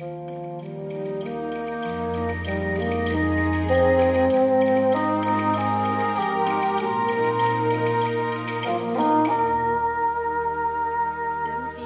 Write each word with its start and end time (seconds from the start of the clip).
Irgendwie 0.00 0.72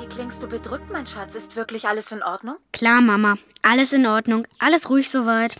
klingst 0.08 0.42
du 0.42 0.48
bedrückt, 0.48 0.90
mein 0.90 1.06
Schatz. 1.06 1.34
Ist 1.34 1.56
wirklich 1.56 1.88
alles 1.88 2.12
in 2.12 2.22
Ordnung? 2.22 2.56
Klar, 2.72 3.00
Mama. 3.00 3.36
Alles 3.62 3.92
in 3.92 4.06
Ordnung. 4.06 4.46
Alles 4.58 4.88
ruhig 4.88 5.10
soweit. 5.10 5.56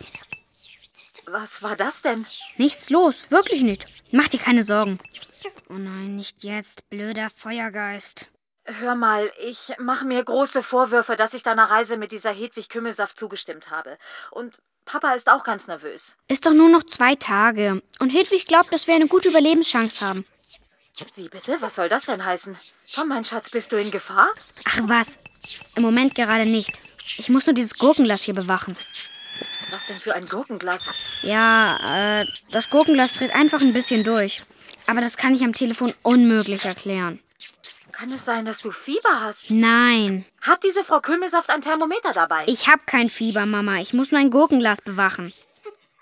Was 1.29 1.61
war 1.63 1.75
das 1.75 2.01
denn? 2.01 2.25
Nichts 2.55 2.89
los. 2.89 3.29
Wirklich 3.29 3.63
nicht. 3.63 3.85
Mach 4.13 4.29
dir 4.29 4.39
keine 4.39 4.63
Sorgen. 4.63 4.97
Oh 5.69 5.73
nein, 5.73 6.15
nicht 6.15 6.43
jetzt. 6.43 6.89
Blöder 6.89 7.29
Feuergeist. 7.29 8.27
Hör 8.67 8.95
mal, 8.95 9.31
ich 9.45 9.73
mache 9.79 10.03
mir 10.03 10.21
große 10.21 10.61
Vorwürfe, 10.61 11.15
dass 11.15 11.33
ich 11.33 11.41
deiner 11.41 11.69
Reise 11.69 11.95
mit 11.95 12.11
dieser 12.11 12.31
Hedwig 12.31 12.67
Kümmelsaft 12.67 13.17
zugestimmt 13.17 13.71
habe. 13.71 13.97
Und 14.31 14.57
Papa 14.83 15.13
ist 15.13 15.29
auch 15.29 15.45
ganz 15.45 15.67
nervös. 15.67 16.17
Ist 16.27 16.45
doch 16.45 16.53
nur 16.53 16.67
noch 16.67 16.83
zwei 16.83 17.15
Tage. 17.15 17.81
Und 17.99 18.09
Hedwig 18.09 18.45
glaubt, 18.45 18.73
dass 18.73 18.87
wir 18.87 18.95
eine 18.95 19.07
gute 19.07 19.29
Überlebenschance 19.29 20.05
haben. 20.05 20.25
Wie 21.15 21.29
bitte? 21.29 21.57
Was 21.61 21.75
soll 21.75 21.87
das 21.87 22.05
denn 22.05 22.25
heißen? 22.25 22.57
Komm, 22.95 23.09
mein 23.09 23.23
Schatz, 23.23 23.51
bist 23.51 23.71
du 23.71 23.77
in 23.77 23.89
Gefahr? 23.91 24.29
Ach 24.65 24.79
was. 24.83 25.19
Im 25.75 25.83
Moment 25.83 26.15
gerade 26.15 26.45
nicht. 26.45 26.73
Ich 27.17 27.29
muss 27.29 27.45
nur 27.45 27.53
dieses 27.53 27.77
Gurkenglas 27.77 28.23
hier 28.23 28.33
bewachen. 28.33 28.75
Was 29.71 29.85
denn 29.87 29.99
für 29.99 30.13
ein 30.13 30.25
Gurkenglas? 30.25 30.89
Ja, 31.21 32.21
äh, 32.21 32.25
das 32.51 32.69
Gurkenglas 32.69 33.13
dreht 33.13 33.33
einfach 33.33 33.61
ein 33.61 33.73
bisschen 33.73 34.03
durch. 34.03 34.43
Aber 34.87 34.99
das 34.99 35.15
kann 35.15 35.35
ich 35.35 35.43
am 35.43 35.53
Telefon 35.53 35.93
unmöglich 36.01 36.65
erklären. 36.65 37.21
Kann 37.97 38.11
es 38.11 38.25
sein, 38.25 38.45
dass 38.45 38.61
du 38.61 38.69
Fieber 38.69 39.21
hast? 39.21 39.49
Nein. 39.49 40.23
Hat 40.41 40.63
diese 40.63 40.83
Frau 40.83 40.99
Kümmelsaft 40.99 41.49
ein 41.49 41.61
Thermometer 41.61 42.11
dabei? 42.13 42.43
Ich 42.45 42.67
hab 42.67 42.85
kein 42.85 43.09
Fieber, 43.09 43.47
Mama. 43.47 43.79
Ich 43.79 43.91
muss 43.91 44.11
nur 44.11 44.21
ein 44.21 44.29
Gurkenglas 44.29 44.81
bewachen. 44.83 45.33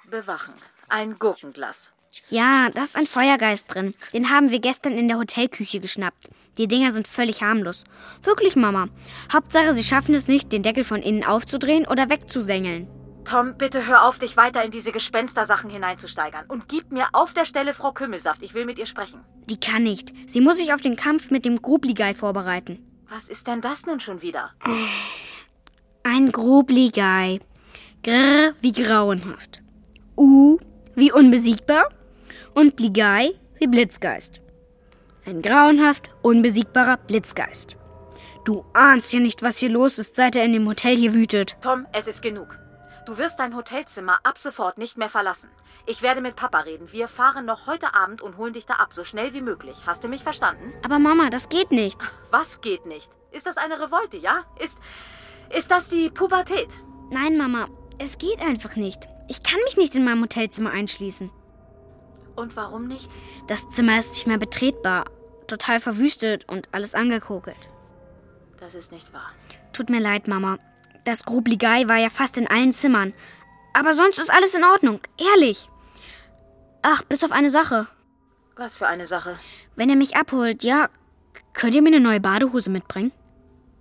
Bewachen. 0.10 0.54
Ein 0.90 1.18
Gurkenglas. 1.18 1.92
Ja, 2.30 2.70
da 2.70 2.82
ist 2.82 2.98
ein 2.98 3.06
Feuergeist 3.06 3.74
drin. 3.74 3.94
Den 4.12 4.30
haben 4.30 4.52
wir 4.52 4.60
gestern 4.60 4.98
in 4.98 5.08
der 5.08 5.18
Hotelküche 5.18 5.80
geschnappt. 5.80 6.30
Die 6.58 6.68
Dinger 6.68 6.92
sind 6.92 7.08
völlig 7.08 7.42
harmlos. 7.42 7.86
Wirklich, 8.24 8.58
Mama. 8.58 8.90
Hauptsache, 9.32 9.72
sie 9.72 9.84
schaffen 9.84 10.16
es 10.16 10.28
nicht, 10.28 10.52
den 10.52 10.64
Deckel 10.64 10.84
von 10.84 11.02
innen 11.02 11.24
aufzudrehen 11.24 11.88
oder 11.88 12.10
wegzusengeln. 12.10 12.90
Tom, 13.26 13.56
bitte 13.58 13.88
hör 13.88 14.06
auf, 14.06 14.20
dich 14.20 14.38
weiter 14.38 14.64
in 14.64 14.72
diese 14.72 14.92
Gespenstersachen 14.92 15.70
hineinzusteigern. 15.70 16.46
Und 16.48 16.70
gib 16.70 16.92
mir 16.92 17.08
auf 17.14 17.34
der 17.34 17.46
Stelle 17.46 17.74
Frau 17.74 17.92
Kümmelsaft. 17.92 18.44
Ich 18.44 18.54
will 18.54 18.66
mit 18.66 18.80
ihr 18.80 18.86
sprechen. 18.86 19.22
Die 19.50 19.60
kann 19.60 19.84
nicht. 19.84 20.14
Sie 20.28 20.42
muss 20.42 20.58
sich 20.58 20.74
auf 20.74 20.82
den 20.82 20.96
Kampf 20.96 21.32
mit 21.32 21.46
dem 21.46 21.62
Grubligei 21.62 22.14
vorbereiten. 22.14 22.80
Was 23.10 23.28
ist 23.28 23.48
denn 23.48 23.62
das 23.62 23.86
nun 23.86 24.00
schon 24.00 24.22
wieder? 24.22 24.52
Ein 26.04 26.32
Grubligei. 26.32 27.40
Grr 28.04 28.54
wie 28.62 28.72
grauenhaft. 28.72 29.62
U 30.16 30.58
wie 30.96 31.12
unbesiegbar. 31.12 31.90
Und 32.54 32.76
Bligei 32.76 33.32
wie 33.60 33.68
Blitzgeist. 33.68 34.40
Ein 35.26 35.42
grauenhaft 35.42 36.10
unbesiegbarer 36.22 36.98
Blitzgeist. 36.98 37.78
Du 38.46 38.64
ahnst 38.74 39.12
ja 39.12 39.20
nicht, 39.20 39.42
was 39.42 39.58
hier 39.58 39.70
los 39.70 39.98
ist, 39.98 40.16
seit 40.16 40.36
er 40.36 40.46
in 40.46 40.54
dem 40.54 40.68
Hotel 40.68 40.96
hier 40.96 41.16
wütet. 41.16 41.58
Tom, 41.62 41.88
es 41.92 42.08
ist 42.08 42.22
genug. 42.22 42.60
Du 43.06 43.20
wirst 43.20 43.40
dein 43.40 43.56
Hotelzimmer 43.56 44.18
ab 44.24 44.40
sofort 44.40 44.80
nicht 44.80 44.98
mehr 44.98 45.10
verlassen. 45.10 45.52
Ich 45.86 46.02
werde 46.02 46.22
mit 46.22 46.36
Papa 46.36 46.62
reden. 46.62 46.92
Wir 46.92 47.08
fahren 47.08 47.46
noch 47.46 47.68
heute 47.68 47.94
Abend 47.94 48.24
und 48.24 48.38
holen 48.38 48.54
dich 48.54 48.66
da 48.66 48.74
ab, 48.76 48.90
so 48.94 49.04
schnell 49.04 49.32
wie 49.34 49.42
möglich. 49.42 49.78
Hast 49.86 50.04
du 50.04 50.08
mich 50.08 50.24
verstanden? 50.24 50.74
Aber 50.84 50.98
Mama, 50.98 51.30
das 51.30 51.48
geht 51.48 51.72
nicht. 51.72 52.00
Was 52.32 52.62
geht 52.62 52.88
nicht? 52.88 53.12
Ist 53.32 53.46
das 53.46 53.58
eine 53.58 53.80
Revolte, 53.80 54.18
ja? 54.18 54.44
Ist. 54.60 54.80
Ist 55.56 55.70
das 55.70 55.90
die 55.90 56.10
Pubertät? 56.10 56.80
Nein, 57.12 57.38
Mama, 57.38 57.68
es 58.00 58.18
geht 58.18 58.42
einfach 58.42 58.76
nicht. 58.76 59.08
Ich 59.28 59.44
kann 59.44 59.60
mich 59.66 59.78
nicht 59.78 59.96
in 59.96 60.04
meinem 60.04 60.24
Hotelzimmer 60.24 60.72
einschließen. 60.72 61.30
Und 62.36 62.56
warum 62.56 62.88
nicht? 62.88 63.12
Das 63.46 63.70
Zimmer 63.70 64.00
ist 64.00 64.14
nicht 64.14 64.26
mehr 64.26 64.40
betretbar. 64.40 65.06
Total 65.48 65.80
verwüstet 65.80 66.50
und 66.50 66.70
alles 66.72 66.96
angekokelt. 66.96 67.70
Das 68.60 68.74
ist 68.74 68.92
nicht 68.92 69.14
wahr. 69.14 69.32
Tut 69.74 69.92
mir 69.92 70.00
leid, 70.00 70.28
Mama. 70.28 70.58
Das 71.06 71.24
Grubligei 71.24 71.88
war 71.88 71.98
ja 71.98 72.10
fast 72.10 72.38
in 72.38 72.48
allen 72.48 72.74
Zimmern. 72.74 73.14
Aber 73.74 73.94
sonst 73.94 74.20
ist 74.20 74.32
alles 74.32 74.56
in 74.56 74.64
Ordnung. 74.64 75.00
Ehrlich. 75.18 75.70
Ach, 76.82 77.04
bis 77.04 77.24
auf 77.24 77.32
eine 77.32 77.50
Sache. 77.50 77.88
Was 78.56 78.78
für 78.78 78.88
eine 78.88 79.06
Sache? 79.06 79.38
Wenn 79.76 79.90
ihr 79.90 79.96
mich 79.96 80.16
abholt, 80.16 80.64
ja, 80.64 80.90
könnt 81.54 81.76
ihr 81.76 81.82
mir 81.82 81.90
eine 81.90 82.00
neue 82.00 82.20
Badehose 82.20 82.70
mitbringen? 82.70 83.12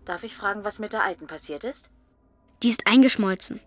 Darf 0.04 0.22
ich 0.22 0.34
fragen, 0.34 0.64
was 0.64 0.78
mit 0.78 0.92
der 0.92 1.02
alten 1.02 1.26
passiert 1.26 1.64
ist? 1.64 1.88
Die 2.62 2.68
ist 2.68 2.86
eingeschmolzen. 2.86 3.60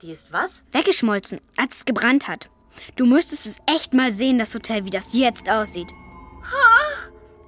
Die 0.00 0.10
ist 0.10 0.32
was? 0.32 0.62
Weggeschmolzen, 0.72 1.40
als 1.56 1.78
es 1.78 1.84
gebrannt 1.84 2.28
hat. 2.28 2.48
Du 2.96 3.06
müsstest 3.06 3.46
es 3.46 3.58
echt 3.66 3.94
mal 3.94 4.12
sehen, 4.12 4.38
das 4.38 4.54
Hotel, 4.54 4.84
wie 4.84 4.90
das 4.90 5.12
jetzt 5.12 5.50
aussieht. 5.50 5.92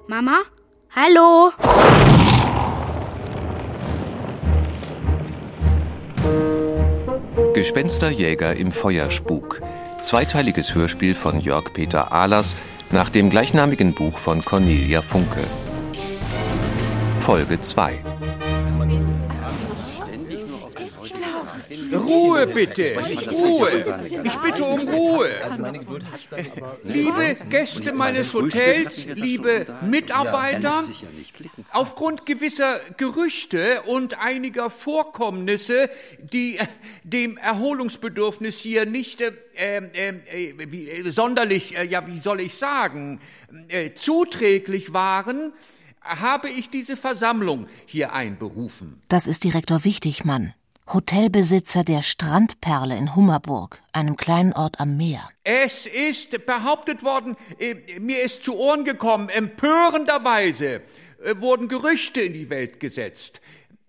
Mama? 0.07 0.43
Hallo? 0.95 1.53
Gespensterjäger 7.67 8.55
im 8.55 8.71
Feuerspuk. 8.71 9.61
Zweiteiliges 10.01 10.77
Hörspiel 10.77 11.17
von 11.17 11.41
Jörg 11.41 11.73
Peter 11.73 12.13
Ahlers 12.13 12.55
nach 12.93 13.11
dem 13.11 13.29
gleichnamigen 13.29 13.93
Buch 13.93 14.19
von 14.19 14.45
Cornelia 14.45 15.03
Funke. 15.03 15.41
Folge 17.19 17.61
2. 17.61 18.16
Ruhe 21.97 22.47
bitte! 22.47 22.97
Ruhe! 23.33 23.85
Ich 24.25 24.37
bitte 24.37 24.65
um 24.65 24.81
Ruhe! 24.81 25.31
Liebe 26.85 27.37
Gäste 27.49 27.93
meines 27.93 28.33
Hotels, 28.33 29.07
liebe 29.15 29.67
Mitarbeiter, 29.83 30.85
aufgrund 31.73 32.27
gewisser 32.27 32.81
Gerüchte 32.97 33.83
und 33.83 34.19
einiger 34.19 34.71
Vorkommnisse, 34.71 35.91
die 36.19 36.57
äh, 36.57 36.67
dem 37.03 37.37
Erholungsbedürfnis 37.37 38.59
hier 38.59 38.87
nicht 38.87 39.21
äh, 39.21 39.33
äh, 39.57 40.09
äh, 40.09 40.71
wie, 40.71 40.89
äh, 40.89 41.11
sonderlich, 41.11 41.77
äh, 41.77 41.85
ja, 41.85 42.07
wie 42.07 42.19
soll 42.19 42.41
ich 42.41 42.55
sagen, 42.57 43.21
äh, 43.69 43.93
zuträglich 43.95 44.93
waren, 44.93 45.53
habe 46.03 46.49
ich 46.49 46.71
diese 46.71 46.97
Versammlung 46.97 47.69
hier 47.85 48.13
einberufen. 48.13 49.03
Das 49.09 49.27
ist 49.27 49.45
Direktor 49.45 49.85
Wichtigmann, 49.85 50.55
Hotelbesitzer 50.93 51.83
der 51.83 52.01
Strandperle 52.01 52.97
in 52.97 53.17
Hummerburg, 53.17 53.83
einem 53.93 54.17
kleinen 54.17 54.53
Ort 54.53 54.79
am 54.79 54.97
Meer. 54.97 55.29
Es 55.43 55.87
ist 55.87 56.47
behauptet 56.47 57.03
worden, 57.03 57.37
äh, 57.59 57.99
mir 57.99 58.23
ist 58.23 58.45
zu 58.45 58.57
Ohren 58.57 58.85
gekommen, 58.85 59.29
empörenderweise 59.29 60.83
äh, 61.25 61.35
wurden 61.41 61.67
Gerüchte 61.67 62.21
in 62.21 62.35
die 62.35 62.51
Welt 62.51 62.79
gesetzt. 62.79 63.41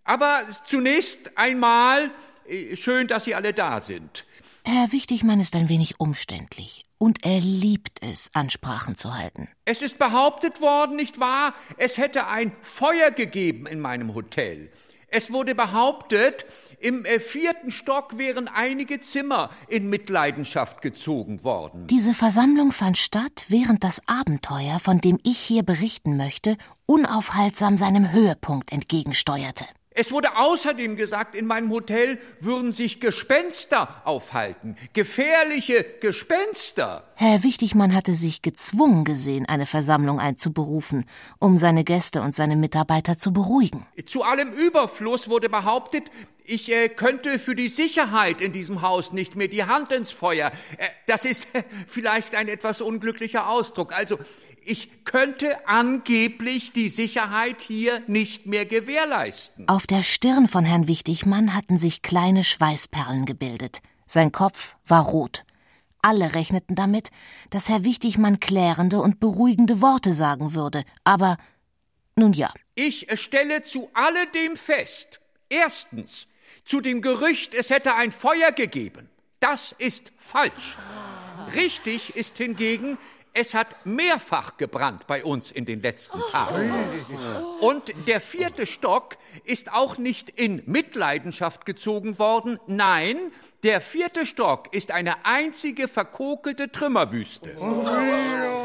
Aber 0.05 0.41
zunächst 0.65 1.37
einmal, 1.37 2.09
äh, 2.47 2.75
schön, 2.75 3.07
dass 3.07 3.25
Sie 3.25 3.35
alle 3.35 3.53
da 3.53 3.79
sind. 3.79 4.25
Herr 4.63 4.91
Wichtigmann 4.91 5.39
ist 5.39 5.55
ein 5.55 5.69
wenig 5.69 5.99
umständlich 5.99 6.87
und 6.97 7.23
er 7.23 7.39
liebt 7.39 8.01
es, 8.01 8.31
Ansprachen 8.33 8.95
zu 8.95 9.15
halten. 9.15 9.49
Es 9.65 9.83
ist 9.83 9.99
behauptet 9.99 10.61
worden, 10.61 10.95
nicht 10.95 11.19
wahr, 11.19 11.53
es 11.77 11.97
hätte 11.97 12.27
ein 12.27 12.51
Feuer 12.63 13.11
gegeben 13.11 13.67
in 13.67 13.79
meinem 13.79 14.15
Hotel. 14.15 14.71
Es 15.09 15.31
wurde 15.31 15.55
behauptet, 15.55 16.45
im 16.79 17.05
äh, 17.05 17.19
vierten 17.19 17.71
Stock 17.71 18.17
wären 18.17 18.49
einige 18.49 18.99
Zimmer 18.99 19.49
in 19.69 19.89
Mitleidenschaft 19.89 20.81
gezogen 20.81 21.43
worden. 21.45 21.87
Diese 21.87 22.13
Versammlung 22.13 22.73
fand 22.73 22.97
statt, 22.97 23.45
während 23.47 23.85
das 23.85 24.01
Abenteuer, 24.07 24.79
von 24.79 24.99
dem 24.99 25.17
ich 25.23 25.37
hier 25.37 25.63
berichten 25.63 26.17
möchte, 26.17 26.57
unaufhaltsam 26.85 27.77
seinem 27.77 28.11
Höhepunkt 28.11 28.71
entgegensteuerte. 28.73 29.65
Es 29.99 30.11
wurde 30.11 30.37
außerdem 30.37 30.95
gesagt, 30.95 31.35
in 31.35 31.47
meinem 31.47 31.71
Hotel 31.71 32.19
würden 32.39 32.71
sich 32.71 32.99
Gespenster 32.99 34.03
aufhalten. 34.05 34.77
Gefährliche 34.93 35.83
Gespenster. 35.99 37.03
Herr 37.15 37.43
Wichtigmann 37.43 37.95
hatte 37.95 38.13
sich 38.13 38.43
gezwungen 38.43 39.05
gesehen, 39.05 39.47
eine 39.47 39.65
Versammlung 39.65 40.19
einzuberufen, 40.19 41.05
um 41.39 41.57
seine 41.57 41.83
Gäste 41.83 42.21
und 42.21 42.35
seine 42.35 42.55
Mitarbeiter 42.55 43.17
zu 43.17 43.33
beruhigen. 43.33 43.87
Zu 44.05 44.21
allem 44.21 44.53
Überfluss 44.53 45.29
wurde 45.29 45.49
behauptet, 45.49 46.11
ich 46.45 46.71
äh, 46.71 46.89
könnte 46.89 47.39
für 47.39 47.55
die 47.55 47.67
Sicherheit 47.67 48.39
in 48.39 48.53
diesem 48.53 48.83
Haus 48.83 49.11
nicht 49.11 49.35
mehr 49.35 49.47
die 49.47 49.63
Hand 49.63 49.91
ins 49.91 50.11
Feuer. 50.11 50.51
Äh, 50.77 50.87
das 51.07 51.25
ist 51.25 51.47
äh, 51.53 51.63
vielleicht 51.87 52.35
ein 52.35 52.47
etwas 52.47 52.81
unglücklicher 52.81 53.49
Ausdruck. 53.49 53.97
Also, 53.97 54.19
ich 54.67 55.05
könnte 55.05 55.67
angeblich 55.67 56.73
die 56.73 56.89
Sicherheit 56.89 57.61
hier 57.61 58.01
nicht 58.07 58.45
mehr 58.45 58.65
gewährleisten. 58.65 59.67
Auf 59.69 59.87
der 59.87 60.03
Stirn 60.03 60.47
von 60.47 60.65
Herrn 60.65 60.87
Wichtigmann 60.87 61.53
hatten 61.53 61.77
sich 61.77 62.01
kleine 62.01 62.43
Schweißperlen 62.43 63.25
gebildet. 63.25 63.81
Sein 64.05 64.31
Kopf 64.31 64.75
war 64.85 65.03
rot. 65.05 65.45
Alle 66.01 66.35
rechneten 66.35 66.75
damit, 66.75 67.09
dass 67.49 67.69
Herr 67.69 67.83
Wichtigmann 67.83 68.39
klärende 68.39 69.01
und 69.01 69.19
beruhigende 69.19 69.81
Worte 69.81 70.13
sagen 70.13 70.53
würde. 70.53 70.83
Aber 71.03 71.37
nun 72.15 72.33
ja. 72.33 72.53
Ich 72.75 73.07
stelle 73.15 73.61
zu 73.61 73.89
alledem 73.93 74.57
fest, 74.57 75.19
erstens, 75.49 76.27
zu 76.65 76.81
dem 76.81 77.01
Gerücht, 77.01 77.53
es 77.53 77.69
hätte 77.69 77.95
ein 77.95 78.11
Feuer 78.11 78.51
gegeben. 78.51 79.09
Das 79.39 79.73
ist 79.77 80.11
falsch. 80.17 80.77
Richtig 81.53 82.15
ist 82.15 82.37
hingegen, 82.37 82.97
es 83.37 83.53
hat 83.53 83.85
mehrfach 83.85 84.57
gebrannt 84.57 85.05
bei 85.07 85.23
uns 85.23 85.51
in 85.51 85.65
den 85.65 85.81
letzten 85.81 86.19
Tagen. 86.31 86.71
Und 87.61 87.93
der 88.07 88.19
vierte 88.19 88.65
Stock 88.65 89.17
ist 89.45 89.71
auch 89.73 89.97
nicht 89.97 90.29
in 90.29 90.63
Mitleidenschaft 90.65 91.65
gezogen 91.65 92.17
worden. 92.17 92.59
Nein, 92.67 93.17
der 93.63 93.79
vierte 93.81 94.25
Stock 94.25 94.73
ist 94.73 94.91
eine 94.91 95.25
einzige 95.25 95.87
verkokelte 95.87 96.71
Trümmerwüste. 96.71 97.55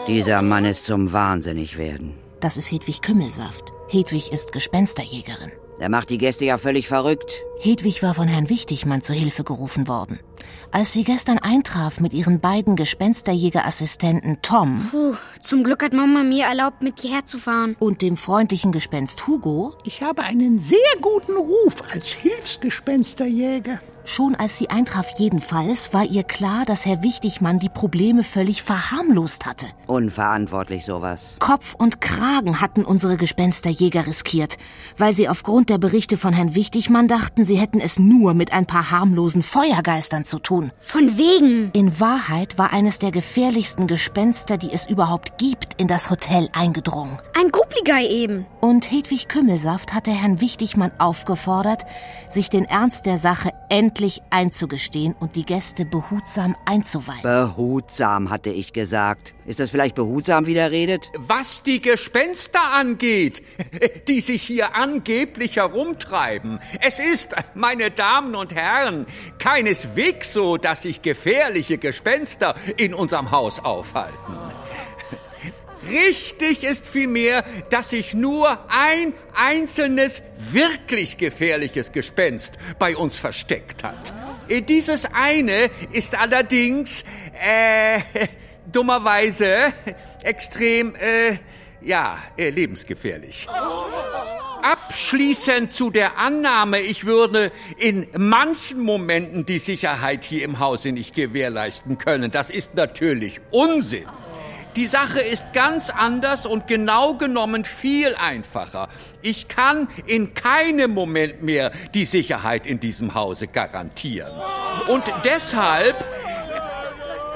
Dieser 0.07 0.43
Mann 0.43 0.65
ist 0.65 0.87
zum 0.87 1.13
Wahnsinnig 1.13 1.77
werden. 1.77 2.15
Das 2.41 2.57
ist 2.57 2.73
Hedwig 2.73 3.03
Kümmelsaft. 3.03 3.73
Hedwig 3.89 4.33
ist 4.33 4.53
Gespensterjägerin. 4.53 5.53
Er 5.79 5.89
macht 5.89 6.11
die 6.11 6.19
Gäste 6.19 6.45
ja 6.45 6.59
völlig 6.59 6.87
verrückt. 6.89 7.43
Hedwig 7.61 8.03
war 8.03 8.15
von 8.15 8.29
Herrn 8.29 8.49
Wichtigmann 8.49 9.03
zur 9.03 9.17
Hilfe 9.17 9.43
gerufen 9.43 9.89
worden. 9.89 10.21
Als 10.71 10.93
sie 10.93 11.05
gestern 11.05 11.39
eintraf 11.39 12.01
mit 12.01 12.13
ihren 12.15 12.41
beiden 12.41 12.77
Gespensterjägerassistenten 12.77 14.39
Tom 14.43 14.89
Puh, 14.91 15.15
zum 15.41 15.65
Glück 15.65 15.83
hat 15.83 15.93
Mama 15.93 16.23
mir 16.23 16.47
erlaubt, 16.47 16.83
mit 16.83 17.01
hierher 17.01 17.27
zu 17.27 17.39
fahren. 17.39 17.77
und 17.79 18.01
dem 18.01 18.17
freundlichen 18.17 18.73
Gespenst 18.73 19.27
Hugo, 19.27 19.75
Ich 19.85 20.03
habe 20.03 20.23
einen 20.23 20.59
sehr 20.59 20.79
guten 21.01 21.37
Ruf 21.37 21.83
als 21.93 22.09
Hilfsgespensterjäger. 22.13 23.81
Schon 24.05 24.35
als 24.35 24.59
sie 24.59 24.69
eintraf 24.71 25.07
jedenfalls, 25.19 25.95
war 25.95 26.05
ihr 26.05 26.25
klar, 26.25 26.65
dass 26.65 26.85
Herr 26.85 27.03
Wichtigmann 27.03 27.59
die 27.59 27.69
Probleme 27.69 28.25
völlig 28.25 28.63
verharmlost 28.63 29.47
hatte. 29.47 29.67
Unverantwortlich 29.87 30.85
sowas. 30.85 31.37
Kopf 31.39 31.75
und 31.75 32.01
Kragen 32.01 32.61
hatten 32.61 32.85
unsere 32.85 33.17
Gespensterjäger 33.17 34.07
riskiert, 34.07 34.59
weil 34.99 35.13
sie 35.13 35.29
aufgrund 35.29 35.71
der 35.71 35.79
Berichte 35.79 36.17
von 36.17 36.33
Herrn 36.33 36.55
Wichtigmann 36.55 37.07
dachten, 37.07 37.45
sie 37.45 37.57
hätten 37.57 37.81
es 37.81 37.99
nur 37.99 38.35
mit 38.35 38.53
ein 38.53 38.67
paar 38.67 38.91
harmlosen 38.91 39.43
Feuergeistern 39.43 40.25
zu 40.25 40.39
tun. 40.39 40.73
Von 40.81 41.17
wegen. 41.17 41.71
In 41.73 42.01
Wahrheit 42.01 42.59
war 42.59 42.73
eines 42.73 42.99
der 42.99 43.13
gefährlichsten 43.13 43.87
Gespenster, 43.87 44.59
die 44.59 44.73
es 44.73 44.89
überhaupt 44.89 45.39
gibt, 45.39 45.81
in 45.81 45.89
das 45.89 46.11
Hotel 46.11 46.49
eingedrungen. 46.53 47.19
Ein 47.39 47.51
Gruppligei 47.51 48.07
eben. 48.09 48.47
Und 48.61 48.91
Hedwig 48.91 49.29
Kümmelsaft 49.29 49.95
hatte 49.95 50.11
Herrn 50.11 50.41
Wichtigmann 50.41 50.93
aufgefordert, 50.99 51.85
sich 52.29 52.51
den 52.51 52.65
Ernst 52.65 53.07
der 53.07 53.19
Sache 53.19 53.53
endlich 53.69 53.92
einzugestehen 54.31 55.15
und 55.19 55.37
die 55.37 55.44
Gäste 55.44 55.85
behutsam 55.85 56.56
einzuweihen. 56.65 57.23
Behutsam, 57.23 58.31
hatte 58.31 58.50
ich 58.50 58.73
gesagt. 58.73 59.35
Ist 59.44 59.61
das 59.61 59.71
vielleicht 59.71 59.94
behutsam, 59.94 60.47
wie 60.47 60.55
der 60.55 60.71
redet? 60.71 61.11
Was 61.19 61.62
die 61.62 61.81
Gespenster 61.81 62.73
angeht, 62.73 63.43
die 64.09 64.21
sich 64.21 64.43
hier 64.43 64.75
angeblich 64.75 65.56
herumtreiben. 65.56 66.61
Es 66.81 66.99
ist, 66.99 67.35
meine 67.55 67.91
Damen 67.91 68.35
und 68.35 68.55
Herren, 68.55 69.06
keineswegs 69.39 70.33
so, 70.33 70.56
dass 70.56 70.83
sich 70.83 71.03
gefährliche 71.03 71.79
Gespenster 71.79 72.55
in 72.77 72.94
unserem 72.94 73.31
Haus 73.31 73.59
aufhalten. 73.61 74.37
Richtig 75.90 76.64
ist 76.64 76.87
vielmehr, 76.87 77.44
dass 77.70 77.90
sich 77.90 78.14
nur 78.14 78.58
ein 78.69 79.12
einzelnes 79.34 80.23
wirklich 80.50 81.17
gefährliches 81.19 81.93
Gespenst 81.93 82.58
bei 82.79 82.96
uns 82.96 83.17
versteckt 83.17 83.82
hat. 83.82 84.12
Äh, 84.49 84.62
Dieses 84.62 85.06
eine 85.12 85.70
ist 85.93 86.19
allerdings, 86.19 87.05
äh, 87.44 88.00
dummerweise 88.73 89.73
extrem, 90.23 90.94
äh, 90.94 91.38
ja, 91.81 92.19
äh, 92.37 92.50
lebensgefährlich. 92.50 93.46
Abschließend 94.62 95.73
zu 95.73 95.90
der 95.90 96.19
Annahme, 96.19 96.79
ich 96.79 97.05
würde 97.05 97.50
in 97.79 98.06
manchen 98.17 98.81
Momenten 98.81 99.44
die 99.44 99.58
Sicherheit 99.58 100.23
hier 100.25 100.44
im 100.44 100.61
Hause 100.61 100.93
nicht 100.93 101.17
gewährleisten 101.17 101.99
können. 101.99 102.31
Das 102.31 102.49
ist 102.49 102.76
natürlich 102.76 103.40
Unsinn. 103.50 104.06
Die 104.77 104.87
Sache 104.87 105.21
ist 105.21 105.53
ganz 105.53 105.91
anders 105.91 106.47
und 106.47 106.67
genau 106.67 107.15
genommen 107.15 107.65
viel 107.65 108.15
einfacher. 108.15 108.89
Ich 109.21 109.49
kann 109.49 109.89
in 110.07 110.33
keinem 110.33 110.93
Moment 110.93 111.43
mehr 111.43 111.73
die 111.93 112.07
Sicherheit 112.07 112.67
in 112.67 112.81
diesem 112.81 113.15
Hause 113.15 113.49
garantieren. 113.49 114.33
Und 114.89 115.05
deshalb, 115.25 115.95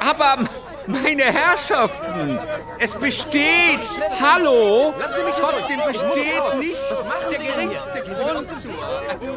aber 0.00 0.48
meine 0.86 1.24
Herrschaften, 1.24 2.38
es 2.78 2.94
besteht, 2.94 3.80
hallo, 4.18 4.94
trotzdem 5.38 5.80
besteht 5.86 6.58
nicht 6.58 6.76
der 7.30 7.38
geringste 7.38 8.00
Grund 8.00 8.48
zu. 8.48 8.68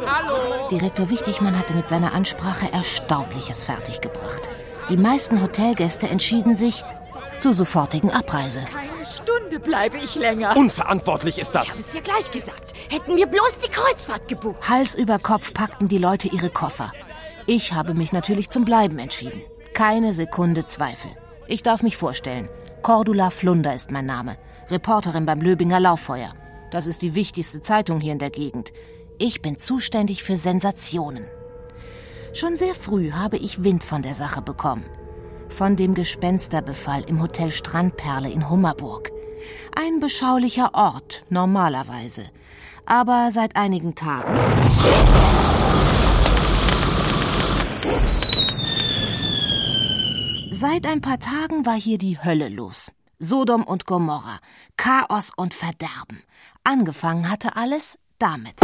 Hallo. 0.07 0.69
Direktor 0.69 1.09
Wichtigmann 1.09 1.57
hatte 1.57 1.73
mit 1.73 1.89
seiner 1.89 2.13
Ansprache 2.13 2.71
Erstaunliches 2.71 3.65
fertiggebracht. 3.65 4.47
Die 4.89 4.97
meisten 4.97 5.41
Hotelgäste 5.41 6.07
entschieden 6.07 6.55
sich 6.55 6.83
zur 7.39 7.53
sofortigen 7.53 8.11
Abreise. 8.11 8.59
Eine 8.77 9.05
Stunde 9.05 9.59
bleibe 9.59 9.97
ich 9.97 10.15
länger. 10.15 10.55
Unverantwortlich 10.57 11.39
ist 11.39 11.51
Ich 11.51 11.55
habe 11.55 11.67
das. 11.67 11.79
es 11.79 11.93
ja 11.93 12.01
gleich 12.01 12.31
gesagt. 12.31 12.73
Hätten 12.89 13.15
wir 13.15 13.27
bloß 13.27 13.59
die 13.59 13.71
Kreuzfahrt 13.71 14.27
gebucht. 14.27 14.67
Hals 14.69 14.95
über 14.95 15.19
Kopf 15.19 15.53
packten 15.53 15.87
die 15.87 15.97
Leute 15.97 16.27
ihre 16.27 16.49
Koffer. 16.49 16.91
Ich 17.45 17.73
habe 17.73 17.93
mich 17.93 18.11
natürlich 18.13 18.49
zum 18.49 18.65
Bleiben 18.65 18.99
entschieden. 18.99 19.41
Keine 19.73 20.13
Sekunde 20.13 20.65
Zweifel. 20.65 21.11
Ich 21.47 21.63
darf 21.63 21.81
mich 21.83 21.97
vorstellen. 21.97 22.49
Cordula 22.81 23.29
Flunder 23.29 23.73
ist 23.73 23.91
mein 23.91 24.05
Name. 24.05 24.37
Reporterin 24.69 25.25
beim 25.25 25.41
Löbinger 25.41 25.79
Lauffeuer. 25.79 26.33
Das 26.71 26.85
ist 26.85 27.01
die 27.01 27.15
wichtigste 27.15 27.61
Zeitung 27.61 27.99
hier 27.99 28.13
in 28.13 28.19
der 28.19 28.29
Gegend. 28.29 28.71
Ich 29.17 29.41
bin 29.41 29.57
zuständig 29.57 30.23
für 30.23 30.37
Sensationen. 30.37 31.25
Schon 32.33 32.57
sehr 32.57 32.75
früh 32.75 33.11
habe 33.11 33.37
ich 33.37 33.63
Wind 33.63 33.83
von 33.83 34.01
der 34.03 34.13
Sache 34.13 34.41
bekommen. 34.41 34.85
Von 35.49 35.75
dem 35.75 35.93
Gespensterbefall 35.93 37.03
im 37.03 37.21
Hotel 37.21 37.51
Strandperle 37.51 38.29
in 38.29 38.49
Hummerburg. 38.49 39.11
Ein 39.75 39.99
beschaulicher 39.99 40.71
Ort, 40.73 41.23
normalerweise. 41.29 42.25
Aber 42.85 43.29
seit 43.31 43.55
einigen 43.55 43.95
Tagen. 43.95 44.33
Seit 50.51 50.85
ein 50.87 51.01
paar 51.01 51.19
Tagen 51.19 51.65
war 51.65 51.75
hier 51.75 51.97
die 51.97 52.21
Hölle 52.21 52.49
los. 52.49 52.91
Sodom 53.19 53.63
und 53.63 53.85
Gomorra, 53.85 54.39
Chaos 54.77 55.31
und 55.35 55.53
Verderben. 55.53 56.23
Angefangen 56.63 57.29
hatte 57.29 57.55
alles 57.55 57.97
damit. 58.17 58.61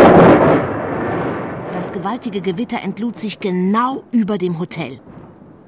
Das 1.74 1.92
gewaltige 1.92 2.42
Gewitter 2.42 2.81
entlud 2.81 3.18
sich 3.18 3.40
genau 3.40 4.04
über 4.12 4.38
dem 4.38 4.59
Hotel. 4.59 5.02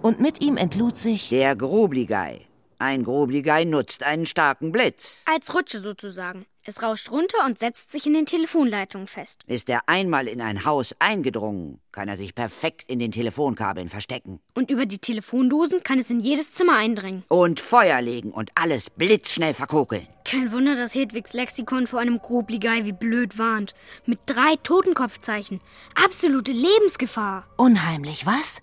Und 0.07 0.21
mit 0.21 0.41
ihm 0.41 0.55
entlud 0.55 0.95
sich 0.95 1.27
Der 1.27 1.57
Grobligei. 1.57 2.45
Ein 2.79 3.03
Grobligei 3.03 3.65
nutzt 3.65 4.03
einen 4.03 4.25
starken 4.25 4.71
Blitz. 4.71 5.21
Als 5.25 5.53
Rutsche 5.53 5.79
sozusagen. 5.79 6.45
Es 6.63 6.81
rauscht 6.81 7.11
runter 7.11 7.39
und 7.45 7.59
setzt 7.59 7.91
sich 7.91 8.07
in 8.07 8.13
den 8.13 8.25
Telefonleitungen 8.25 9.07
fest. 9.07 9.41
Ist 9.47 9.67
er 9.69 9.81
einmal 9.89 10.29
in 10.29 10.39
ein 10.39 10.63
Haus 10.63 10.95
eingedrungen, 10.99 11.81
kann 11.91 12.07
er 12.07 12.15
sich 12.15 12.35
perfekt 12.35 12.85
in 12.87 12.99
den 12.99 13.11
Telefonkabeln 13.11 13.89
verstecken. 13.89 14.39
Und 14.53 14.71
über 14.71 14.85
die 14.85 14.99
Telefondosen 14.99 15.83
kann 15.83 15.99
es 15.99 16.09
in 16.09 16.21
jedes 16.21 16.53
Zimmer 16.53 16.77
eindringen. 16.77 17.25
Und 17.27 17.59
Feuer 17.59 18.01
legen 18.01 18.31
und 18.31 18.51
alles 18.55 18.89
blitzschnell 18.89 19.53
verkokeln. 19.53 20.07
Kein 20.23 20.53
Wunder, 20.53 20.77
dass 20.77 20.95
Hedwigs 20.95 21.33
Lexikon 21.33 21.85
vor 21.85 21.99
einem 21.99 22.19
Grobligei 22.19 22.85
wie 22.85 22.93
blöd 22.93 23.37
warnt. 23.37 23.73
Mit 24.05 24.19
drei 24.25 24.55
Totenkopfzeichen. 24.63 25.59
Absolute 26.01 26.53
Lebensgefahr. 26.53 27.45
unheimlich, 27.57 28.25
was? 28.25 28.61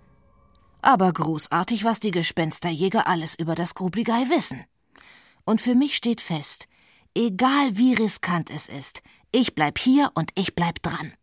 Aber 0.85 1.11
großartig, 1.11 1.85
was 1.85 1.99
die 1.99 2.11
Gespensterjäger 2.11 3.07
alles 3.07 3.35
über 3.37 3.55
das 3.55 3.75
Grubligei 3.75 4.29
wissen. 4.29 4.67
Und 5.47 5.63
für 5.63 5.75
mich 5.75 5.97
steht 5.97 6.21
fest, 6.21 6.67
egal 7.15 7.79
wie 7.79 7.95
riskant 7.95 8.51
es 8.51 8.69
ist, 8.69 9.01
ich 9.33 9.55
bleib 9.55 9.79
hier 9.79 10.11
und 10.13 10.31
ich 10.35 10.55
bleib 10.55 10.83
dran. 10.83 11.15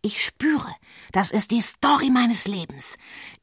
Ich 0.00 0.24
spüre, 0.24 0.74
das 1.12 1.30
ist 1.30 1.50
die 1.50 1.60
Story 1.60 2.08
meines 2.08 2.48
Lebens. 2.48 2.96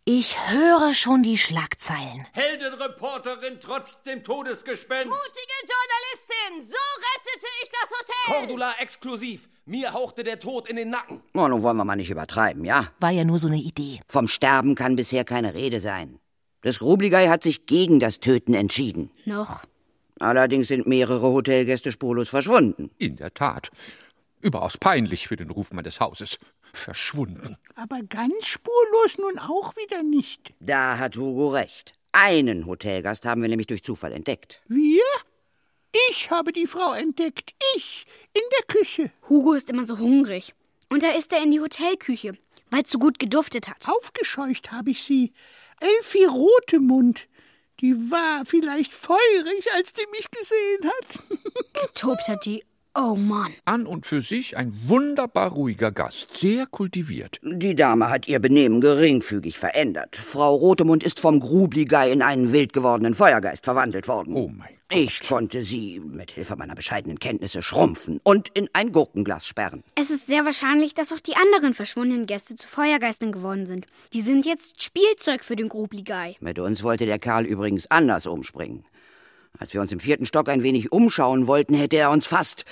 Ich 0.05 0.35
höre 0.49 0.95
schon 0.95 1.21
die 1.21 1.37
Schlagzeilen. 1.37 2.25
Heldenreporterin 2.31 3.59
trotz 3.61 4.01
dem 4.01 4.23
Todesgespenst. 4.23 5.05
Mutige 5.05 5.57
Journalistin, 5.61 6.65
so 6.65 6.77
rettete 6.97 7.47
ich 7.63 7.69
das 7.69 7.91
Hotel. 7.91 8.47
Cordula 8.47 8.73
exklusiv. 8.79 9.47
Mir 9.65 9.93
hauchte 9.93 10.23
der 10.23 10.39
Tod 10.39 10.67
in 10.67 10.77
den 10.77 10.89
Nacken. 10.89 11.21
Oh, 11.35 11.47
nun 11.47 11.61
wollen 11.61 11.77
wir 11.77 11.85
mal 11.85 11.95
nicht 11.95 12.09
übertreiben, 12.09 12.65
ja? 12.65 12.91
War 12.99 13.11
ja 13.11 13.23
nur 13.25 13.37
so 13.37 13.47
eine 13.47 13.59
Idee. 13.59 14.01
Vom 14.07 14.27
Sterben 14.27 14.73
kann 14.73 14.95
bisher 14.95 15.23
keine 15.23 15.53
Rede 15.53 15.79
sein. 15.79 16.19
Das 16.63 16.79
Grobligei 16.79 17.29
hat 17.29 17.43
sich 17.43 17.67
gegen 17.67 17.99
das 17.99 18.19
Töten 18.19 18.55
entschieden. 18.55 19.11
Noch. 19.25 19.63
Allerdings 20.19 20.67
sind 20.67 20.87
mehrere 20.87 21.27
Hotelgäste 21.27 21.91
spurlos 21.91 22.29
verschwunden. 22.29 22.89
In 22.97 23.17
der 23.17 23.35
Tat. 23.35 23.69
Überaus 24.39 24.79
peinlich 24.79 25.27
für 25.27 25.35
den 25.35 25.51
Ruf 25.51 25.71
meines 25.71 25.99
Hauses. 25.99 26.39
Verschwunden. 26.73 27.57
Aber 27.75 28.01
ganz 28.03 28.47
spurlos 28.47 29.17
nun 29.17 29.39
auch 29.39 29.75
wieder 29.75 30.03
nicht. 30.03 30.53
Da 30.59 30.97
hat 30.97 31.17
Hugo 31.17 31.49
recht. 31.49 31.93
Einen 32.11 32.65
Hotelgast 32.65 33.25
haben 33.25 33.41
wir 33.41 33.49
nämlich 33.49 33.67
durch 33.67 33.83
Zufall 33.83 34.11
entdeckt. 34.11 34.61
Wir? 34.67 35.03
Ich 36.09 36.31
habe 36.31 36.51
die 36.51 36.67
Frau 36.67 36.93
entdeckt. 36.93 37.53
Ich. 37.75 38.05
In 38.33 38.41
der 38.57 38.65
Küche. 38.75 39.11
Hugo 39.29 39.53
ist 39.53 39.69
immer 39.69 39.83
so 39.83 39.97
hungrig. 39.97 40.53
Und 40.89 41.03
da 41.03 41.11
ist 41.11 41.31
er 41.31 41.41
in 41.41 41.51
die 41.51 41.61
Hotelküche, 41.61 42.37
weil 42.69 42.83
es 42.83 42.91
so 42.91 42.99
gut 42.99 43.17
geduftet 43.17 43.69
hat. 43.69 43.87
Aufgescheucht 43.87 44.71
habe 44.71 44.91
ich 44.91 45.03
sie. 45.03 45.31
Elfi 45.79 46.25
Rotemund. 46.25 47.27
Die 47.79 47.95
war 48.11 48.45
vielleicht 48.45 48.93
feurig, 48.93 49.71
als 49.73 49.93
die 49.93 50.05
mich 50.11 50.29
gesehen 50.29 50.85
hat. 50.85 51.23
Getobt 51.87 52.27
hat 52.27 52.45
die. 52.45 52.63
Oh 52.93 53.15
Mann. 53.15 53.53
An 53.63 53.87
und 53.87 54.05
für 54.05 54.21
sich 54.21 54.57
ein 54.57 54.77
wunderbar 54.85 55.51
ruhiger 55.51 55.93
Gast, 55.93 56.35
sehr 56.35 56.65
kultiviert. 56.65 57.39
Die 57.41 57.73
Dame 57.73 58.09
hat 58.09 58.27
ihr 58.27 58.39
Benehmen 58.39 58.81
geringfügig 58.81 59.57
verändert. 59.57 60.17
Frau 60.17 60.53
Rotemund 60.55 61.01
ist 61.01 61.21
vom 61.21 61.39
Grubligei 61.39 62.11
in 62.11 62.21
einen 62.21 62.51
wild 62.51 62.73
gewordenen 62.73 63.13
Feuergeist 63.13 63.63
verwandelt 63.63 64.09
worden. 64.09 64.35
Oh 64.35 64.49
mein 64.49 64.67
Gott. 64.89 64.99
Ich 64.99 65.21
konnte 65.21 65.63
sie 65.63 66.01
mit 66.01 66.31
Hilfe 66.31 66.57
meiner 66.57 66.75
bescheidenen 66.75 67.17
Kenntnisse 67.17 67.61
schrumpfen 67.61 68.19
und 68.23 68.49
in 68.49 68.67
ein 68.73 68.91
Gurkenglas 68.91 69.47
sperren. 69.47 69.85
Es 69.95 70.09
ist 70.09 70.27
sehr 70.27 70.43
wahrscheinlich, 70.43 70.93
dass 70.93 71.13
auch 71.13 71.21
die 71.21 71.37
anderen 71.37 71.73
verschwundenen 71.73 72.25
Gäste 72.25 72.57
zu 72.57 72.67
Feuergeistern 72.67 73.31
geworden 73.31 73.67
sind. 73.67 73.87
Die 74.11 74.21
sind 74.21 74.45
jetzt 74.45 74.83
Spielzeug 74.83 75.45
für 75.45 75.55
den 75.55 75.69
Grubligei. 75.69 76.35
Mit 76.41 76.59
uns 76.59 76.83
wollte 76.83 77.05
der 77.05 77.19
Kerl 77.19 77.45
übrigens 77.45 77.89
anders 77.89 78.27
umspringen. 78.27 78.83
Als 79.57 79.73
wir 79.73 79.81
uns 79.81 79.91
im 79.91 79.99
vierten 79.99 80.25
Stock 80.25 80.49
ein 80.49 80.63
wenig 80.63 80.91
umschauen 80.91 81.47
wollten, 81.47 81.75
hätte 81.75 81.97
er 81.97 82.11
uns 82.11 82.25
fast. 82.25 82.65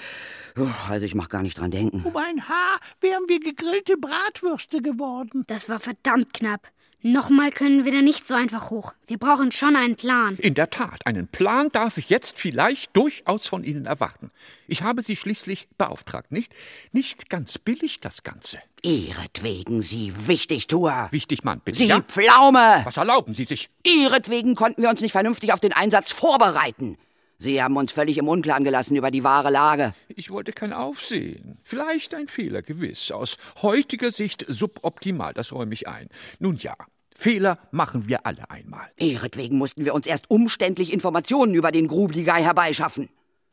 Also 0.90 1.06
ich 1.06 1.16
mach 1.16 1.30
gar 1.30 1.44
nicht 1.44 1.58
dran 1.58 1.72
denken. 1.72 2.02
Um 2.04 2.18
ein 2.18 2.48
Haar 2.48 2.80
wären 3.00 3.24
wir 3.28 3.40
gegrillte 3.40 3.98
Bratwürste 3.98 4.82
geworden. 4.82 5.44
Das 5.48 5.70
war 5.70 5.80
verdammt 5.80 6.34
knapp. 6.34 6.68
Nochmal 7.02 7.52
können 7.52 7.86
wir 7.86 7.94
da 7.94 8.02
nicht 8.02 8.28
so 8.28 8.36
einfach 8.36 8.72
hoch. 8.72 8.94
Wir 9.08 9.18
brauchen 9.18 9.54
schon 9.54 9.78
einen 9.78 9.96
Plan. 9.96 10.36
In 10.36 10.54
der 10.54 10.70
Tat, 10.70 11.06
einen 11.06 11.30
Plan 11.30 11.70
darf 11.72 11.98
ich 11.98 12.10
jetzt 12.10 12.38
vielleicht 12.38 12.94
durchaus 12.94 13.48
von 13.48 13.64
Ihnen 13.64 13.86
erwarten. 13.86 14.32
Ich 14.68 14.84
habe 14.84 15.02
Sie 15.02 15.16
schließlich 15.16 15.70
beauftragt, 15.78 16.34
nicht? 16.34 16.54
Nicht 16.92 17.30
ganz 17.30 17.58
billig 17.58 18.02
das 18.02 18.24
Ganze. 18.24 18.60
Ihretwegen, 18.82 19.82
Sie 19.82 20.12
Wichtigtuer. 20.28 21.08
Wichtig, 21.12 21.46
Mann, 21.46 21.62
bitte. 21.64 21.78
Sie 21.78 21.88
ja? 21.88 22.02
Pflaume. 22.02 22.82
Was 22.84 22.98
erlauben 22.98 23.34
Sie 23.34 23.46
sich? 23.46 23.70
Ihretwegen 23.84 24.56
konnten 24.56 24.82
wir 24.82 24.90
uns 24.90 25.00
nicht 25.00 25.14
vernünftig 25.14 25.54
auf 25.54 25.62
den 25.62 25.72
Einsatz 25.72 26.12
vorbereiten. 26.12 26.98
Sie 27.42 27.64
haben 27.64 27.78
uns 27.78 27.94
völlig 27.94 28.18
im 28.18 28.28
Unklaren 28.28 28.66
gelassen 28.66 28.98
über 28.98 29.12
die 29.12 29.24
wahre 29.24 29.50
Lage. 29.50 29.94
Ich 30.10 30.30
wollte 30.30 30.52
kein 30.52 30.74
Aufsehen. 30.74 31.58
Vielleicht 31.64 32.14
ein 32.14 32.28
Fehler, 32.28 32.62
gewiss. 32.62 33.12
Aus 33.12 33.38
heutiger 33.62 34.12
Sicht 34.12 34.44
suboptimal, 34.46 35.34
das 35.34 35.54
räume 35.54 35.74
ich 35.74 35.88
ein. 35.88 36.10
Nun 36.40 36.58
ja, 36.58 36.76
Fehler 37.16 37.58
machen 37.72 38.10
wir 38.10 38.26
alle 38.26 38.52
einmal. 38.52 38.92
Ihretwegen 38.98 39.58
mussten 39.58 39.86
wir 39.86 39.94
uns 39.94 40.06
erst 40.06 40.30
umständlich 40.30 40.92
Informationen 40.92 41.56
über 41.56 41.72
den 41.72 41.88
Grubligei 41.88 42.44
herbeischaffen. 42.44 43.08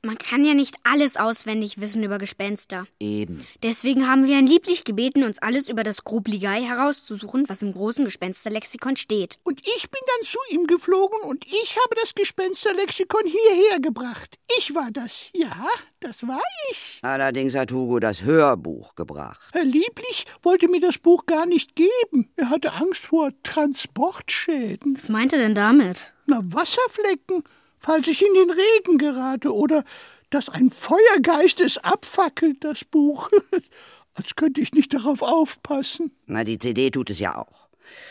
Man 0.07 0.19
kann 0.19 0.45
ja 0.45 0.55
nicht 0.55 0.77
alles 0.85 1.17
auswendig 1.17 1.81
wissen 1.81 2.05
über 2.05 2.19
Gespenster. 2.19 2.87
Eben. 3.01 3.45
Deswegen 3.65 4.09
haben 4.09 4.25
wir 4.25 4.39
ihn 4.39 4.47
lieblich 4.47 4.85
gebeten, 4.85 5.25
uns 5.25 5.41
alles 5.41 5.69
über 5.69 5.83
das 5.83 6.05
Grubligei 6.05 6.63
herauszusuchen, 6.63 7.49
was 7.49 7.63
im 7.63 7.73
großen 7.73 8.05
Gespensterlexikon 8.05 8.95
steht. 8.95 9.39
Und 9.43 9.61
ich 9.67 9.91
bin 9.91 10.01
dann 10.07 10.27
zu 10.27 10.39
ihm 10.51 10.69
geflogen 10.69 11.19
und 11.23 11.45
ich 11.45 11.77
habe 11.77 11.97
das 12.01 12.15
Gespensterlexikon 12.15 13.23
hierher 13.25 13.81
gebracht. 13.81 14.39
Ich 14.59 14.77
war 14.77 14.91
das. 14.93 15.31
Ja, 15.35 15.67
das 15.99 16.23
war 16.23 16.41
ich. 16.71 17.01
Allerdings 17.03 17.57
hat 17.57 17.73
Hugo 17.73 17.99
das 17.99 18.23
Hörbuch 18.23 18.95
gebracht. 18.95 19.41
Herr 19.55 19.65
Lieblich 19.65 20.25
wollte 20.43 20.69
mir 20.69 20.81
das 20.81 20.99
Buch 20.99 21.27
gar 21.27 21.47
nicht 21.47 21.75
geben. 21.75 22.31
Er 22.37 22.51
hatte 22.51 22.75
Angst 22.75 23.07
vor 23.07 23.33
Transportschäden. 23.43 24.95
Was 24.95 25.09
meint 25.09 25.33
er 25.33 25.41
denn 25.41 25.57
damit? 25.57 26.13
Na, 26.27 26.41
Wasserflecken 26.45 27.43
falls 27.79 28.09
ich 28.09 28.25
in 28.25 28.35
den 28.35 28.51
Regen 28.51 28.99
gerate 28.99 29.55
oder 29.55 29.85
dass 30.31 30.49
ein 30.49 30.71
Feuergeist 30.71 31.61
es 31.61 31.79
abfackelt, 31.79 32.65
das 32.65 32.85
Buch. 32.85 33.31
Als 34.15 34.35
könnte 34.35 34.61
ich 34.61 34.73
nicht 34.73 34.95
darauf 34.95 35.23
aufpassen. 35.23 36.11
Na, 36.27 36.43
die 36.43 36.59
CD 36.59 36.91
tut 36.91 37.11
es 37.11 37.21
ja 37.21 37.37
auch. 37.37 37.69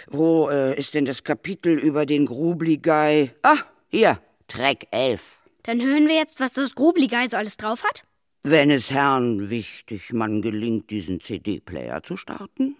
Wo 0.08 0.50
äh, 0.50 0.78
ist 0.78 0.94
denn 0.94 1.06
das 1.06 1.24
Kapitel 1.24 1.78
über 1.78 2.06
den 2.06 2.26
Grubligei? 2.28 3.34
Ah, 3.42 3.58
hier, 3.90 4.20
Track 4.48 4.88
11. 4.92 5.42
Dann 5.64 5.82
hören 5.82 6.08
wir 6.08 6.16
jetzt, 6.16 6.40
was 6.40 6.54
das 6.54 6.76
Grubligei 6.76 7.28
so 7.28 7.38
alles 7.38 7.58
drauf 7.58 7.84
hat? 7.84 8.04
Wenn 8.44 8.70
es 8.70 8.92
Herrn 8.92 9.50
Wichtigmann 9.50 10.44
gelingt, 10.44 10.92
diesen 10.92 11.20
CD-Player 11.20 12.04
zu 12.04 12.16
starten? 12.16 12.76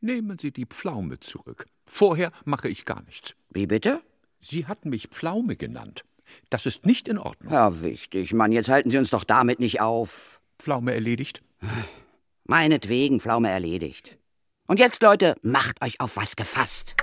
Nehmen 0.00 0.38
Sie 0.38 0.52
die 0.52 0.66
Pflaume 0.66 1.18
zurück. 1.18 1.66
Vorher 1.86 2.30
mache 2.44 2.68
ich 2.68 2.84
gar 2.84 3.02
nichts. 3.02 3.34
Wie 3.50 3.66
bitte? 3.66 4.00
Sie 4.40 4.66
hatten 4.66 4.90
mich 4.90 5.08
Pflaume 5.08 5.56
genannt. 5.56 6.04
Das 6.50 6.66
ist 6.66 6.86
nicht 6.86 7.08
in 7.08 7.18
Ordnung. 7.18 7.50
Herr 7.50 7.82
Wichtigmann, 7.82 8.52
jetzt 8.52 8.68
halten 8.68 8.90
Sie 8.90 8.98
uns 8.98 9.10
doch 9.10 9.24
damit 9.24 9.60
nicht 9.60 9.80
auf. 9.80 10.40
Pflaume 10.58 10.92
erledigt? 10.94 11.42
Meinetwegen, 12.44 13.20
Pflaume 13.20 13.50
erledigt. 13.50 14.16
Und 14.66 14.78
jetzt, 14.78 15.02
Leute, 15.02 15.36
macht 15.42 15.82
euch 15.82 16.00
auf 16.00 16.16
was 16.16 16.36
gefasst. 16.36 16.96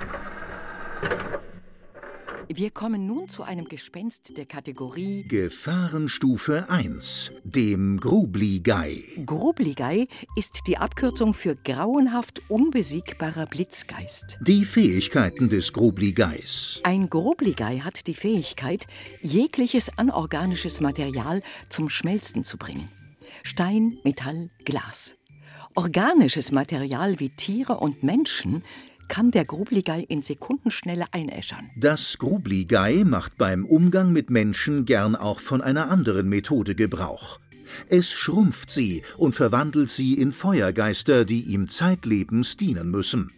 Wir 2.48 2.70
kommen 2.70 3.08
nun 3.08 3.28
zu 3.28 3.44
einem 3.44 3.66
Gespenst 3.66 4.38
der 4.38 4.46
Kategorie 4.46 5.24
Gefahrenstufe 5.28 6.70
1, 6.70 7.32
dem 7.44 8.00
Grubligei. 8.00 9.04
Grubligei 9.26 10.06
ist 10.36 10.62
die 10.68 10.78
Abkürzung 10.78 11.34
für 11.34 11.56
grauenhaft 11.56 12.44
unbesiegbarer 12.50 13.48
Blitzgeist. 13.48 14.38
Die 14.42 14.64
Fähigkeiten 14.64 15.50
des 15.50 15.74
Grubligeis. 15.74 16.82
Ein 16.84 17.10
Grubligei 17.10 17.80
hat 17.80 18.06
die 18.06 18.14
Fähigkeit, 18.14 18.86
jegliches 19.22 19.98
anorganisches 19.98 20.82
Material 20.82 21.42
zum 21.70 21.90
Schmelzen 21.90 22.44
zu 22.44 22.58
bringen. 22.58 22.90
Stein, 23.42 23.98
Metall, 24.04 24.52
Glas. 24.66 25.16
Organisches 25.74 26.52
Material 26.52 27.20
wie 27.20 27.30
Tiere 27.30 27.80
und 27.80 28.04
Menschen 28.04 28.64
kann 29.08 29.32
der 29.32 29.46
Grubligei 29.46 30.02
in 30.08 30.22
Sekundenschnelle 30.22 31.06
einäschern. 31.12 31.70
Das 31.76 32.18
Grubligei 32.18 33.04
macht 33.06 33.38
beim 33.38 33.66
Umgang 33.66 34.12
mit 34.12 34.30
Menschen 34.30 34.86
gern 34.86 35.16
auch 35.16 35.40
von 35.40 35.62
einer 35.62 35.90
anderen 35.90 36.30
Methode 36.30 36.76
Gebrauch. 36.76 37.40
Es 37.90 38.12
schrumpft 38.12 38.70
sie 38.70 39.04
und 39.18 39.36
verwandelt 39.36 39.90
sie 39.90 40.14
in 40.14 40.32
Feuergeister, 40.32 41.26
die 41.26 41.42
ihm 41.42 41.68
zeitlebens 41.68 42.58
dienen 42.58 42.90
müssen. 42.90 43.32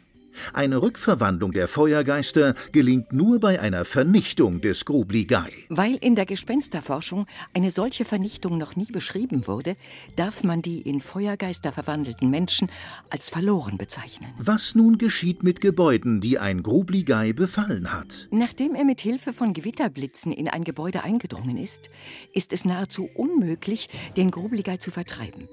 Eine 0.53 0.81
Rückverwandlung 0.81 1.51
der 1.51 1.67
Feuergeister 1.67 2.55
gelingt 2.71 3.13
nur 3.13 3.39
bei 3.39 3.59
einer 3.59 3.85
Vernichtung 3.85 4.61
des 4.61 4.85
Grubligei. 4.85 5.51
Weil 5.69 5.95
in 5.95 6.15
der 6.15 6.25
Gespensterforschung 6.25 7.25
eine 7.53 7.71
solche 7.71 8.05
Vernichtung 8.05 8.57
noch 8.57 8.75
nie 8.75 8.85
beschrieben 8.91 9.47
wurde, 9.47 9.75
darf 10.15 10.43
man 10.43 10.61
die 10.61 10.81
in 10.81 10.99
Feuergeister 10.99 11.71
verwandelten 11.71 12.29
Menschen 12.29 12.69
als 13.09 13.29
verloren 13.29 13.77
bezeichnen. 13.77 14.33
Was 14.37 14.75
nun 14.75 14.97
geschieht 14.97 15.43
mit 15.43 15.61
Gebäuden, 15.61 16.21
die 16.21 16.39
ein 16.39 16.63
Grubligei 16.63 17.33
befallen 17.33 17.93
hat? 17.93 18.27
Nachdem 18.31 18.75
er 18.75 18.85
mit 18.85 19.01
Hilfe 19.01 19.33
von 19.33 19.53
Gewitterblitzen 19.53 20.31
in 20.31 20.47
ein 20.47 20.63
Gebäude 20.63 21.03
eingedrungen 21.03 21.57
ist, 21.57 21.89
ist 22.33 22.53
es 22.53 22.65
nahezu 22.65 23.09
unmöglich, 23.15 23.89
den 24.15 24.31
Grubligei 24.31 24.77
zu 24.77 24.91
vertreiben. 24.91 25.47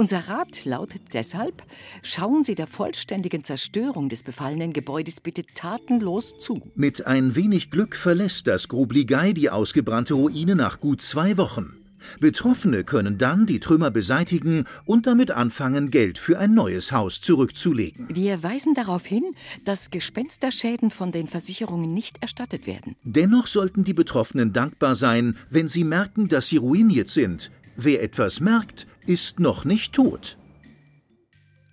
Unser 0.00 0.28
Rat 0.28 0.64
lautet 0.64 1.02
deshalb, 1.12 1.62
schauen 2.02 2.42
Sie 2.42 2.54
der 2.54 2.66
vollständigen 2.66 3.44
Zerstörung 3.44 4.08
des 4.08 4.22
befallenen 4.22 4.72
Gebäudes 4.72 5.20
bitte 5.20 5.44
tatenlos 5.54 6.38
zu. 6.38 6.72
Mit 6.74 7.06
ein 7.06 7.36
wenig 7.36 7.70
Glück 7.70 7.94
verlässt 7.94 8.46
das 8.46 8.68
Grubligei 8.68 9.34
die 9.34 9.50
ausgebrannte 9.50 10.14
Ruine 10.14 10.56
nach 10.56 10.80
gut 10.80 11.02
zwei 11.02 11.36
Wochen. 11.36 11.74
Betroffene 12.18 12.82
können 12.82 13.18
dann 13.18 13.44
die 13.44 13.60
Trümmer 13.60 13.90
beseitigen 13.90 14.64
und 14.86 15.06
damit 15.06 15.32
anfangen, 15.32 15.90
Geld 15.90 16.16
für 16.16 16.38
ein 16.38 16.54
neues 16.54 16.92
Haus 16.92 17.20
zurückzulegen. 17.20 18.08
Wir 18.10 18.42
weisen 18.42 18.72
darauf 18.72 19.04
hin, 19.04 19.24
dass 19.66 19.90
Gespensterschäden 19.90 20.90
von 20.90 21.12
den 21.12 21.28
Versicherungen 21.28 21.92
nicht 21.92 22.22
erstattet 22.22 22.66
werden. 22.66 22.96
Dennoch 23.04 23.46
sollten 23.46 23.84
die 23.84 23.92
Betroffenen 23.92 24.54
dankbar 24.54 24.94
sein, 24.94 25.36
wenn 25.50 25.68
sie 25.68 25.84
merken, 25.84 26.28
dass 26.28 26.48
sie 26.48 26.56
ruiniert 26.56 27.10
sind. 27.10 27.50
Wer 27.82 28.02
etwas 28.02 28.40
merkt, 28.40 28.86
ist 29.06 29.40
noch 29.40 29.64
nicht 29.64 29.94
tot. 29.94 30.36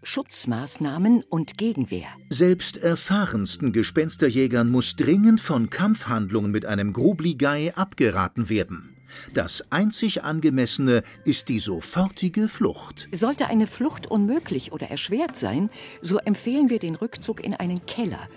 Schutzmaßnahmen 0.03 1.21
und 1.23 1.57
Gegenwehr. 1.57 2.07
Selbst 2.29 2.77
erfahrensten 2.77 3.73
Gespensterjägern 3.73 4.69
muss 4.69 4.95
dringend 4.95 5.41
von 5.41 5.69
Kampfhandlungen 5.69 6.49
mit 6.49 6.65
einem 6.65 6.93
Grubligei 6.93 7.75
abgeraten 7.75 8.47
werden. 8.47 8.95
Das 9.33 9.69
einzig 9.69 10.23
angemessene 10.23 11.03
ist 11.25 11.49
die 11.49 11.59
sofortige 11.59 12.47
Flucht. 12.47 13.09
Sollte 13.11 13.47
eine 13.47 13.67
Flucht 13.67 14.07
unmöglich 14.07 14.71
oder 14.71 14.89
erschwert 14.89 15.35
sein, 15.35 15.69
so 16.01 16.19
empfehlen 16.19 16.69
wir 16.69 16.79
den 16.79 16.95
Rückzug 16.95 17.43
in 17.43 17.53
einen 17.53 17.85
Keller. 17.85 18.29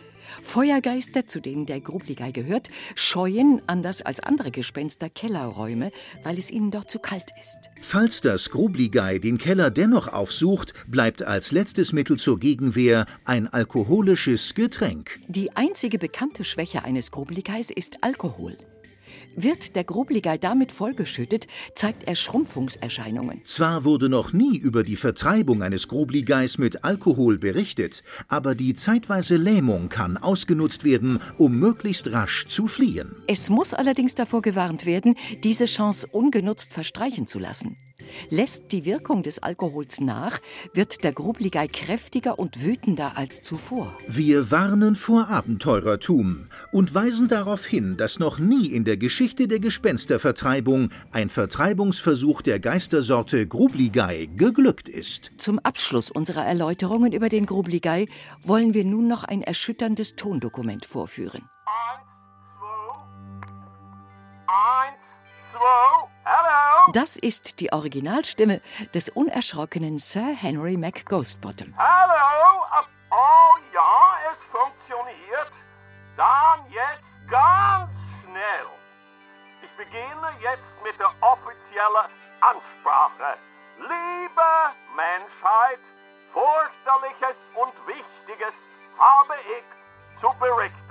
Feuergeister, 0.42 1.26
zu 1.26 1.40
denen 1.40 1.66
der 1.66 1.80
Grubligei 1.80 2.30
gehört, 2.30 2.68
scheuen, 2.94 3.60
anders 3.66 4.02
als 4.02 4.20
andere 4.20 4.50
Gespenster, 4.50 5.08
Kellerräume, 5.08 5.90
weil 6.22 6.38
es 6.38 6.50
ihnen 6.50 6.70
dort 6.70 6.90
zu 6.90 6.98
kalt 6.98 7.30
ist. 7.40 7.70
Falls 7.80 8.20
das 8.20 8.50
Grubligei 8.50 9.18
den 9.18 9.38
Keller 9.38 9.70
dennoch 9.70 10.08
aufsucht, 10.08 10.74
bleibt 10.86 11.22
als 11.22 11.52
letztes 11.52 11.92
Mittel 11.92 12.18
zur 12.18 12.38
Gegenwehr 12.38 13.06
ein 13.24 13.46
alkoholisches 13.46 14.54
Getränk. 14.54 15.20
Die 15.28 15.56
einzige 15.56 15.98
bekannte 15.98 16.44
Schwäche 16.44 16.84
eines 16.84 17.10
Grubligeis 17.10 17.70
ist 17.70 18.02
Alkohol. 18.02 18.56
Wird 19.36 19.76
der 19.76 19.84
Grubligei 19.84 20.38
damit 20.38 20.72
vollgeschüttet, 20.72 21.46
zeigt 21.74 22.08
er 22.08 22.14
Schrumpfungserscheinungen. 22.14 23.42
Zwar 23.44 23.84
wurde 23.84 24.08
noch 24.08 24.32
nie 24.32 24.56
über 24.58 24.82
die 24.82 24.96
Vertreibung 24.96 25.62
eines 25.62 25.88
Grubligeis 25.88 26.58
mit 26.58 26.84
Alkohol 26.84 27.38
berichtet, 27.38 28.02
aber 28.28 28.54
die 28.54 28.74
zeitweise 28.74 29.36
Lähmung 29.36 29.88
kann 29.88 30.16
ausgenutzt 30.16 30.84
werden, 30.84 31.20
um 31.38 31.58
möglichst 31.58 32.12
rasch 32.12 32.46
zu 32.46 32.66
fliehen. 32.66 33.16
Es 33.26 33.50
muss 33.50 33.74
allerdings 33.74 34.14
davor 34.14 34.42
gewarnt 34.42 34.86
werden, 34.86 35.14
diese 35.42 35.66
Chance 35.66 36.06
ungenutzt 36.06 36.72
verstreichen 36.72 37.26
zu 37.26 37.38
lassen. 37.38 37.76
Lässt 38.30 38.72
die 38.72 38.84
Wirkung 38.84 39.22
des 39.22 39.42
Alkohols 39.42 40.00
nach, 40.00 40.40
wird 40.74 41.04
der 41.04 41.12
Grubligei 41.12 41.66
kräftiger 41.66 42.38
und 42.38 42.64
wütender 42.64 43.16
als 43.16 43.42
zuvor. 43.42 43.96
Wir 44.08 44.50
warnen 44.50 44.96
vor 44.96 45.28
Abenteurertum 45.28 46.48
und 46.72 46.94
weisen 46.94 47.28
darauf 47.28 47.64
hin, 47.64 47.96
dass 47.96 48.18
noch 48.18 48.38
nie 48.38 48.66
in 48.66 48.84
der 48.84 48.96
Geschichte 48.96 49.48
der 49.48 49.60
Gespenstervertreibung 49.60 50.90
ein 51.12 51.28
Vertreibungsversuch 51.28 52.42
der 52.42 52.60
Geistersorte 52.60 53.46
Grubligei 53.46 54.28
geglückt 54.36 54.88
ist. 54.88 55.32
Zum 55.36 55.58
Abschluss 55.58 56.10
unserer 56.10 56.44
Erläuterungen 56.44 57.12
über 57.12 57.28
den 57.28 57.46
Grubligei 57.46 58.06
wollen 58.42 58.74
wir 58.74 58.84
nun 58.84 59.08
noch 59.08 59.24
ein 59.24 59.42
erschütterndes 59.42 60.16
Tondokument 60.16 60.84
vorführen. 60.84 61.42
Das 66.92 67.16
ist 67.16 67.60
die 67.60 67.72
Originalstimme 67.72 68.60
des 68.94 69.08
unerschrockenen 69.10 69.98
Sir 69.98 70.34
Henry 70.34 70.76
McGhostbottom. 70.76 71.74
Hallo! 71.76 72.64
Oh 73.10 73.56
ja, 73.72 74.16
es 74.30 74.38
funktioniert. 74.50 75.52
Dann 76.16 76.60
jetzt 76.70 77.30
ganz 77.30 77.90
schnell. 78.22 78.66
Ich 79.62 79.70
beginne 79.76 80.30
jetzt 80.40 80.72
mit 80.84 80.98
der 80.98 81.10
offiziellen 81.20 82.06
Ansprache. 82.40 83.38
Liebe 83.78 84.50
Menschheit, 84.94 85.80
fürchterliches 86.32 87.36
und 87.54 87.74
Wichtiges 87.86 88.54
habe 88.98 89.34
ich. 89.58 89.79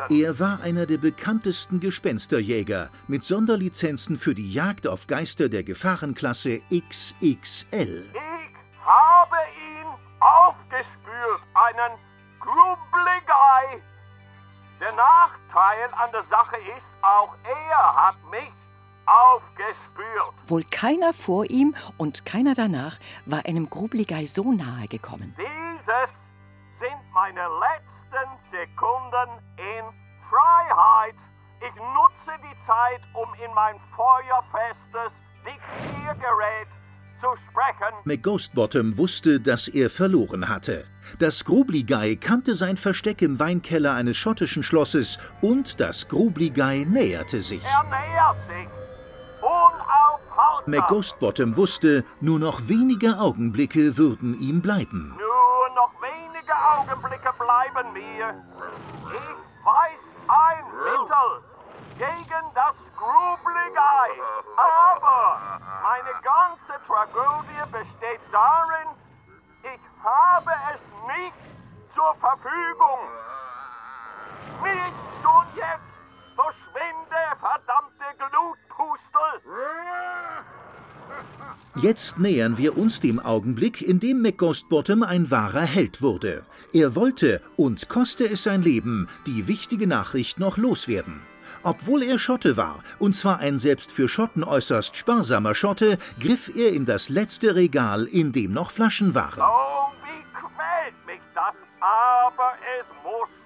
Er 0.10 0.40
war 0.40 0.62
einer 0.62 0.86
der 0.86 0.98
bekanntesten 0.98 1.80
Gespensterjäger 1.80 2.90
mit 3.08 3.24
Sonderlizenzen 3.24 4.18
für 4.18 4.34
die 4.34 4.52
Jagd 4.52 4.88
auf 4.88 5.08
Geister 5.08 5.50
der 5.50 5.64
Gefahrenklasse 5.64 6.62
XXL. 6.72 8.06
Ich 8.12 8.86
habe 8.86 9.36
ihn 9.72 9.88
aufgespürt, 10.20 11.42
einen 11.54 11.98
Grubligei. 12.40 13.82
Der 14.80 14.94
Nachteil 14.94 15.90
an 15.92 16.12
der 16.12 16.24
Sache 16.30 16.56
ist, 16.56 16.86
auch 17.02 17.36
er 17.44 17.96
hat 18.08 18.16
mich 18.32 18.52
aufgespürt. 19.06 20.34
Wohl 20.48 20.64
keiner 20.72 21.14
vor 21.14 21.46
ihm 21.50 21.76
und 21.98 22.26
keiner 22.26 22.56
danach 22.56 22.98
war 23.26 23.46
einem 23.46 23.70
Grubligei 23.70 24.26
so 24.26 24.52
nahe 24.52 24.88
gekommen. 24.88 25.36
Dieses 25.38 26.10
sind 26.80 27.14
meine 27.14 27.42
letzten 27.42 27.89
Sekunden 28.52 29.30
in 29.58 29.86
Freiheit. 30.30 31.16
Ich 31.62 31.76
nutze 31.76 32.38
die 32.42 32.56
Zeit, 32.66 33.02
um 33.14 33.28
in 33.44 33.54
mein 33.54 33.76
feuerfestes 33.96 35.14
Diktiergerät 35.46 36.68
zu 37.22 37.28
sprechen. 37.50 37.94
McGhostbottom 38.06 38.98
wusste, 38.98 39.40
dass 39.40 39.68
er 39.68 39.90
verloren 39.90 40.50
hatte. 40.50 40.86
Das 41.20 41.44
Grubligei 41.44 42.16
kannte 42.16 42.56
sein 42.56 42.78
Versteck 42.78 43.22
im 43.22 43.40
Weinkeller 43.40 43.94
eines 43.94 44.18
schottischen 44.18 44.64
Schlosses 44.64 45.20
und 45.42 45.80
das 45.80 46.08
Grubligei 46.08 46.86
näherte 46.88 47.42
sich. 47.42 47.64
Er 47.66 47.84
nähert 47.84 48.38
sich. 48.48 48.70
Unaufhaltsam. 49.42 50.72
McGhostbottom 50.72 51.58
wusste, 51.58 52.04
nur 52.22 52.40
noch 52.40 52.68
wenige 52.68 53.20
Augenblicke 53.20 53.98
würden 53.98 54.40
ihm 54.40 54.62
bleiben. 54.62 55.16
Nur 55.20 55.29
Augenblicke 56.80 57.34
bleiben 57.38 57.92
mir. 57.94 58.30
Ich 58.30 59.66
weiß 59.66 60.02
ein 60.28 60.66
Mittel 60.78 61.32
gegen 61.98 62.54
das 62.56 62.76
Grubligei. 62.96 64.12
Aber 64.56 65.40
meine 65.84 66.14
ganze 66.24 66.80
Tragödie 66.88 67.72
besteht 67.72 68.22
darin, 68.32 68.88
ich 69.64 69.82
habe 70.04 70.52
es 70.74 70.82
nicht 71.18 71.36
zur 71.94 72.16
Verfügung. 72.16 73.00
Nicht 74.64 75.26
und 75.26 75.56
jetzt 75.56 75.92
verschwinde, 76.36 77.22
verdammte 77.42 78.06
Glutpustel. 78.18 79.42
Jetzt 81.82 82.20
nähern 82.20 82.58
wir 82.58 82.78
uns 82.78 83.00
dem 83.00 83.20
Augenblick, 83.20 83.82
in 83.82 84.00
dem 84.00 84.22
McGhostbottom 84.22 85.04
ein 85.04 85.32
wahrer 85.32 85.62
Held 85.62 86.02
wurde. 86.02 86.44
Er 86.74 86.96
wollte, 86.96 87.42
und 87.56 87.88
koste 87.88 88.30
es 88.30 88.44
sein 88.44 88.62
Leben, 88.62 89.08
die 89.28 89.48
wichtige 89.48 89.88
Nachricht 89.88 90.40
noch 90.40 90.58
loswerden. 90.58 91.22
Obwohl 91.64 92.04
er 92.04 92.20
Schotte 92.20 92.58
war, 92.58 92.84
und 93.00 93.16
zwar 93.16 93.40
ein 93.40 93.60
selbst 93.60 93.92
für 93.92 94.10
Schotten 94.10 94.44
äußerst 94.44 94.98
sparsamer 94.98 95.56
Schotte, 95.56 95.98
griff 96.20 96.52
er 96.56 96.74
in 96.74 96.86
das 96.86 97.10
letzte 97.10 97.56
Regal, 97.56 98.06
in 98.06 98.32
dem 98.32 98.52
noch 98.52 98.72
Flaschen 98.72 99.14
waren. 99.16 99.42
Oh, 99.42 99.92
wie 100.04 100.24
quält 100.32 101.06
mich 101.06 101.22
das, 101.34 101.56
aber 101.80 102.54
es 102.80 102.86
muss. 103.04 103.39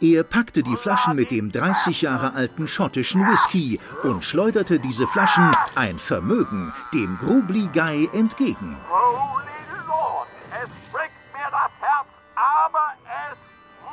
Er 0.00 0.22
packte 0.22 0.62
die 0.62 0.76
Flaschen 0.76 1.16
mit 1.16 1.30
dem 1.30 1.50
30 1.50 2.02
Jahre 2.02 2.34
alten 2.34 2.68
schottischen 2.68 3.26
Whisky 3.26 3.80
und 4.02 4.24
schleuderte 4.24 4.78
diese 4.78 5.06
Flaschen, 5.06 5.50
ein 5.74 5.98
Vermögen, 5.98 6.72
dem 6.94 7.18
Grubli 7.18 7.68
Guy 7.72 8.08
entgegen. 8.12 8.76
Holy 8.88 9.44
Lord, 9.86 10.28
es 10.50 10.90
bricht 10.92 11.12
mir 11.32 11.50
das 11.50 11.72
Herz, 11.80 12.06
aber 12.34 12.92
es 13.30 13.38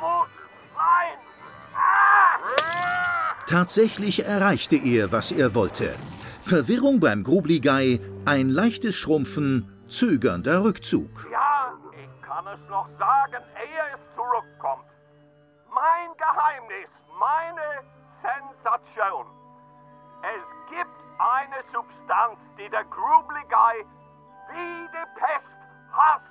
muss 0.00 0.28
sein. 0.74 1.18
Tatsächlich 3.46 4.24
erreichte 4.24 4.76
er, 4.76 5.12
was 5.12 5.32
er 5.32 5.54
wollte. 5.54 5.94
Verwirrung 6.44 7.00
beim 7.00 7.24
Grubli 7.24 7.60
Guy, 7.60 8.00
ein 8.24 8.48
leichtes 8.48 8.94
Schrumpfen, 8.94 9.68
zögernder 9.88 10.62
Rückzug. 10.62 11.26
Ja, 11.32 11.72
ich 11.92 12.22
kann 12.22 12.46
es 12.46 12.60
noch 12.70 12.88
sagen, 12.98 13.42
ehe 13.56 13.82
es 13.94 14.00
zurückkommt. 14.14 14.85
Mein 15.76 16.16
Geheimnis, 16.16 16.88
meine 17.18 17.84
Sensation. 18.22 19.26
Es 20.22 20.46
gibt 20.70 20.96
eine 21.18 21.62
Substanz, 21.70 22.38
die 22.56 22.70
der 22.70 22.84
Grubligei 22.84 23.84
wie 24.48 24.88
die 24.88 25.06
Pest 25.20 25.44
hasst. 25.92 26.24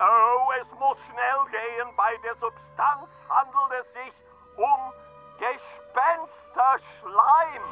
Oh, 0.00 0.50
es 0.60 0.68
muss 0.80 0.98
schnell 1.10 1.44
gehen. 1.52 1.94
Bei 1.96 2.16
der 2.24 2.34
Substanz 2.34 3.08
handelt 3.28 3.72
es 3.80 3.86
sich 4.02 4.14
um 4.56 4.92
Gespensterschleim. 5.38 7.62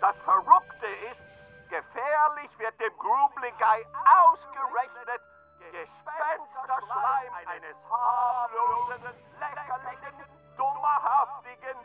Das 0.00 0.16
Verrückte 0.24 0.86
ist, 1.12 1.22
gefährlich 1.68 2.58
wird 2.58 2.80
dem 2.80 2.98
Grubligei 2.98 3.86
ausgerechnet 4.18 5.20
Gespensterschleim 5.70 7.32
eines 7.46 7.76
harmlosen, 7.88 9.14
lächerlichen, 9.78 10.30
dummerhaftigen 10.56 11.76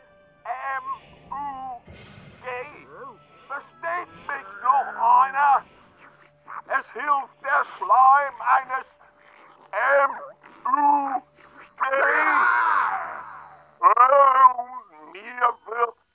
M.U.G. 0.44 1.86
Versteht 3.46 4.12
mich 4.26 4.48
noch 4.62 4.88
einer? 5.24 5.62
Es 6.66 6.86
hilft 6.92 7.42
der 7.42 7.64
Schleim 7.76 8.34
eines 8.40 8.86
M.U.G. 9.70 11.22
Oh, 13.80 14.66
mir 15.12 15.48
wird. 15.66 16.05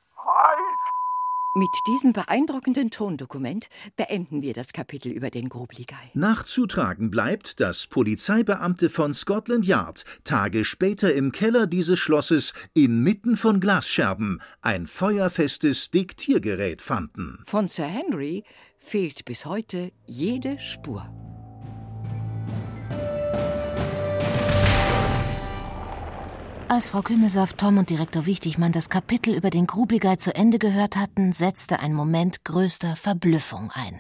Mit 1.53 1.69
diesem 1.85 2.13
beeindruckenden 2.13 2.91
Tondokument 2.91 3.67
beenden 3.97 4.41
wir 4.41 4.53
das 4.53 4.71
Kapitel 4.71 5.11
über 5.11 5.29
den 5.29 5.49
Grubligei. 5.49 6.11
Nachzutragen 6.13 7.11
bleibt, 7.11 7.59
dass 7.59 7.87
Polizeibeamte 7.87 8.89
von 8.89 9.13
Scotland 9.13 9.65
Yard 9.65 10.05
Tage 10.23 10.63
später 10.63 11.13
im 11.13 11.33
Keller 11.33 11.67
dieses 11.67 11.99
Schlosses 11.99 12.53
inmitten 12.73 13.35
von 13.35 13.59
Glasscherben 13.59 14.41
ein 14.61 14.87
feuerfestes 14.87 15.91
Diktiergerät 15.91 16.81
fanden. 16.81 17.39
Von 17.45 17.67
Sir 17.67 17.83
Henry 17.83 18.45
fehlt 18.77 19.25
bis 19.25 19.45
heute 19.45 19.91
jede 20.07 20.57
Spur. 20.57 21.30
Als 26.71 26.87
Frau 26.87 27.01
Kümmelsaft, 27.01 27.57
Tom 27.57 27.79
und 27.79 27.89
Direktor 27.89 28.25
Wichtigmann 28.25 28.71
das 28.71 28.89
Kapitel 28.89 29.35
über 29.35 29.49
den 29.49 29.67
Grubligei 29.67 30.15
zu 30.15 30.33
Ende 30.33 30.57
gehört 30.57 30.95
hatten, 30.95 31.33
setzte 31.33 31.81
ein 31.81 31.93
Moment 31.93 32.45
größter 32.45 32.95
Verblüffung 32.95 33.71
ein. 33.73 33.99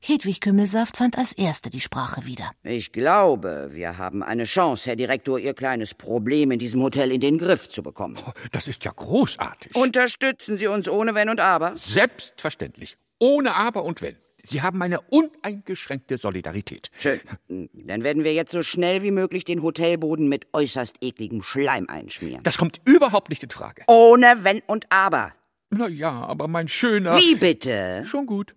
Hedwig 0.00 0.40
Kümmelsaft 0.40 0.96
fand 0.96 1.18
als 1.18 1.34
erste 1.34 1.68
die 1.68 1.82
Sprache 1.82 2.24
wieder. 2.24 2.52
Ich 2.62 2.92
glaube, 2.92 3.68
wir 3.72 3.98
haben 3.98 4.22
eine 4.22 4.44
Chance, 4.44 4.86
Herr 4.86 4.96
Direktor, 4.96 5.38
Ihr 5.38 5.52
kleines 5.52 5.92
Problem 5.92 6.50
in 6.50 6.58
diesem 6.58 6.80
Hotel 6.80 7.12
in 7.12 7.20
den 7.20 7.36
Griff 7.36 7.68
zu 7.68 7.82
bekommen. 7.82 8.16
Das 8.52 8.66
ist 8.66 8.86
ja 8.86 8.92
großartig. 8.96 9.76
Unterstützen 9.76 10.56
Sie 10.56 10.66
uns 10.66 10.88
ohne 10.88 11.14
Wenn 11.14 11.28
und 11.28 11.40
Aber? 11.40 11.76
Selbstverständlich. 11.76 12.96
Ohne 13.18 13.54
Aber 13.54 13.84
und 13.84 14.00
Wenn. 14.00 14.16
Sie 14.42 14.62
haben 14.62 14.78
meine 14.78 15.00
uneingeschränkte 15.00 16.16
Solidarität. 16.16 16.90
Schön. 16.98 17.20
Dann 17.48 18.04
werden 18.04 18.24
wir 18.24 18.32
jetzt 18.34 18.52
so 18.52 18.62
schnell 18.62 19.02
wie 19.02 19.10
möglich 19.10 19.44
den 19.44 19.62
Hotelboden 19.62 20.28
mit 20.28 20.46
äußerst 20.52 20.96
ekligem 21.02 21.42
Schleim 21.42 21.88
einschmieren. 21.88 22.42
Das 22.44 22.56
kommt 22.56 22.80
überhaupt 22.84 23.30
nicht 23.30 23.42
in 23.42 23.50
Frage. 23.50 23.82
Ohne 23.88 24.44
Wenn 24.44 24.60
und 24.66 24.86
Aber. 24.90 25.32
Na 25.70 25.88
ja, 25.88 26.10
aber 26.10 26.48
mein 26.48 26.68
schöner. 26.68 27.16
Wie 27.16 27.34
bitte? 27.34 28.04
Schon 28.06 28.26
gut. 28.26 28.54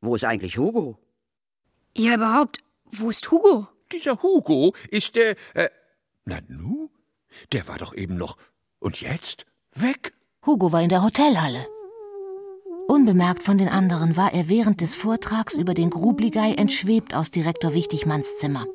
Wo 0.00 0.14
ist 0.14 0.24
eigentlich 0.24 0.56
Hugo? 0.56 0.98
Ja, 1.96 2.14
überhaupt, 2.14 2.58
wo 2.90 3.10
ist 3.10 3.30
Hugo? 3.30 3.68
Dieser 3.92 4.22
Hugo 4.22 4.74
ist 4.90 5.16
der. 5.16 5.36
Äh, 5.54 5.68
na 6.24 6.38
nu? 6.48 6.90
Der 7.52 7.68
war 7.68 7.76
doch 7.78 7.94
eben 7.94 8.16
noch. 8.16 8.36
Und 8.78 9.00
jetzt? 9.00 9.46
Weg? 9.74 10.14
Hugo 10.46 10.72
war 10.72 10.80
in 10.80 10.88
der 10.88 11.02
Hotelhalle. 11.02 11.66
Unbemerkt 12.90 13.44
von 13.44 13.56
den 13.56 13.68
anderen 13.68 14.16
war 14.16 14.34
er 14.34 14.48
während 14.48 14.80
des 14.80 14.96
Vortrags 14.96 15.56
über 15.56 15.74
den 15.74 15.90
Grubligei 15.90 16.54
entschwebt 16.54 17.14
aus 17.14 17.30
Direktor 17.30 17.72
Wichtigmanns 17.72 18.38
Zimmer. 18.38 18.66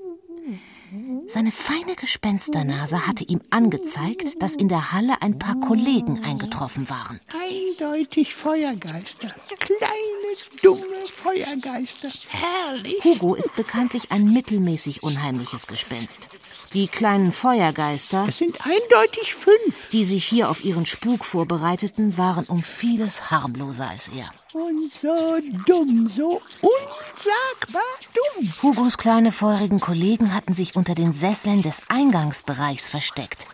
Seine 1.27 1.51
feine 1.51 1.95
Gespensternase 1.97 3.07
hatte 3.07 3.25
ihm 3.25 3.41
angezeigt, 3.49 4.41
dass 4.41 4.55
in 4.55 4.69
der 4.69 4.93
Halle 4.93 5.21
ein 5.21 5.37
paar 5.37 5.59
Kollegen 5.59 6.23
eingetroffen 6.23 6.89
waren. 6.89 7.19
Eindeutig 7.27 8.33
Feuergeister. 8.33 9.35
Kleine, 9.59 10.37
dumme 10.61 10.85
Feuergeister. 11.13 12.07
Herrlich. 12.29 13.03
Hugo 13.03 13.35
ist 13.35 13.53
bekanntlich 13.57 14.13
ein 14.13 14.31
mittelmäßig 14.31 15.03
unheimliches 15.03 15.67
Gespenst. 15.67 16.29
Die 16.75 16.89
kleinen 16.89 17.31
Feuergeister, 17.31 18.25
Es 18.27 18.39
sind 18.39 18.57
eindeutig 18.65 19.33
fünf. 19.33 19.89
die 19.93 20.03
sich 20.03 20.25
hier 20.25 20.49
auf 20.49 20.65
ihren 20.65 20.85
Spuk 20.85 21.23
vorbereiteten, 21.23 22.17
waren 22.17 22.43
um 22.47 22.61
vieles 22.61 23.31
harmloser 23.31 23.87
als 23.89 24.09
er. 24.09 24.29
Und 24.51 24.91
so 24.91 25.37
dumm, 25.65 26.09
so 26.13 26.41
unsagbar 26.59 27.81
dumm. 28.13 28.51
Hugos 28.61 28.97
kleine 28.97 29.31
feurigen 29.31 29.79
Kollegen 29.79 30.33
hatten 30.33 30.53
sich 30.53 30.75
unter 30.75 30.95
den 30.95 31.13
Sesseln 31.13 31.61
des 31.61 31.81
Eingangsbereichs 31.87 32.89
versteckt. 32.89 33.47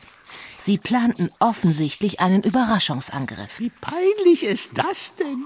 Sie 0.58 0.80
planten 0.80 1.30
offensichtlich 1.38 2.22
einen 2.22 2.42
Überraschungsangriff. 2.42 3.60
Wie 3.60 3.72
peinlich 3.82 4.44
ist 4.44 4.72
das 4.74 5.14
denn? 5.20 5.46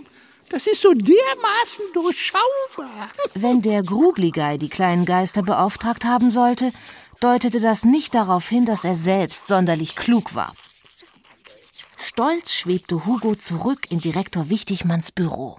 Das 0.49 0.67
ist 0.67 0.81
so 0.81 0.93
dermaßen 0.93 1.85
durchschaubar. 1.93 3.09
Wenn 3.33 3.63
der 3.63 3.81
Grubligei 3.81 4.57
die 4.57 4.69
kleinen 4.69 5.05
Geister 5.05 5.41
beauftragt 5.41 6.05
haben 6.05 6.29
sollte, 6.29 6.71
deutete 7.19 7.59
das 7.59 7.85
nicht 7.85 8.15
darauf 8.15 8.47
hin, 8.47 8.65
dass 8.65 8.85
er 8.85 8.95
selbst 8.95 9.47
sonderlich 9.47 9.95
klug 9.95 10.35
war. 10.35 10.53
Stolz 11.97 12.53
schwebte 12.53 13.05
Hugo 13.05 13.35
zurück 13.35 13.89
in 13.89 13.99
Direktor 13.99 14.49
Wichtigmanns 14.49 15.11
Büro. 15.11 15.57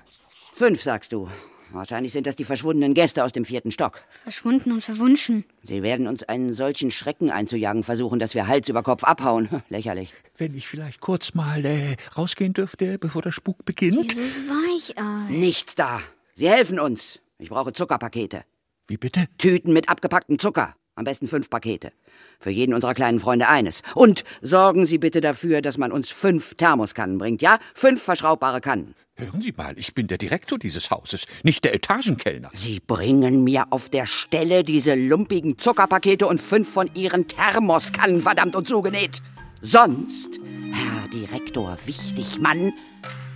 Fünf, 0.55 0.83
sagst 0.83 1.13
du. 1.13 1.29
Wahrscheinlich 1.73 2.13
sind 2.13 2.27
das 2.27 2.37
die 2.37 2.45
verschwundenen 2.45 2.95
Gäste 2.95 3.25
aus 3.25 3.33
dem 3.33 3.45
vierten 3.45 3.71
Stock. 3.71 4.03
Verschwunden 4.23 4.73
und 4.73 4.83
verwunschen. 4.83 5.45
Sie 5.63 5.83
werden 5.83 6.07
uns 6.07 6.23
einen 6.23 6.55
solchen 6.55 6.91
Schrecken 6.91 7.31
einzujagen 7.31 7.83
versuchen, 7.85 8.19
dass 8.19 8.35
wir 8.35 8.47
Hals 8.47 8.69
über 8.69 8.83
Kopf 8.83 9.05
abhauen. 9.05 9.49
Lächerlich. 9.69 10.13
Wenn 10.37 10.55
ich 10.55 10.69
vielleicht 10.69 11.01
kurz 11.01 11.35
mal 11.35 11.65
äh, 11.65 11.97
rausgehen 12.17 12.55
dürfte, 12.55 12.99
bevor 12.99 13.23
der 13.23 13.33
Spuk 13.33 13.65
beginnt. 13.65 14.11
Dieses 14.11 14.49
Weichei. 14.49 15.31
Nichts 15.31 15.75
da. 15.75 16.01
Sie 16.33 16.49
helfen 16.49 16.79
uns. 16.79 17.21
Ich 17.39 17.51
brauche 17.51 17.73
Zuckerpakete. 17.73 18.45
Wie 18.87 18.97
bitte? 18.97 19.27
Tüten 19.37 19.73
mit 19.73 19.89
abgepacktem 19.89 20.39
Zucker. 20.39 20.75
Am 20.97 21.05
besten 21.05 21.29
fünf 21.29 21.51
Pakete. 21.51 21.93
Für 22.41 22.51
jeden 22.51 22.75
unserer 22.75 22.95
kleinen 22.95 23.21
Freunde 23.21 23.49
eines. 23.49 23.83
Und 23.95 24.25
sorgen 24.41 24.87
Sie 24.87 24.97
bitte 24.97 25.21
dafür, 25.21 25.61
dass 25.61 25.77
man 25.77 25.93
uns 25.93 26.11
fünf 26.11 26.55
Thermoskannen 26.55 27.19
bringt, 27.19 27.43
ja? 27.43 27.59
Fünf 27.75 28.03
verschraubbare 28.03 28.63
Kannen. 28.63 28.95
Hören 29.15 29.43
Sie 29.43 29.53
mal, 29.53 29.79
ich 29.79 29.95
bin 29.95 30.09
der 30.09 30.17
Direktor 30.17 30.59
dieses 30.59 30.91
Hauses, 30.91 31.27
nicht 31.43 31.65
der 31.65 31.75
Etagenkellner. 31.75 32.51
Sie 32.55 32.81
bringen 32.81 33.45
mir 33.45 33.67
auf 33.71 33.91
der 33.91 34.07
Stelle 34.07 34.65
diese 34.65 34.95
lumpigen 34.95 35.59
Zuckerpakete 35.59 36.27
und 36.27 36.41
fünf 36.41 36.71
von 36.71 36.91
Ihren 36.95 37.29
Thermoskannen, 37.29 38.23
verdammt 38.23 38.57
und 38.57 38.67
zugenäht. 38.67 39.23
Sonst, 39.61 40.41
Herr 40.73 41.09
Direktor 41.09 41.77
Wichtigmann, 41.85 42.73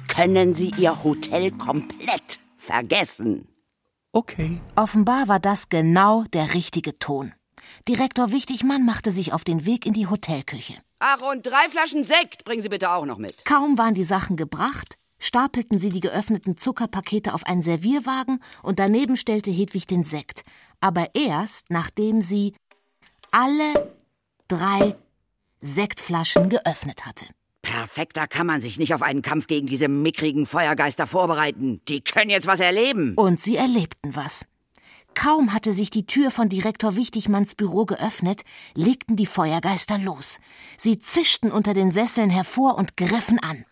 können 0.08 0.54
Sie 0.54 0.70
Ihr 0.78 1.04
Hotel 1.04 1.50
komplett 1.50 2.40
vergessen. 2.56 3.48
Okay. 4.12 4.60
Offenbar 4.76 5.28
war 5.28 5.40
das 5.40 5.68
genau 5.68 6.24
der 6.32 6.54
richtige 6.54 6.98
Ton. 6.98 7.32
Direktor 7.90 8.30
Wichtigmann 8.30 8.84
machte 8.84 9.10
sich 9.10 9.32
auf 9.32 9.42
den 9.42 9.66
Weg 9.66 9.84
in 9.84 9.92
die 9.92 10.06
Hotelküche. 10.06 10.74
Ach, 11.00 11.22
und 11.22 11.44
drei 11.44 11.68
Flaschen 11.68 12.04
Sekt 12.04 12.44
bringen 12.44 12.62
Sie 12.62 12.68
bitte 12.68 12.92
auch 12.92 13.04
noch 13.04 13.18
mit. 13.18 13.44
Kaum 13.44 13.78
waren 13.78 13.94
die 13.94 14.04
Sachen 14.04 14.36
gebracht, 14.36 14.94
stapelten 15.18 15.80
sie 15.80 15.88
die 15.88 15.98
geöffneten 15.98 16.56
Zuckerpakete 16.56 17.34
auf 17.34 17.44
einen 17.44 17.62
Servierwagen 17.62 18.44
und 18.62 18.78
daneben 18.78 19.16
stellte 19.16 19.50
Hedwig 19.50 19.88
den 19.88 20.04
Sekt. 20.04 20.44
Aber 20.80 21.16
erst, 21.16 21.70
nachdem 21.70 22.20
sie 22.20 22.54
alle 23.32 23.92
drei 24.46 24.94
Sektflaschen 25.60 26.48
geöffnet 26.48 27.06
hatte. 27.06 27.26
Perfekter 27.60 28.28
kann 28.28 28.46
man 28.46 28.60
sich 28.60 28.78
nicht 28.78 28.94
auf 28.94 29.02
einen 29.02 29.22
Kampf 29.22 29.48
gegen 29.48 29.66
diese 29.66 29.88
mickrigen 29.88 30.46
Feuergeister 30.46 31.08
vorbereiten. 31.08 31.80
Die 31.88 32.02
können 32.02 32.30
jetzt 32.30 32.46
was 32.46 32.60
erleben. 32.60 33.14
Und 33.16 33.40
sie 33.40 33.56
erlebten 33.56 34.14
was. 34.14 34.46
Kaum 35.14 35.52
hatte 35.52 35.72
sich 35.72 35.90
die 35.90 36.06
Tür 36.06 36.30
von 36.30 36.48
Direktor 36.48 36.96
Wichtigmanns 36.96 37.54
Büro 37.54 37.84
geöffnet, 37.84 38.42
legten 38.74 39.16
die 39.16 39.26
Feuergeister 39.26 39.98
los. 39.98 40.40
Sie 40.78 40.98
zischten 40.98 41.52
unter 41.52 41.74
den 41.74 41.90
Sesseln 41.90 42.30
hervor 42.30 42.78
und 42.78 42.96
griffen 42.96 43.38
an. 43.38 43.64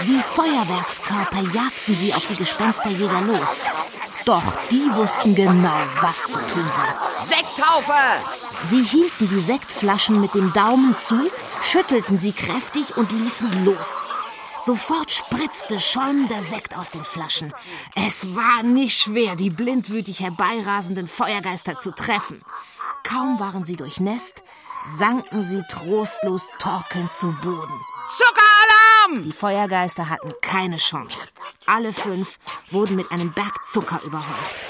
Wie 0.00 0.20
Feuerwerkskörper 0.20 1.42
jagten 1.54 1.94
sie 1.94 2.12
auf 2.12 2.26
die 2.26 2.36
Gespensterjäger 2.36 3.20
los. 3.22 3.62
Doch 4.24 4.42
die 4.70 4.92
wussten 4.94 5.34
genau, 5.34 5.78
was 6.00 6.24
zu 6.24 6.38
tun 6.38 6.64
war. 6.64 7.26
Sekttaufe! 7.26 7.92
Sie 8.68 8.82
hielten 8.82 9.28
die 9.28 9.40
Sektflaschen 9.40 10.20
mit 10.20 10.34
dem 10.34 10.52
Daumen 10.52 10.96
zu, 10.98 11.30
schüttelten 11.62 12.18
sie 12.18 12.32
kräftig 12.32 12.96
und 12.96 13.10
ließen 13.12 13.64
los. 13.64 13.94
Sofort 14.66 15.12
spritzte 15.12 15.78
schäumender 15.78 16.42
Sekt 16.42 16.76
aus 16.76 16.90
den 16.90 17.04
Flaschen. 17.04 17.54
Es 17.94 18.34
war 18.34 18.64
nicht 18.64 19.00
schwer, 19.00 19.36
die 19.36 19.48
blindwütig 19.48 20.18
herbeirasenden 20.18 21.06
Feuergeister 21.06 21.80
zu 21.80 21.92
treffen. 21.92 22.42
Kaum 23.04 23.38
waren 23.38 23.62
sie 23.62 23.76
durchnässt, 23.76 24.42
sanken 24.96 25.44
sie 25.44 25.62
trostlos 25.70 26.50
torkelnd 26.58 27.14
zu 27.14 27.28
Boden. 27.28 27.80
Zuckeralarm! 28.16 29.22
Die 29.22 29.32
Feuergeister 29.32 30.08
hatten 30.08 30.32
keine 30.42 30.78
Chance. 30.78 31.28
Alle 31.66 31.92
fünf 31.92 32.40
wurden 32.72 32.96
mit 32.96 33.12
einem 33.12 33.32
Berg 33.32 33.54
Zucker 33.70 34.00
überhäuft, 34.02 34.62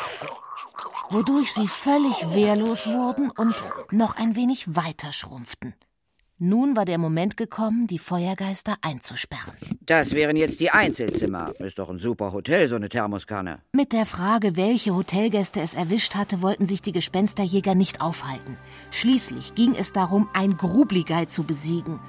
wodurch 1.09 1.55
sie 1.55 1.69
völlig 1.69 2.35
wehrlos 2.35 2.87
wurden 2.87 3.31
und 3.31 3.55
noch 3.93 4.17
ein 4.17 4.37
wenig 4.37 4.77
weiter 4.77 5.11
schrumpften. 5.11 5.75
Nun 6.38 6.77
war 6.77 6.85
der 6.85 6.99
Moment 6.99 7.38
gekommen, 7.38 7.87
die 7.87 7.99
Feuergeister 7.99 8.75
einzusperren. 8.83 9.55
Das 9.81 10.12
wären 10.12 10.37
jetzt 10.37 10.61
die 10.61 10.70
Einzelzimmer. 10.70 11.55
Ist 11.61 11.79
doch 11.79 11.88
ein 11.88 11.99
super 11.99 12.35
Hotel, 12.35 12.68
so 12.68 12.77
eine 12.77 12.90
Thermoskanne. 12.90 13.61
Mit 13.72 13.94
der 13.94 14.05
Frage, 14.05 14.55
welche 14.55 14.94
Hotelgäste 14.94 15.62
es 15.62 15.72
erwischt 15.72 16.14
hatte, 16.14 16.42
wollten 16.42 16.66
sich 16.66 16.83
die 16.83 16.92
Gespensterjäger 16.92 17.75
nicht 17.75 18.03
aufhalten. 18.03 18.59
Schließlich 18.90 19.55
ging 19.55 19.75
es 19.75 19.94
darum, 19.94 20.29
ein 20.35 20.59
Grubligei 20.59 21.25
zu 21.25 21.42
besiegen. 21.42 22.01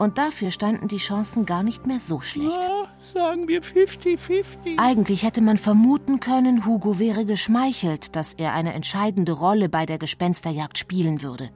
Und 0.00 0.18
dafür 0.18 0.50
standen 0.50 0.88
die 0.88 0.96
Chancen 0.96 1.46
gar 1.46 1.62
nicht 1.62 1.86
mehr 1.86 2.00
so 2.00 2.20
schlecht. 2.20 2.60
Ja, 2.60 2.88
sagen 3.14 3.46
wir 3.46 3.62
50-50. 3.62 4.78
Eigentlich 4.78 5.22
hätte 5.22 5.42
man 5.42 5.58
vermuten 5.58 6.18
können, 6.18 6.66
Hugo 6.66 6.98
wäre 6.98 7.24
geschmeichelt, 7.24 8.16
dass 8.16 8.34
er 8.34 8.52
eine 8.52 8.72
entscheidende 8.72 9.30
Rolle 9.30 9.68
bei 9.68 9.86
der 9.86 9.98
Gespensterjagd 9.98 10.76
spielen 10.76 11.22
würde. 11.22 11.50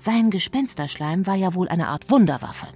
Sein 0.00 0.30
Gespensterschleim 0.30 1.26
war 1.26 1.34
ja 1.34 1.54
wohl 1.54 1.68
eine 1.68 1.88
Art 1.88 2.08
Wunderwaffe. 2.08 2.68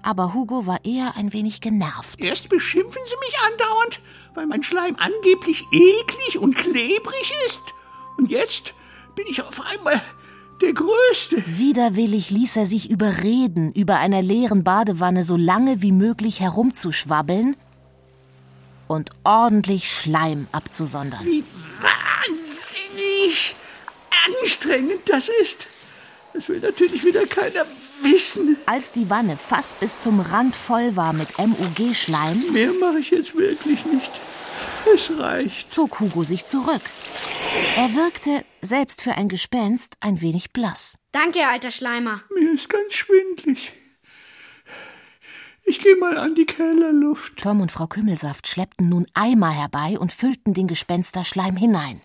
Aber 0.00 0.32
Hugo 0.32 0.64
war 0.64 0.84
eher 0.84 1.16
ein 1.16 1.32
wenig 1.32 1.60
genervt. 1.60 2.20
Erst 2.20 2.48
beschimpfen 2.48 3.02
Sie 3.04 3.16
mich 3.18 3.36
andauernd, 3.50 4.00
weil 4.34 4.46
mein 4.46 4.62
Schleim 4.62 4.96
angeblich 4.96 5.64
eklig 5.72 6.38
und 6.38 6.56
klebrig 6.56 7.32
ist. 7.46 7.62
Und 8.16 8.30
jetzt 8.30 8.74
bin 9.16 9.26
ich 9.28 9.42
auf 9.42 9.60
einmal 9.66 10.00
der 10.60 10.72
Größte. 10.72 11.42
Widerwillig 11.46 12.30
ließ 12.30 12.56
er 12.56 12.66
sich 12.66 12.90
überreden, 12.90 13.72
über 13.72 13.98
einer 13.98 14.22
leeren 14.22 14.62
Badewanne 14.62 15.24
so 15.24 15.36
lange 15.36 15.82
wie 15.82 15.92
möglich 15.92 16.38
herumzuschwabbeln 16.38 17.56
und 18.86 19.10
ordentlich 19.24 19.90
Schleim 19.90 20.46
abzusondern. 20.52 21.24
Wie 21.24 21.44
wahnsinnig 21.80 23.56
anstrengend 24.42 25.00
das 25.08 25.28
ist. 25.42 25.66
Das 26.34 26.48
will 26.48 26.60
natürlich 26.60 27.04
wieder 27.04 27.26
keiner 27.26 27.66
wissen. 28.02 28.56
Als 28.66 28.92
die 28.92 29.10
Wanne 29.10 29.36
fast 29.36 29.78
bis 29.80 30.00
zum 30.00 30.20
Rand 30.20 30.56
voll 30.56 30.96
war 30.96 31.12
mit 31.12 31.36
MUG-Schleim, 31.38 32.52
Mehr 32.52 32.72
mache 32.74 33.00
ich 33.00 33.10
jetzt 33.10 33.36
wirklich 33.36 33.84
nicht. 33.84 34.10
Es 34.94 35.10
reicht. 35.16 35.70
zog 35.70 36.00
Hugo 36.00 36.24
sich 36.24 36.46
zurück. 36.46 36.80
Er 37.76 37.94
wirkte, 37.94 38.44
selbst 38.62 39.02
für 39.02 39.12
ein 39.12 39.28
Gespenst, 39.28 39.96
ein 40.00 40.20
wenig 40.20 40.52
blass. 40.52 40.96
Danke, 41.12 41.46
alter 41.46 41.70
Schleimer. 41.70 42.22
Mir 42.34 42.54
ist 42.54 42.68
ganz 42.68 42.94
schwindlig. 42.94 43.72
Ich 45.64 45.80
gehe 45.80 45.96
mal 45.96 46.18
an 46.18 46.34
die 46.34 46.46
Kellerluft. 46.46 47.36
Tom 47.36 47.60
und 47.60 47.70
Frau 47.70 47.86
Kümmelsaft 47.86 48.48
schleppten 48.48 48.88
nun 48.88 49.06
Eimer 49.14 49.50
herbei 49.50 49.98
und 49.98 50.12
füllten 50.12 50.54
den 50.54 50.66
Gespensterschleim 50.66 51.56
hinein. 51.56 52.00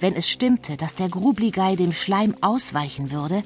Wenn 0.00 0.14
es 0.14 0.28
stimmte, 0.28 0.76
dass 0.76 0.94
der 0.94 1.08
Grubligei 1.08 1.74
dem 1.76 1.92
Schleim 1.92 2.36
ausweichen 2.40 3.10
würde, 3.10 3.42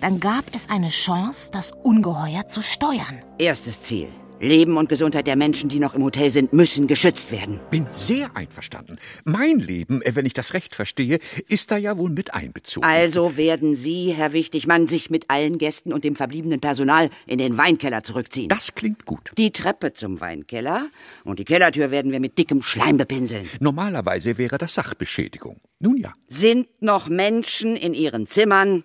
dann 0.00 0.20
gab 0.20 0.44
es 0.52 0.68
eine 0.68 0.90
Chance, 0.90 1.50
das 1.50 1.72
Ungeheuer 1.72 2.46
zu 2.46 2.62
steuern. 2.62 3.22
Erstes 3.38 3.82
Ziel. 3.82 4.08
Leben 4.44 4.76
und 4.76 4.88
Gesundheit 4.88 5.26
der 5.26 5.36
Menschen, 5.36 5.68
die 5.68 5.80
noch 5.80 5.94
im 5.94 6.04
Hotel 6.04 6.30
sind, 6.30 6.52
müssen 6.52 6.86
geschützt 6.86 7.32
werden. 7.32 7.58
Bin 7.70 7.86
sehr 7.90 8.36
einverstanden. 8.36 8.98
Mein 9.24 9.58
Leben, 9.58 10.02
äh, 10.02 10.14
wenn 10.14 10.26
ich 10.26 10.34
das 10.34 10.54
recht 10.54 10.74
verstehe, 10.74 11.18
ist 11.48 11.70
da 11.70 11.76
ja 11.76 11.98
wohl 11.98 12.10
mit 12.10 12.34
einbezogen. 12.34 12.86
Also 12.86 13.36
werden 13.36 13.74
Sie, 13.74 14.12
Herr 14.12 14.32
Wichtigmann, 14.32 14.86
sich 14.86 15.10
mit 15.10 15.30
allen 15.30 15.58
Gästen 15.58 15.92
und 15.92 16.04
dem 16.04 16.14
verbliebenen 16.14 16.60
Personal 16.60 17.10
in 17.26 17.38
den 17.38 17.56
Weinkeller 17.56 18.02
zurückziehen. 18.02 18.48
Das 18.48 18.74
klingt 18.74 19.06
gut. 19.06 19.32
Die 19.38 19.50
Treppe 19.50 19.94
zum 19.94 20.20
Weinkeller 20.20 20.86
und 21.24 21.38
die 21.38 21.44
Kellertür 21.44 21.90
werden 21.90 22.12
wir 22.12 22.20
mit 22.20 22.38
dickem 22.38 22.62
Schleim 22.62 22.96
bepinseln. 22.96 23.48
Normalerweise 23.60 24.38
wäre 24.38 24.58
das 24.58 24.74
Sachbeschädigung. 24.74 25.60
Nun 25.80 25.96
ja. 25.96 26.12
Sind 26.28 26.68
noch 26.80 27.08
Menschen 27.08 27.76
in 27.76 27.94
Ihren 27.94 28.26
Zimmern? 28.26 28.84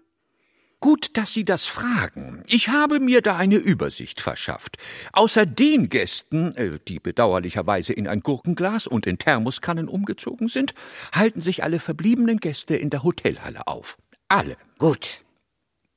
Gut, 0.81 1.17
dass 1.17 1.33
Sie 1.33 1.43
das 1.43 1.65
fragen. 1.65 2.41
Ich 2.47 2.69
habe 2.69 3.01
mir 3.01 3.21
da 3.21 3.35
eine 3.35 3.57
Übersicht 3.57 4.21
verschafft. 4.21 4.77
Außer 5.11 5.45
den 5.45 5.89
Gästen, 5.89 6.55
äh, 6.55 6.79
die 6.87 6.99
bedauerlicherweise 6.99 7.91
in 7.91 8.07
ein 8.07 8.21
Gurkenglas 8.21 8.87
und 8.87 9.05
in 9.05 9.17
Thermoskannen 9.17 9.89
umgezogen 9.89 10.47
sind, 10.47 10.73
halten 11.11 11.41
sich 11.41 11.63
alle 11.63 11.79
verbliebenen 11.79 12.37
Gäste 12.37 12.77
in 12.77 12.89
der 12.89 13.03
Hotelhalle 13.03 13.67
auf. 13.67 13.97
Alle. 14.29 14.55
Gut. 14.77 15.25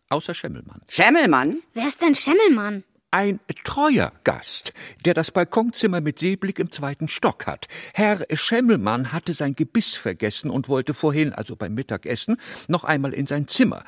Außer 0.08 0.34
Schemmelmann. 0.34 0.82
Schemmelmann? 0.88 1.62
Wer 1.74 1.86
ist 1.86 2.02
denn 2.02 2.16
Schemmelmann? 2.16 2.82
Ein 3.12 3.40
treuer 3.64 4.10
Gast, 4.24 4.72
der 5.04 5.14
das 5.14 5.30
Balkonzimmer 5.30 6.00
mit 6.00 6.18
Seeblick 6.18 6.58
im 6.58 6.72
zweiten 6.72 7.08
Stock 7.08 7.46
hat. 7.46 7.68
Herr 7.92 8.26
Schemmelmann 8.32 9.12
hatte 9.12 9.34
sein 9.34 9.54
Gebiss 9.54 9.94
vergessen 9.94 10.50
und 10.50 10.68
wollte 10.68 10.92
vorhin, 10.92 11.32
also 11.32 11.54
beim 11.54 11.74
Mittagessen, 11.74 12.36
noch 12.68 12.84
einmal 12.84 13.12
in 13.12 13.26
sein 13.26 13.46
Zimmer. 13.46 13.84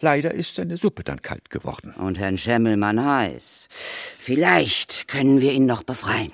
Leider 0.00 0.32
ist 0.32 0.54
seine 0.54 0.76
Suppe 0.76 1.04
dann 1.04 1.22
kalt 1.22 1.50
geworden. 1.50 1.94
Und 1.96 2.18
Herrn 2.18 2.38
Schemmelmann 2.38 3.04
heiß. 3.04 3.68
Vielleicht 4.18 5.08
können 5.08 5.40
wir 5.40 5.52
ihn 5.52 5.66
noch 5.66 5.82
befreien. 5.82 6.32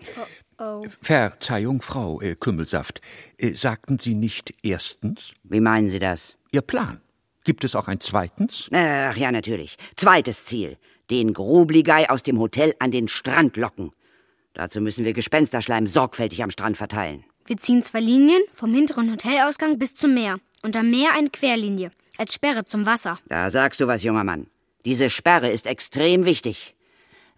Oh. 0.58 0.84
Verzeihung, 1.00 1.80
Frau 1.80 2.20
äh, 2.20 2.34
Kümmelsaft. 2.34 3.00
Äh, 3.38 3.54
sagten 3.54 3.98
Sie 3.98 4.14
nicht 4.14 4.52
erstens? 4.62 5.32
Wie 5.42 5.60
meinen 5.60 5.88
Sie 5.88 5.98
das? 5.98 6.36
Ihr 6.52 6.60
Plan. 6.60 7.00
Gibt 7.44 7.64
es 7.64 7.74
auch 7.74 7.88
ein 7.88 8.00
zweitens? 8.00 8.68
Ach 8.72 9.16
ja, 9.16 9.32
natürlich. 9.32 9.76
Zweites 9.96 10.44
Ziel. 10.44 10.76
Den 11.10 11.32
Grubligei 11.32 12.10
aus 12.10 12.22
dem 12.22 12.38
Hotel 12.38 12.74
an 12.78 12.90
den 12.90 13.08
Strand 13.08 13.56
locken. 13.56 13.92
Dazu 14.52 14.80
müssen 14.80 15.04
wir 15.04 15.14
Gespensterschleim 15.14 15.86
sorgfältig 15.86 16.42
am 16.42 16.50
Strand 16.50 16.76
verteilen. 16.76 17.24
Wir 17.46 17.56
ziehen 17.56 17.82
zwei 17.82 18.00
Linien 18.00 18.42
vom 18.52 18.74
hinteren 18.74 19.10
Hotelausgang 19.10 19.78
bis 19.78 19.94
zum 19.94 20.14
Meer. 20.14 20.38
Und 20.62 20.76
am 20.76 20.90
Meer 20.90 21.12
eine 21.14 21.30
Querlinie. 21.30 21.90
Als 22.20 22.34
Sperre 22.34 22.66
zum 22.66 22.84
Wasser. 22.84 23.18
Da 23.28 23.48
sagst 23.48 23.80
du 23.80 23.86
was, 23.86 24.02
junger 24.02 24.24
Mann. 24.24 24.48
Diese 24.84 25.08
Sperre 25.08 25.48
ist 25.48 25.66
extrem 25.66 26.26
wichtig. 26.26 26.76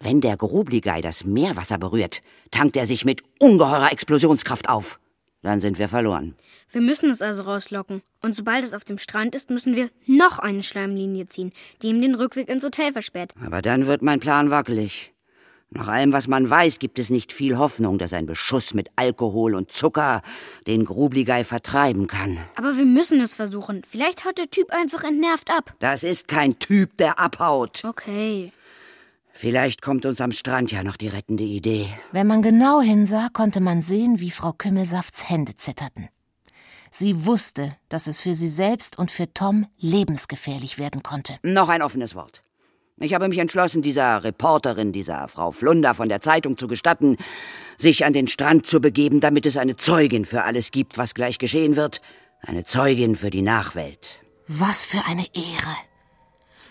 Wenn 0.00 0.20
der 0.20 0.36
Grubligei 0.36 1.00
das 1.00 1.24
Meerwasser 1.24 1.78
berührt, 1.78 2.20
tankt 2.50 2.76
er 2.76 2.84
sich 2.84 3.04
mit 3.04 3.22
ungeheurer 3.38 3.92
Explosionskraft 3.92 4.68
auf. 4.68 4.98
Dann 5.40 5.60
sind 5.60 5.78
wir 5.78 5.86
verloren. 5.86 6.34
Wir 6.68 6.80
müssen 6.80 7.10
es 7.10 7.22
also 7.22 7.44
rauslocken. 7.44 8.02
Und 8.22 8.34
sobald 8.34 8.64
es 8.64 8.74
auf 8.74 8.82
dem 8.82 8.98
Strand 8.98 9.36
ist, 9.36 9.50
müssen 9.50 9.76
wir 9.76 9.88
noch 10.06 10.40
eine 10.40 10.64
Schleimlinie 10.64 11.28
ziehen, 11.28 11.52
die 11.82 11.86
ihm 11.86 12.02
den 12.02 12.16
Rückweg 12.16 12.48
ins 12.48 12.64
Hotel 12.64 12.90
versperrt. 12.92 13.34
Aber 13.40 13.62
dann 13.62 13.86
wird 13.86 14.02
mein 14.02 14.18
Plan 14.18 14.50
wackelig. 14.50 15.11
Nach 15.74 15.88
allem, 15.88 16.12
was 16.12 16.28
man 16.28 16.48
weiß, 16.48 16.78
gibt 16.78 16.98
es 16.98 17.08
nicht 17.08 17.32
viel 17.32 17.56
Hoffnung, 17.56 17.96
dass 17.96 18.12
ein 18.12 18.26
Beschuss 18.26 18.74
mit 18.74 18.90
Alkohol 18.96 19.54
und 19.54 19.72
Zucker 19.72 20.20
den 20.66 20.84
Grubligei 20.84 21.44
vertreiben 21.44 22.06
kann. 22.06 22.38
Aber 22.56 22.76
wir 22.76 22.84
müssen 22.84 23.20
es 23.20 23.36
versuchen. 23.36 23.82
Vielleicht 23.88 24.26
haut 24.26 24.36
der 24.36 24.50
Typ 24.50 24.70
einfach 24.70 25.02
entnervt 25.02 25.50
ab. 25.50 25.74
Das 25.78 26.02
ist 26.02 26.28
kein 26.28 26.58
Typ, 26.58 26.98
der 26.98 27.18
abhaut. 27.18 27.84
Okay. 27.84 28.52
Vielleicht 29.32 29.80
kommt 29.80 30.04
uns 30.04 30.20
am 30.20 30.32
Strand 30.32 30.72
ja 30.72 30.84
noch 30.84 30.98
die 30.98 31.08
rettende 31.08 31.44
Idee. 31.44 31.88
Wenn 32.12 32.26
man 32.26 32.42
genau 32.42 32.82
hinsah, 32.82 33.30
konnte 33.32 33.60
man 33.60 33.80
sehen, 33.80 34.20
wie 34.20 34.30
Frau 34.30 34.52
Kümmelsafts 34.52 35.28
Hände 35.30 35.56
zitterten. 35.56 36.08
Sie 36.90 37.24
wusste, 37.24 37.74
dass 37.88 38.06
es 38.06 38.20
für 38.20 38.34
sie 38.34 38.50
selbst 38.50 38.98
und 38.98 39.10
für 39.10 39.32
Tom 39.32 39.66
lebensgefährlich 39.78 40.76
werden 40.76 41.02
konnte. 41.02 41.38
Noch 41.42 41.70
ein 41.70 41.80
offenes 41.80 42.14
Wort. 42.14 42.42
Ich 42.98 43.14
habe 43.14 43.26
mich 43.28 43.38
entschlossen, 43.38 43.82
dieser 43.82 44.22
Reporterin, 44.22 44.92
dieser 44.92 45.26
Frau 45.28 45.50
Flunder 45.50 45.94
von 45.94 46.08
der 46.08 46.20
Zeitung 46.20 46.58
zu 46.58 46.68
gestatten, 46.68 47.16
sich 47.76 48.04
an 48.04 48.12
den 48.12 48.28
Strand 48.28 48.66
zu 48.66 48.80
begeben, 48.80 49.20
damit 49.20 49.46
es 49.46 49.56
eine 49.56 49.76
Zeugin 49.76 50.24
für 50.24 50.44
alles 50.44 50.70
gibt, 50.70 50.98
was 50.98 51.14
gleich 51.14 51.38
geschehen 51.38 51.74
wird. 51.74 52.00
Eine 52.42 52.64
Zeugin 52.64 53.16
für 53.16 53.30
die 53.30 53.42
Nachwelt. 53.42 54.20
Was 54.46 54.84
für 54.84 55.04
eine 55.06 55.26
Ehre. 55.34 55.76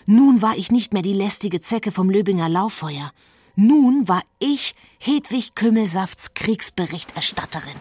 Nun 0.06 0.42
war 0.42 0.56
ich 0.56 0.70
nicht 0.70 0.92
mehr 0.92 1.02
die 1.02 1.12
lästige 1.12 1.60
Zecke 1.60 1.92
vom 1.92 2.08
Löbinger 2.08 2.48
Lauffeuer. 2.48 3.12
Nun 3.56 4.08
war 4.08 4.22
ich 4.38 4.74
Hedwig 4.98 5.54
Kümmelsafts 5.54 6.34
Kriegsberichterstatterin. 6.34 7.76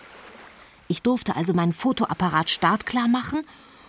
Ich 0.87 1.01
durfte 1.01 1.35
also 1.35 1.53
meinen 1.53 1.73
Fotoapparat 1.73 2.49
startklar 2.49 3.07
machen 3.07 3.43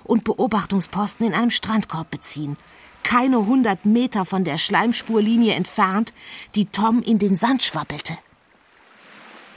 und 0.05 0.25
Beobachtungsposten 0.25 1.27
in 1.27 1.35
einem 1.35 1.51
Strandkorb 1.51 2.11
beziehen. 2.11 2.57
Keine 3.03 3.47
hundert 3.47 3.85
Meter 3.85 4.25
von 4.25 4.45
der 4.45 4.59
Schleimspurlinie 4.59 5.55
entfernt, 5.55 6.12
die 6.55 6.67
Tom 6.67 7.03
in 7.03 7.19
den 7.19 7.37
Sand 7.37 7.62
schwappelte. 7.62 8.17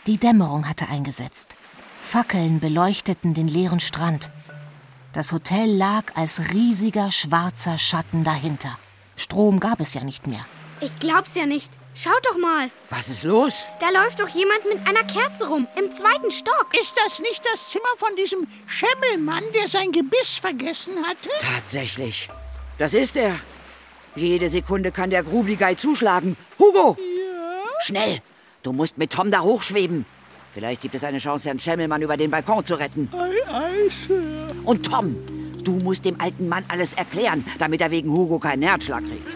Die 0.08 0.18
Dämmerung 0.18 0.68
hatte 0.68 0.88
eingesetzt. 0.88 1.56
Fackeln 2.02 2.60
beleuchteten 2.60 3.34
den 3.34 3.48
leeren 3.48 3.80
Strand. 3.80 4.30
Das 5.14 5.32
Hotel 5.32 5.76
lag 5.76 6.16
als 6.16 6.54
riesiger 6.54 7.12
schwarzer 7.12 7.78
Schatten 7.78 8.24
dahinter. 8.24 8.78
Strom 9.16 9.60
gab 9.60 9.80
es 9.80 9.94
ja 9.94 10.04
nicht 10.04 10.28
mehr. 10.28 10.46
Ich 10.82 11.00
glaub's 11.00 11.36
ja 11.36 11.46
nicht. 11.46 11.72
Schaut 11.96 12.26
doch 12.26 12.38
mal. 12.38 12.70
Was 12.90 13.08
ist 13.08 13.24
los? 13.24 13.66
Da 13.80 13.90
läuft 13.90 14.20
doch 14.20 14.28
jemand 14.28 14.66
mit 14.66 14.86
einer 14.86 15.06
Kerze 15.06 15.48
rum, 15.48 15.68
im 15.78 15.92
zweiten 15.94 16.30
Stock. 16.32 16.68
Ist 16.80 16.94
das 17.06 17.20
nicht 17.20 17.42
das 17.52 17.70
Zimmer 17.70 17.86
von 17.98 18.14
diesem 18.18 18.46
Schemmelmann, 18.68 19.44
der 19.54 19.70
sein 19.70 19.94
Gebiss 19.94 20.36
vergessen 20.36 20.96
hatte? 21.08 21.30
Tatsächlich. 21.40 22.28
Das 22.78 22.94
ist 22.94 23.16
er. 23.16 23.36
Jede 24.16 24.50
Sekunde 24.50 24.92
kann 24.92 25.10
der 25.10 25.24
Grubligei 25.24 25.76
zuschlagen. 25.76 26.38
Hugo! 26.60 26.98
Ja? 27.00 27.70
Schnell! 27.82 28.22
Du 28.64 28.74
musst 28.74 28.98
mit 28.98 29.12
Tom 29.12 29.32
da 29.32 29.42
hochschweben. 29.42 30.06
Vielleicht 30.54 30.82
gibt 30.82 30.96
es 30.96 31.04
eine 31.04 31.18
Chance, 31.18 31.50
Herrn 31.50 31.60
Schemmelmann 31.60 32.02
über 32.02 32.18
den 32.18 32.32
Balkon 32.32 32.66
zu 32.66 32.76
retten. 32.76 33.10
Ei, 33.14 33.54
ei, 33.54 33.90
Sir. 34.08 34.48
Und 34.64 34.86
Tom, 34.86 35.18
du 35.64 35.74
musst 35.74 36.06
dem 36.06 36.20
alten 36.20 36.48
Mann 36.48 36.64
alles 36.70 36.94
erklären, 36.94 37.46
damit 37.60 37.82
er 37.82 37.92
wegen 37.92 38.10
Hugo 38.10 38.40
keinen 38.40 38.64
Herzschlag 38.64 39.04
kriegt. 39.04 39.36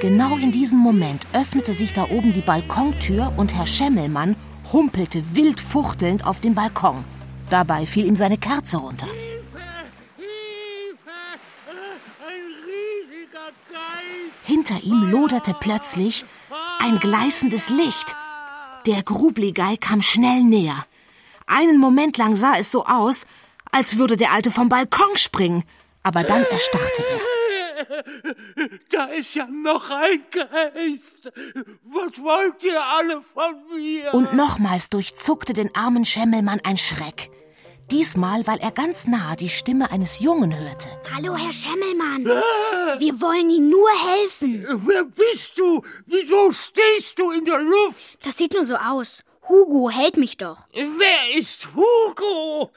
Genau 0.00 0.36
in 0.36 0.50
diesem 0.50 0.78
Moment 0.78 1.26
öffnete 1.32 1.74
sich 1.74 1.92
da 1.92 2.04
oben 2.10 2.32
die 2.32 2.40
Balkontür 2.40 3.32
und 3.36 3.54
Herr 3.54 3.66
Schemmelmann 3.66 4.34
humpelte 4.72 5.34
wild 5.34 5.60
fuchtelnd 5.60 6.26
auf 6.26 6.40
den 6.40 6.54
Balkon. 6.54 7.04
Dabei 7.50 7.86
fiel 7.86 8.06
ihm 8.06 8.16
seine 8.16 8.38
Kerze 8.38 8.78
runter. 8.78 9.06
Hinter 14.44 14.82
ihm 14.82 15.10
loderte 15.10 15.54
plötzlich 15.58 16.24
ein 16.80 16.98
gleißendes 16.98 17.70
Licht. 17.70 18.16
Der 18.86 19.02
Grubligei 19.02 19.76
kam 19.76 20.02
schnell 20.02 20.42
näher. 20.42 20.84
Einen 21.46 21.78
Moment 21.78 22.18
lang 22.18 22.34
sah 22.34 22.56
es 22.56 22.72
so 22.72 22.84
aus, 22.84 23.26
als 23.70 23.98
würde 23.98 24.16
der 24.16 24.32
Alte 24.32 24.50
vom 24.50 24.68
Balkon 24.68 25.16
springen, 25.16 25.64
aber 26.02 26.24
dann 26.24 26.44
erstarrte 26.44 27.02
er. 27.10 27.20
Da 28.90 29.04
ist 29.06 29.34
ja 29.34 29.46
noch 29.46 29.90
ein 29.90 30.24
Geist. 30.30 31.32
Was 31.84 32.22
wollt 32.22 32.62
ihr 32.62 32.80
alle 32.80 33.22
von 33.34 33.54
mir? 33.74 34.12
Und 34.14 34.34
nochmals 34.34 34.88
durchzuckte 34.88 35.52
den 35.52 35.74
armen 35.74 36.04
Schemmelmann 36.04 36.60
ein 36.64 36.76
Schreck. 36.76 37.30
Diesmal, 37.92 38.46
weil 38.46 38.58
er 38.60 38.70
ganz 38.70 39.06
nah 39.06 39.36
die 39.36 39.50
Stimme 39.50 39.90
eines 39.90 40.18
Jungen 40.18 40.58
hörte. 40.58 40.88
Hallo, 41.14 41.36
Herr 41.36 41.52
Schemmelmann. 41.52 42.24
Wir 42.24 43.20
wollen 43.20 43.50
Ihnen 43.50 43.68
nur 43.68 43.90
helfen. 43.90 44.66
Wer 44.86 45.04
bist 45.04 45.58
du? 45.58 45.82
Wieso 46.06 46.50
stehst 46.52 47.18
du 47.18 47.30
in 47.32 47.44
der 47.44 47.60
Luft? 47.60 48.18
Das 48.24 48.38
sieht 48.38 48.54
nur 48.54 48.64
so 48.64 48.76
aus. 48.76 49.22
Hugo 49.46 49.90
hält 49.90 50.16
mich 50.16 50.38
doch. 50.38 50.68
Wer 50.72 51.38
ist 51.38 51.68
Hugo? 51.74 52.70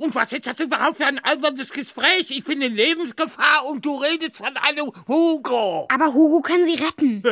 Und 0.00 0.14
was 0.14 0.32
ist 0.32 0.46
das 0.46 0.58
überhaupt 0.58 0.96
für 0.96 1.04
ein 1.04 1.18
albernes 1.18 1.70
Gespräch? 1.70 2.30
Ich 2.30 2.42
bin 2.44 2.62
in 2.62 2.74
Lebensgefahr 2.74 3.66
und 3.68 3.84
du 3.84 3.96
redest 3.96 4.38
von 4.38 4.56
einem 4.66 4.90
Hugo. 5.06 5.86
Aber 5.92 6.14
Hugo 6.14 6.40
kann 6.40 6.64
sie 6.64 6.76
retten. 6.76 7.22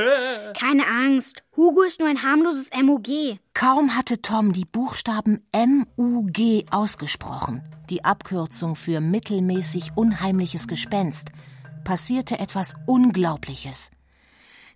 Keine 0.53 0.87
Angst. 0.87 1.43
Hugo 1.57 1.81
ist 1.81 1.99
nur 1.99 2.11
ein 2.11 2.23
harmloses 2.23 2.69
MOG. 2.79 3.39
Kaum 3.55 3.97
hatte 3.97 4.21
Tom 4.21 4.53
die 4.53 4.67
Buchstaben 4.67 5.47
M-U-G 5.51 6.67
ausgesprochen, 6.71 7.63
die 7.89 8.05
Abkürzung 8.05 8.77
für 8.77 9.01
mittelmäßig 9.01 9.93
unheimliches 9.97 10.69
Gespenst, 10.69 11.29
passierte 11.85 12.39
etwas 12.39 12.75
Unglaubliches. 12.87 13.91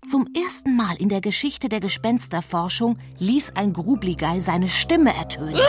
Zum 0.09 0.29
ersten 0.35 0.77
Mal 0.77 0.97
in 0.97 1.11
der 1.11 1.21
Geschichte 1.21 1.69
der 1.69 1.81
Gespensterforschung 1.81 2.97
ließ 3.19 3.53
ein 3.55 3.75
Grubligei 3.75 4.41
seine 4.41 4.71
Stimme 4.71 5.15
ertönen. 5.15 5.61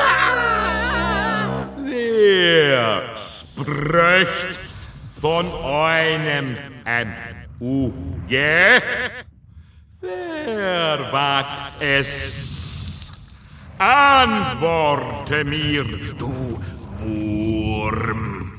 Wer 2.25 3.17
spricht 3.17 4.59
von 5.19 5.45
einem 5.61 6.55
M-U-G? 6.85 8.37
Wer 9.99 11.11
wagt 11.11 11.81
es? 11.81 13.11
Antworte 13.77 15.43
mir, 15.43 15.83
du 16.17 16.61
Wurm. 17.01 18.51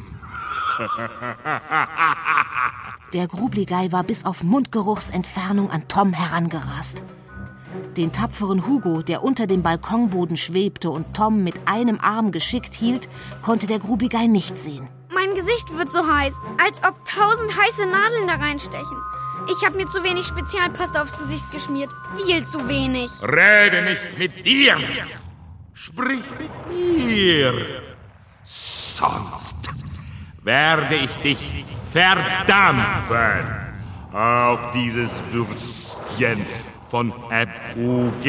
Der 3.15 3.29
Grubligei 3.29 3.93
war 3.93 4.05
bis 4.05 4.27
auf 4.27 4.43
Mundgeruchsentfernung 4.43 5.71
an 5.71 5.89
Tom 5.89 6.13
herangerast. 6.13 7.03
Den 7.97 8.13
tapferen 8.13 8.67
Hugo, 8.67 9.03
der 9.03 9.23
unter 9.23 9.47
dem 9.47 9.63
Balkonboden 9.63 10.37
schwebte 10.37 10.91
und 10.91 11.15
Tom 11.15 11.45
mit 11.45 11.55
einem 11.67 12.01
Arm 12.01 12.33
geschickt 12.33 12.75
hielt, 12.75 13.09
konnte 13.43 13.67
der 13.67 13.79
Grubligei 13.79 14.27
nicht 14.27 14.57
sehen. 14.61 14.89
Mein 15.13 15.35
Gesicht 15.35 15.77
wird 15.77 15.91
so 15.93 16.07
heiß, 16.07 16.35
als 16.65 16.83
ob 16.83 17.05
tausend 17.05 17.57
heiße 17.57 17.87
Nadeln 17.87 18.27
da 18.27 18.35
reinstechen. 18.35 18.97
Ich 19.49 19.65
habe 19.65 19.77
mir 19.77 19.87
zu 19.89 20.03
wenig 20.03 20.27
Spezialpasta 20.27 21.03
aufs 21.03 21.19
Gesicht 21.19 21.51
geschmiert. 21.53 21.91
Viel 22.17 22.45
zu 22.45 22.67
wenig. 22.67 23.11
Rede 23.23 23.83
nicht 23.83 24.19
mit 24.19 24.45
dir. 24.45 24.77
Sprich 25.73 26.23
mit 26.39 27.07
mir. 27.07 27.53
Sonst 28.43 29.55
werde 30.43 30.95
ich 30.97 31.11
dich 31.17 31.65
verdampfen 31.93 33.65
auf 34.13 34.73
dieses 34.73 35.11
Würstchen 35.33 36.74
von 36.89 37.09
MUG. 37.09 38.27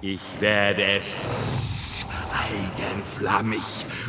Ich 0.00 0.20
werde 0.40 0.84
es 0.84 2.06
eigenflammig 2.32 3.62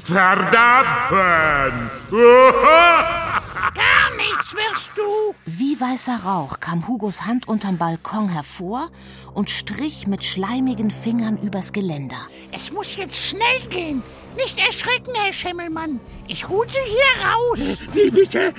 verdampfen. 0.10 1.90
Gar 3.76 4.16
nichts 4.18 4.56
wirst 4.56 4.92
du. 4.98 5.36
Wie 5.46 5.80
weißer 5.80 6.24
Rauch 6.26 6.60
kam 6.60 6.88
Hugos 6.88 7.26
Hand 7.26 7.48
unterm 7.48 7.78
Balkon 7.78 8.30
hervor 8.30 8.90
und 9.34 9.50
strich 9.50 10.08
mit 10.08 10.24
schleimigen 10.24 10.90
Fingern 10.92 11.38
übers 11.38 11.72
Geländer. 11.72 12.28
Es 12.52 12.72
muss 12.72 12.96
jetzt 12.96 13.18
schnell 13.18 13.60
gehen. 13.70 14.02
Nicht 14.36 14.60
erschrecken, 14.60 15.14
Herr 15.16 15.34
Schimmelmann. 15.34 16.00
Ich 16.28 16.48
hol 16.48 16.68
Sie 16.70 16.80
hier 16.86 17.26
raus. 17.26 17.60
Wie 17.94 18.10
bitte? 18.10 18.54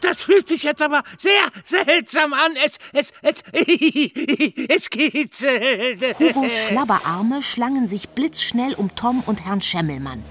Das 0.00 0.22
fühlt 0.22 0.48
sich 0.48 0.62
jetzt 0.62 0.82
aber 0.82 1.02
sehr 1.18 1.48
seltsam 1.64 2.32
an. 2.32 2.52
Es, 2.64 2.78
es, 2.92 3.12
es, 3.22 3.42
es 4.68 4.90
kitzelt. 4.90 6.18
Hugos 6.18 6.52
Schlabberarme 6.68 7.42
schlangen 7.42 7.88
sich 7.88 8.08
blitzschnell 8.10 8.74
um 8.74 8.94
Tom 8.94 9.22
und 9.26 9.44
Herrn 9.44 9.62
Schemmelmann. 9.62 10.22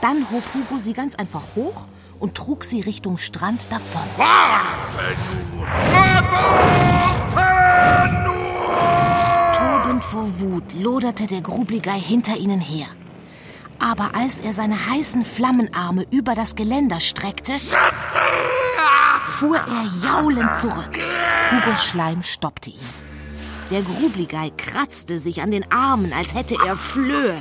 Dann 0.00 0.30
hob 0.30 0.42
Hugo 0.54 0.78
sie 0.78 0.94
ganz 0.94 1.14
einfach 1.16 1.42
hoch 1.54 1.86
und 2.18 2.34
trug 2.34 2.64
sie 2.64 2.80
Richtung 2.80 3.18
Strand 3.18 3.66
davon. 3.70 4.02
Tobend 9.58 10.04
vor 10.04 10.40
Wut 10.40 10.64
loderte 10.74 11.26
der 11.26 11.40
Grubligei 11.40 11.98
hinter 11.98 12.36
ihnen 12.36 12.60
her. 12.60 12.86
Aber 13.78 14.14
als 14.14 14.40
er 14.40 14.52
seine 14.52 14.90
heißen 14.90 15.24
Flammenarme 15.24 16.06
über 16.10 16.34
das 16.34 16.54
Geländer 16.54 17.00
streckte, 17.00 17.52
fuhr 19.24 19.56
er 19.56 19.86
jaulend 20.02 20.60
zurück. 20.60 20.98
Hugos 21.50 21.84
Schleim 21.84 22.22
stoppte 22.22 22.70
ihn. 22.70 22.99
Der 23.70 23.82
Grubligei 23.82 24.50
kratzte 24.56 25.20
sich 25.20 25.42
an 25.42 25.52
den 25.52 25.70
Armen, 25.70 26.12
als 26.18 26.34
hätte 26.34 26.56
er 26.66 26.74
Flöhe. 26.74 27.40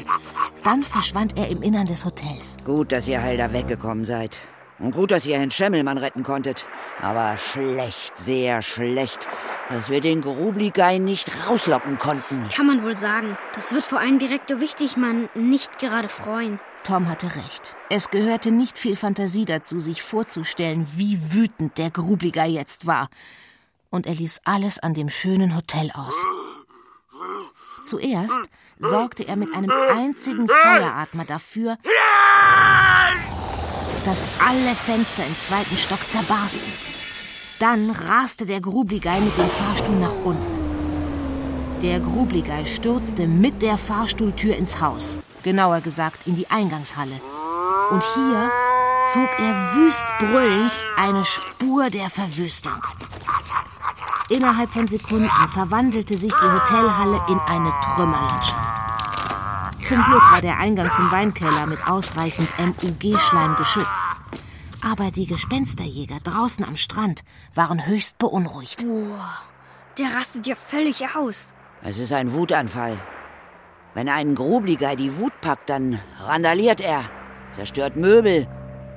Dann 0.64 0.84
verschwand 0.84 1.36
er 1.36 1.50
im 1.50 1.64
Innern 1.64 1.88
des 1.88 2.06
Hotels. 2.06 2.56
Gut, 2.64 2.92
dass 2.92 3.08
ihr 3.08 3.24
heil 3.24 3.38
da 3.38 3.52
weggekommen 3.52 4.06
seid. 4.06 4.38
Und 4.78 4.92
gut, 4.92 5.10
dass 5.10 5.26
ihr 5.26 5.40
Herrn 5.40 5.50
Schemmelmann 5.50 5.98
retten 5.98 6.22
konntet. 6.22 6.68
Aber 7.02 7.36
schlecht, 7.38 8.16
sehr 8.16 8.62
schlecht, 8.62 9.28
dass 9.70 9.90
wir 9.90 10.02
den 10.02 10.22
Grubligei 10.22 11.00
nicht 11.00 11.32
rauslocken 11.48 11.98
konnten. 11.98 12.48
Kann 12.56 12.68
man 12.68 12.84
wohl 12.84 12.96
sagen. 12.96 13.36
Das 13.56 13.74
wird 13.74 13.84
vor 13.84 14.00
allem 14.00 14.20
Direktor 14.20 14.60
Wichtigmann 14.62 15.30
nicht 15.34 15.80
gerade 15.80 16.10
freuen. 16.10 16.60
Tom 16.84 17.10
hatte 17.10 17.36
recht. 17.36 17.76
Es 17.90 18.12
gehörte 18.12 18.52
nicht 18.52 18.78
viel 18.78 18.96
Fantasie 18.96 19.46
dazu, 19.46 19.80
sich 19.80 20.04
vorzustellen, 20.04 20.86
wie 20.96 21.34
wütend 21.34 21.80
der 21.80 21.90
Grubligei 21.90 22.50
jetzt 22.50 22.86
war. 22.86 23.10
Und 23.90 24.06
er 24.06 24.14
ließ 24.14 24.42
alles 24.46 24.80
an 24.80 24.94
dem 24.94 25.10
schönen 25.10 25.56
Hotel 25.56 25.92
aus. 25.94 26.16
Zuerst 27.86 28.40
sorgte 28.80 29.28
er 29.28 29.36
mit 29.36 29.54
einem 29.54 29.72
einzigen 29.72 30.48
Feueratmer 30.48 31.26
dafür, 31.26 31.78
dass 34.06 34.26
alle 34.46 34.76
Fenster 34.76 35.26
im 35.26 35.36
zweiten 35.42 35.78
Stock 35.78 36.00
zerbarsten. 36.10 36.72
Dann 37.60 37.90
raste 37.90 38.46
der 38.46 38.62
Grubligei 38.62 39.20
mit 39.20 39.38
dem 39.38 39.50
Fahrstuhl 39.50 39.96
nach 39.96 40.16
unten. 40.24 40.60
Der 41.82 42.00
Grubligei 42.00 42.66
stürzte 42.66 43.28
mit 43.28 43.62
der 43.62 43.78
Fahrstuhltür 43.78 44.56
ins 44.56 44.80
Haus, 44.80 45.18
genauer 45.44 45.82
gesagt 45.82 46.28
in 46.28 46.36
die 46.36 46.50
Eingangshalle. 46.50 47.20
Und 47.90 48.04
hier 48.14 48.52
zog 49.12 49.30
er 49.40 49.76
wüst 49.76 50.06
brüllend 50.20 50.72
eine 50.96 51.26
Spur 51.26 51.90
der 51.90 52.10
Verwüstung. 52.10 52.82
Innerhalb 54.30 54.70
von 54.70 54.86
Sekunden 54.86 55.30
verwandelte 55.52 56.16
sich 56.16 56.32
die 56.32 56.52
Hotelhalle 56.52 57.20
in 57.30 57.40
eine 57.40 57.74
Trümmerlandschaft. 57.82 58.80
Zum 59.88 60.04
Glück 60.04 60.22
war 60.32 60.42
der 60.42 60.60
Eingang 60.60 60.94
zum 60.94 61.12
Weinkeller 61.12 61.66
mit 61.66 61.80
ausreichend 61.88 62.48
MUG-Schleim 62.60 63.56
geschützt. 63.56 63.90
Aber 64.84 65.10
die 65.10 65.26
Gespensterjäger 65.26 66.20
draußen 66.24 66.64
am 66.64 66.76
Strand 66.76 67.22
waren 67.56 67.88
höchst 67.88 68.20
beunruhigt. 68.20 68.86
Boah, 68.86 69.30
der 69.98 70.14
rastet 70.16 70.46
ja 70.46 70.56
völlig 70.56 71.04
aus. 71.16 71.56
Es 71.82 71.98
ist 71.98 72.14
ein 72.14 72.32
Wutanfall. 72.32 73.00
Wenn 73.96 74.10
einen 74.10 74.36
Grubligei 74.36 74.96
die 74.96 75.18
Wut 75.18 75.34
packt, 75.42 75.72
dann 75.72 76.00
randaliert 76.20 76.82
er, 76.82 77.02
zerstört 77.52 77.96
Möbel, 77.96 78.48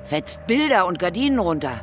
fetzt 0.03 0.45
Bilder 0.45 0.85
und 0.85 0.99
Gardinen 0.99 1.39
runter. 1.39 1.81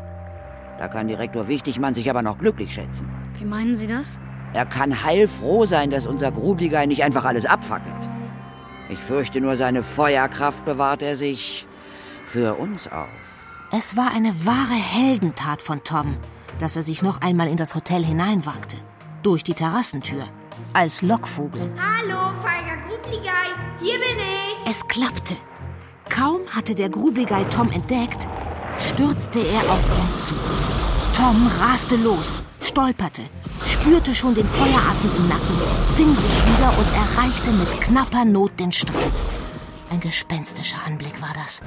Da 0.78 0.86
kann 0.86 1.08
Direktor 1.08 1.48
Wichtigmann 1.48 1.94
sich 1.94 2.08
aber 2.08 2.22
noch 2.22 2.38
glücklich 2.38 2.72
schätzen. 2.72 3.09
Wie 3.40 3.46
meinen 3.46 3.74
Sie 3.74 3.86
das? 3.86 4.18
Er 4.52 4.66
kann 4.66 5.02
heilfroh 5.02 5.64
sein, 5.64 5.90
dass 5.90 6.06
unser 6.06 6.30
Grubligei 6.30 6.84
nicht 6.84 7.02
einfach 7.02 7.24
alles 7.24 7.46
abfackelt. 7.46 7.94
Ich 8.90 8.98
fürchte 8.98 9.40
nur, 9.40 9.56
seine 9.56 9.82
Feuerkraft 9.82 10.66
bewahrt 10.66 11.02
er 11.02 11.16
sich 11.16 11.66
für 12.26 12.56
uns 12.56 12.86
auf. 12.86 13.08
Es 13.72 13.96
war 13.96 14.12
eine 14.12 14.44
wahre 14.44 14.74
Heldentat 14.74 15.62
von 15.62 15.82
Tom, 15.84 16.18
dass 16.60 16.76
er 16.76 16.82
sich 16.82 17.00
noch 17.00 17.22
einmal 17.22 17.48
in 17.48 17.56
das 17.56 17.74
Hotel 17.74 18.04
hineinwagte. 18.04 18.76
Durch 19.22 19.42
die 19.42 19.54
Terrassentür. 19.54 20.24
Als 20.74 21.00
Lockvogel. 21.00 21.62
Hallo, 21.78 22.18
feiger 22.42 22.76
Grubligei. 22.86 23.54
Hier 23.80 23.98
bin 24.00 24.18
ich. 24.18 24.70
Es 24.70 24.86
klappte. 24.86 25.34
Kaum 26.10 26.40
hatte 26.50 26.74
der 26.74 26.90
Grubligei 26.90 27.42
Tom 27.44 27.70
entdeckt, 27.70 28.26
stürzte 28.78 29.38
er 29.38 29.72
auf 29.72 29.88
ihn 29.88 30.20
zu. 30.20 30.89
Tom 31.20 31.46
raste 31.60 31.96
los, 31.96 32.42
stolperte, 32.62 33.20
spürte 33.66 34.14
schon 34.14 34.34
den 34.34 34.46
Feueratem 34.46 35.10
im 35.18 35.28
Nacken, 35.28 35.56
fing 35.94 36.16
sich 36.16 36.46
wieder 36.46 36.72
und 36.78 36.88
erreichte 36.94 37.50
mit 37.50 37.80
knapper 37.82 38.24
Not 38.24 38.58
den 38.58 38.72
Strand. 38.72 39.12
Ein 39.90 40.00
gespenstischer 40.00 40.78
Anblick 40.86 41.20
war 41.20 41.34
das. 41.44 41.60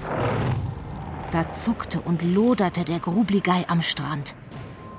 Da 1.32 1.46
zuckte 1.54 2.02
und 2.02 2.24
loderte 2.24 2.84
der 2.84 2.98
Grubligei 2.98 3.64
am 3.68 3.84
Strand. 3.84 4.34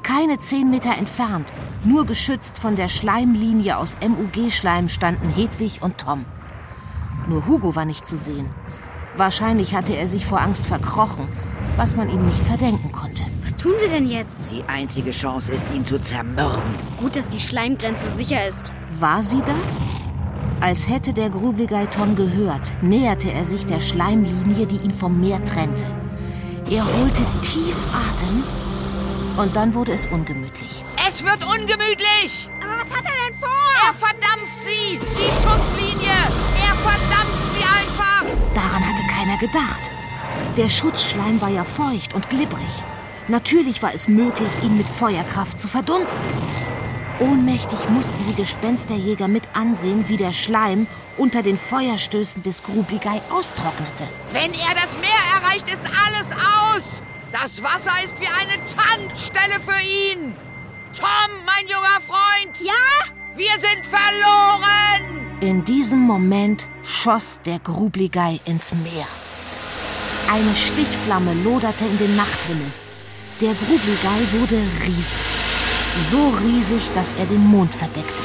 Keine 0.05 0.39
zehn 0.39 0.71
Meter 0.71 0.97
entfernt, 0.97 1.53
nur 1.85 2.07
geschützt 2.07 2.57
von 2.57 2.77
der 2.77 2.89
Schleimlinie 2.89 3.77
aus 3.77 3.97
MUG-Schleim 4.01 4.89
standen 4.89 5.31
Hedwig 5.31 5.83
und 5.83 5.99
Tom. 5.99 6.25
Nur 7.27 7.45
Hugo 7.49 7.75
war 7.75 7.87
nicht 7.87 8.09
zu 8.09 8.17
sehen. 8.17 8.49
Wahrscheinlich 9.17 9.75
hatte 9.75 9.97
er 9.97 10.09
sich 10.09 10.25
vor 10.27 10.41
Angst 10.41 10.65
verkrochen, 10.65 11.27
was 11.77 11.97
man 11.97 12.09
ihm 12.09 12.25
nicht 12.25 12.45
verdenken 12.45 12.93
konnte. 12.93 13.25
Was 13.65 13.73
tun 13.73 13.81
wir 13.81 13.89
denn 13.89 14.07
jetzt? 14.07 14.51
Die 14.51 14.63
einzige 14.65 15.11
Chance 15.11 15.51
ist, 15.51 15.65
ihn 15.75 15.87
zu 15.87 15.99
zermürben. 15.99 16.61
Gut, 17.01 17.17
dass 17.17 17.31
die 17.31 17.41
Schleimgrenze 17.41 18.11
sicher 18.11 18.47
ist. 18.47 18.71
War 18.99 19.25
sie 19.25 19.41
das? 19.47 20.03
Als 20.61 20.87
hätte 20.87 21.15
der 21.15 21.31
Grubligei 21.31 21.87
Tom 21.87 22.15
gehört, 22.15 22.61
näherte 22.83 23.33
er 23.33 23.47
sich 23.47 23.65
der 23.65 23.81
Schleimlinie, 23.81 24.67
die 24.67 24.77
ihn 24.77 24.93
vom 24.93 25.19
Meer 25.19 25.43
trennte. 25.47 25.87
Er 26.71 26.85
holte 26.85 27.23
tief 27.43 27.75
Atem 27.95 28.43
und 29.39 29.57
dann 29.57 29.73
wurde 29.73 29.95
es 29.95 30.05
ungemütlich. 30.05 30.85
Es 31.09 31.25
wird 31.25 31.43
ungemütlich! 31.47 32.51
Aber 32.63 32.75
was 32.75 32.91
hat 32.91 33.05
er 33.07 33.31
denn 33.31 33.39
vor? 33.41 33.49
Er 33.87 33.95
verdampft 33.95 34.61
sie! 34.63 34.99
Die 34.99 35.33
Schutzlinie! 35.41 36.13
Er 36.13 36.75
verdampft 36.75 37.55
sie 37.55 37.65
einfach! 37.65 38.25
Daran 38.55 38.87
hatte 38.87 39.03
keiner 39.11 39.39
gedacht. 39.39 39.81
Der 40.59 40.69
Schutzschleim 40.69 41.41
war 41.41 41.49
ja 41.49 41.65
feucht 41.65 42.15
und 42.15 42.29
glibberig. 42.29 42.85
Natürlich 43.29 43.83
war 43.83 43.95
es 43.95 44.07
möglich, 44.07 44.51
ihn 44.63 44.77
mit 44.77 44.87
Feuerkraft 44.87 45.61
zu 45.61 45.67
verdunsten. 45.67 46.65
Ohnmächtig 47.21 47.79
mussten 47.91 48.31
die 48.31 48.43
Gespensterjäger 48.43 49.29
mit 49.29 49.45
ansehen, 49.55 50.05
wie 50.09 50.17
der 50.17 50.33
Schleim 50.33 50.87
unter 51.17 51.43
den 51.43 51.59
Feuerstößen 51.59 52.43
des 52.43 52.63
Grubligei 52.63 53.23
austrocknete. 53.31 54.09
Wenn 54.33 54.53
er 54.53 54.75
das 54.75 54.93
Meer 55.01 55.23
erreicht, 55.41 55.67
ist 55.69 55.81
alles 55.85 56.27
aus! 56.33 57.03
Das 57.33 57.63
Wasser 57.63 57.93
ist 58.05 58.21
wie 58.21 58.27
eine 58.27 58.59
Tankstelle 58.77 59.61
für 59.61 59.81
ihn! 59.81 60.35
Tom, 60.99 61.45
mein 61.47 61.67
junger 61.67 62.01
Freund! 62.07 62.61
Ja? 62.61 63.09
Wir 63.37 63.53
sind 63.53 63.87
verloren! 63.87 65.39
In 65.41 65.65
diesem 65.65 66.01
Moment 66.01 66.69
schoss 66.83 67.41
der 67.45 67.59
Grubligei 67.59 68.41
ins 68.45 68.75
Meer. 68.75 69.07
Eine 70.31 70.55
Stichflamme 70.55 71.33
loderte 71.43 71.85
in 71.85 71.99
den 71.99 72.17
Nachthimmel. 72.17 72.73
Der 73.41 73.53
Grubligei 73.53 74.21
wurde 74.33 74.61
riesig. 74.87 75.19
So 76.09 76.33
riesig, 76.45 76.83
dass 76.95 77.15
er 77.15 77.27
den 77.27 77.45
Mond 77.45 77.75
verdeckte. 77.75 78.23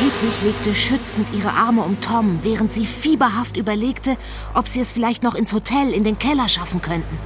Hedwig 0.00 0.42
legte 0.42 0.74
schützend 0.74 1.28
ihre 1.32 1.52
Arme 1.52 1.82
um 1.82 2.00
Tom, 2.00 2.40
während 2.42 2.72
sie 2.72 2.86
fieberhaft 2.86 3.56
überlegte, 3.56 4.16
ob 4.54 4.66
sie 4.66 4.80
es 4.80 4.90
vielleicht 4.90 5.22
noch 5.22 5.36
ins 5.36 5.52
Hotel 5.52 5.92
in 5.92 6.02
den 6.02 6.18
Keller 6.18 6.48
schaffen 6.48 6.82
könnten. 6.82 7.18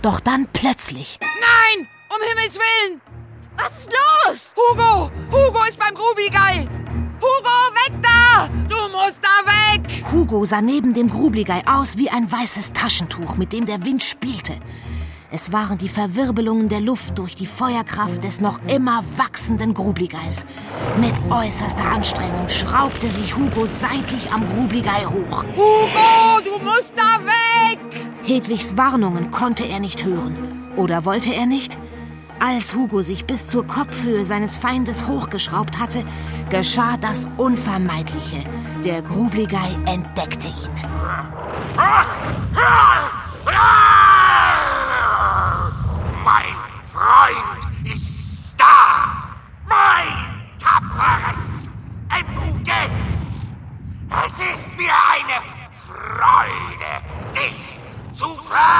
Doch 0.00 0.20
dann 0.20 0.46
plötzlich. 0.54 1.18
Nein! 1.20 1.86
Um 2.08 2.16
Himmels 2.26 2.58
Willen! 2.58 3.00
Was 3.58 3.80
ist 3.80 3.90
los? 3.90 4.54
Hugo! 4.56 5.10
Hugo 5.30 5.64
ist 5.68 5.78
beim 5.78 5.94
Grubigei! 5.94 6.66
Hugo, 7.20 7.74
weg 7.74 7.95
Du 8.68 8.76
musst 8.96 9.20
da 9.22 9.50
weg! 9.50 10.04
Hugo 10.12 10.44
sah 10.44 10.60
neben 10.60 10.92
dem 10.92 11.08
Grubligei 11.08 11.62
aus 11.66 11.96
wie 11.96 12.10
ein 12.10 12.30
weißes 12.30 12.72
Taschentuch, 12.72 13.36
mit 13.36 13.52
dem 13.52 13.66
der 13.66 13.84
Wind 13.84 14.02
spielte. 14.02 14.54
Es 15.30 15.52
waren 15.52 15.78
die 15.78 15.88
Verwirbelungen 15.88 16.68
der 16.68 16.80
Luft 16.80 17.18
durch 17.18 17.34
die 17.34 17.46
Feuerkraft 17.46 18.22
des 18.22 18.40
noch 18.40 18.60
immer 18.68 19.02
wachsenden 19.16 19.74
Grubligeis. 19.74 20.46
Mit 20.98 21.14
äußerster 21.30 21.84
Anstrengung 21.84 22.48
schraubte 22.48 23.08
sich 23.08 23.36
Hugo 23.36 23.66
seitlich 23.66 24.30
am 24.32 24.48
Grubligei 24.54 25.04
hoch. 25.04 25.42
Hugo, 25.56 26.40
du 26.44 26.64
musst 26.64 26.92
da 26.94 27.18
weg! 27.24 27.78
Hedwigs 28.22 28.76
Warnungen 28.76 29.30
konnte 29.30 29.64
er 29.64 29.80
nicht 29.80 30.04
hören. 30.04 30.36
Oder 30.76 31.04
wollte 31.04 31.34
er 31.34 31.46
nicht? 31.46 31.76
Als 32.38 32.74
Hugo 32.74 33.00
sich 33.02 33.24
bis 33.24 33.48
zur 33.48 33.66
Kopfhöhe 33.66 34.24
seines 34.24 34.54
Feindes 34.54 35.06
hochgeschraubt 35.06 35.78
hatte, 35.78 36.04
geschah 36.50 36.96
das 36.98 37.26
Unvermeidliche. 37.36 38.44
Der 38.84 39.02
Grubligei 39.02 39.76
entdeckte 39.86 40.48
ihn. 40.48 40.70
Mein 46.24 46.56
Freund 46.92 47.94
ist 47.94 48.54
da! 48.58 49.34
Mein 49.66 50.12
tapferes 50.58 51.40
Mut! 52.34 52.68
Es 54.24 54.32
ist 54.32 54.66
mir 54.76 54.94
eine 55.14 55.40
Freude, 55.86 56.92
dich 57.34 57.78
zu 58.16 58.28
verdampfen! 58.28 58.76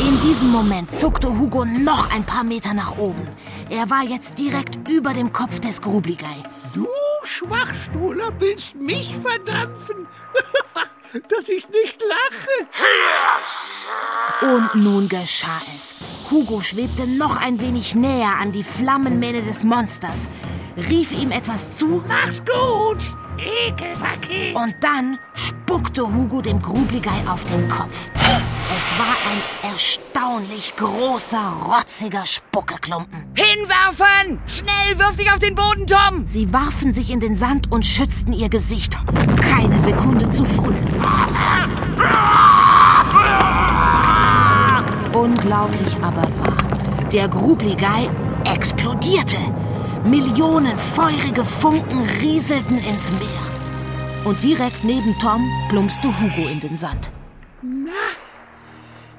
In 0.00 0.14
diesem 0.34 0.50
Moment 0.50 0.92
zuckte 0.92 1.28
Hugo 1.38 1.64
noch 1.64 2.12
ein 2.12 2.24
paar 2.24 2.42
Meter 2.42 2.74
nach 2.74 2.98
oben. 2.98 3.24
Er 3.70 3.88
war 3.88 4.02
jetzt 4.02 4.36
direkt 4.36 4.88
über 4.88 5.12
dem 5.12 5.32
Kopf 5.32 5.60
des 5.60 5.80
Grubligei. 5.80 6.42
Du 6.74 6.88
Schwachstohler 7.22 8.32
willst 8.40 8.74
mich 8.74 9.14
verdampfen, 9.14 10.08
dass 11.28 11.48
ich 11.48 11.68
nicht 11.68 12.02
lache. 12.02 12.66
Und 14.56 14.74
nun 14.82 15.08
geschah 15.08 15.60
es. 15.72 15.94
Hugo 16.32 16.62
schwebte 16.62 17.06
noch 17.06 17.36
ein 17.36 17.60
wenig 17.60 17.94
näher 17.94 18.32
an 18.40 18.50
die 18.50 18.64
Flammenmähne 18.64 19.40
des 19.40 19.62
Monsters, 19.62 20.28
rief 20.76 21.12
ihm 21.12 21.30
etwas 21.30 21.76
zu. 21.76 22.02
Mach's 22.08 22.42
gut, 22.44 22.98
Ekelpaket. 23.38 24.54
Und 24.54 24.74
dann 24.80 25.18
spuckte 25.34 26.02
Hugo 26.02 26.40
dem 26.40 26.60
Grubligei 26.60 27.22
auf 27.26 27.44
den 27.46 27.68
Kopf. 27.68 28.10
Es 28.76 28.98
war 28.98 29.16
ein 29.30 29.72
erstaunlich 29.72 30.74
großer, 30.76 31.52
rotziger 31.66 32.26
Spuckeklumpen. 32.26 33.32
Hinwerfen! 33.34 34.40
Schnell, 34.46 34.98
wirf 34.98 35.16
dich 35.16 35.30
auf 35.32 35.38
den 35.38 35.54
Boden, 35.54 35.86
Tom! 35.86 36.26
Sie 36.26 36.52
warfen 36.52 36.92
sich 36.92 37.10
in 37.10 37.20
den 37.20 37.36
Sand 37.36 37.70
und 37.70 37.84
schützten 37.84 38.32
ihr 38.32 38.48
Gesicht. 38.48 38.96
Keine 39.40 39.78
Sekunde 39.78 40.30
zu 40.30 40.44
früh. 40.44 40.74
Unglaublich 45.12 45.96
aber 46.02 46.22
wahr. 46.22 47.08
Der 47.12 47.28
Grubligei 47.28 48.10
explodierte. 48.44 49.36
Millionen 50.04 50.76
feurige 50.76 51.46
Funken 51.46 52.00
rieselten 52.20 52.76
ins 52.76 53.10
Meer. 53.12 54.26
Und 54.26 54.42
direkt 54.42 54.84
neben 54.84 55.18
Tom 55.18 55.42
plumpste 55.70 56.08
Hugo 56.08 56.46
in 56.46 56.60
den 56.60 56.76
Sand. 56.76 57.10
Na, 57.62 57.90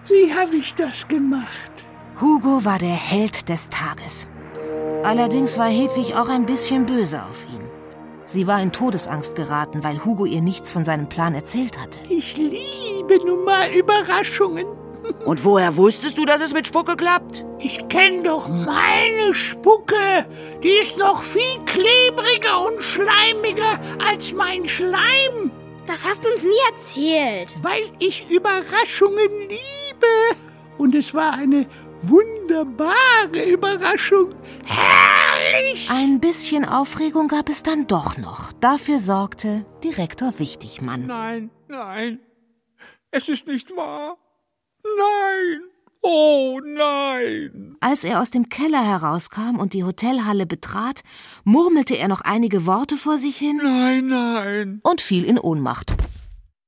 wie 0.07 0.31
habe 0.31 0.57
ich 0.57 0.75
das 0.75 1.07
gemacht? 1.07 1.71
Hugo 2.21 2.63
war 2.65 2.77
der 2.77 2.93
Held 2.93 3.49
des 3.49 3.69
Tages. 3.69 4.27
Allerdings 5.03 5.57
war 5.57 5.69
Hedwig 5.69 6.15
auch 6.15 6.29
ein 6.29 6.45
bisschen 6.45 6.86
böse 6.86 7.23
auf 7.23 7.45
ihn. 7.51 7.65
Sie 8.27 8.45
war 8.45 8.61
in 8.61 8.71
Todesangst 8.71 9.36
geraten, 9.36 9.83
weil 9.83 10.05
Hugo 10.05 10.25
ihr 10.25 10.41
nichts 10.41 10.69
von 10.69 10.86
seinem 10.86 11.09
Plan 11.09 11.33
erzählt 11.33 11.79
hatte. 11.79 11.99
Ich 12.09 12.38
liebe 12.38 13.25
nun 13.25 13.43
mal 13.43 13.71
Überraschungen. 13.71 14.67
Und 15.25 15.43
woher 15.43 15.75
wusstest 15.75 16.17
du, 16.17 16.25
dass 16.25 16.41
es 16.41 16.53
mit 16.53 16.67
Spucke 16.67 16.95
klappt? 16.95 17.43
Ich 17.59 17.87
kenne 17.87 18.23
doch 18.23 18.47
meine 18.47 19.33
Spucke. 19.33 20.27
Die 20.63 20.69
ist 20.69 20.97
noch 20.97 21.23
viel 21.23 21.59
klebriger 21.65 22.65
und 22.67 22.81
schleimiger 22.81 23.79
als 24.07 24.33
mein 24.33 24.67
Schleim. 24.67 25.51
Das 25.87 26.05
hast 26.05 26.23
du 26.23 26.29
uns 26.29 26.43
nie 26.43 26.71
erzählt. 26.71 27.55
Weil 27.61 27.91
ich 27.99 28.29
Überraschungen 28.29 29.29
liebe. 29.49 30.37
Und 30.77 30.95
es 30.95 31.13
war 31.13 31.33
eine 31.33 31.67
wunderbare 32.01 33.43
Überraschung. 33.45 34.35
Herrlich! 34.65 35.89
Ein 35.89 36.19
bisschen 36.19 36.65
Aufregung 36.65 37.27
gab 37.27 37.49
es 37.49 37.63
dann 37.63 37.87
doch 37.87 38.17
noch. 38.17 38.51
Dafür 38.53 38.99
sorgte 38.99 39.65
Direktor 39.83 40.37
Wichtigmann. 40.39 41.07
Nein, 41.07 41.49
nein. 41.67 42.19
Es 43.11 43.29
ist 43.29 43.47
nicht 43.47 43.75
wahr. 43.75 44.17
Nein. 44.97 45.61
Oh 46.01 46.59
nein. 46.63 47.77
Als 47.79 48.03
er 48.03 48.21
aus 48.21 48.29
dem 48.29 48.49
Keller 48.49 48.83
herauskam 48.83 49.57
und 49.57 49.73
die 49.73 49.83
Hotelhalle 49.83 50.45
betrat, 50.45 51.01
murmelte 51.43 51.95
er 51.95 52.07
noch 52.07 52.21
einige 52.21 52.67
Worte 52.67 52.95
vor 52.95 53.17
sich 53.17 53.38
hin. 53.38 53.59
Nein, 53.63 54.07
nein. 54.07 54.79
Und 54.83 55.01
fiel 55.01 55.23
in 55.23 55.39
Ohnmacht. 55.39 55.95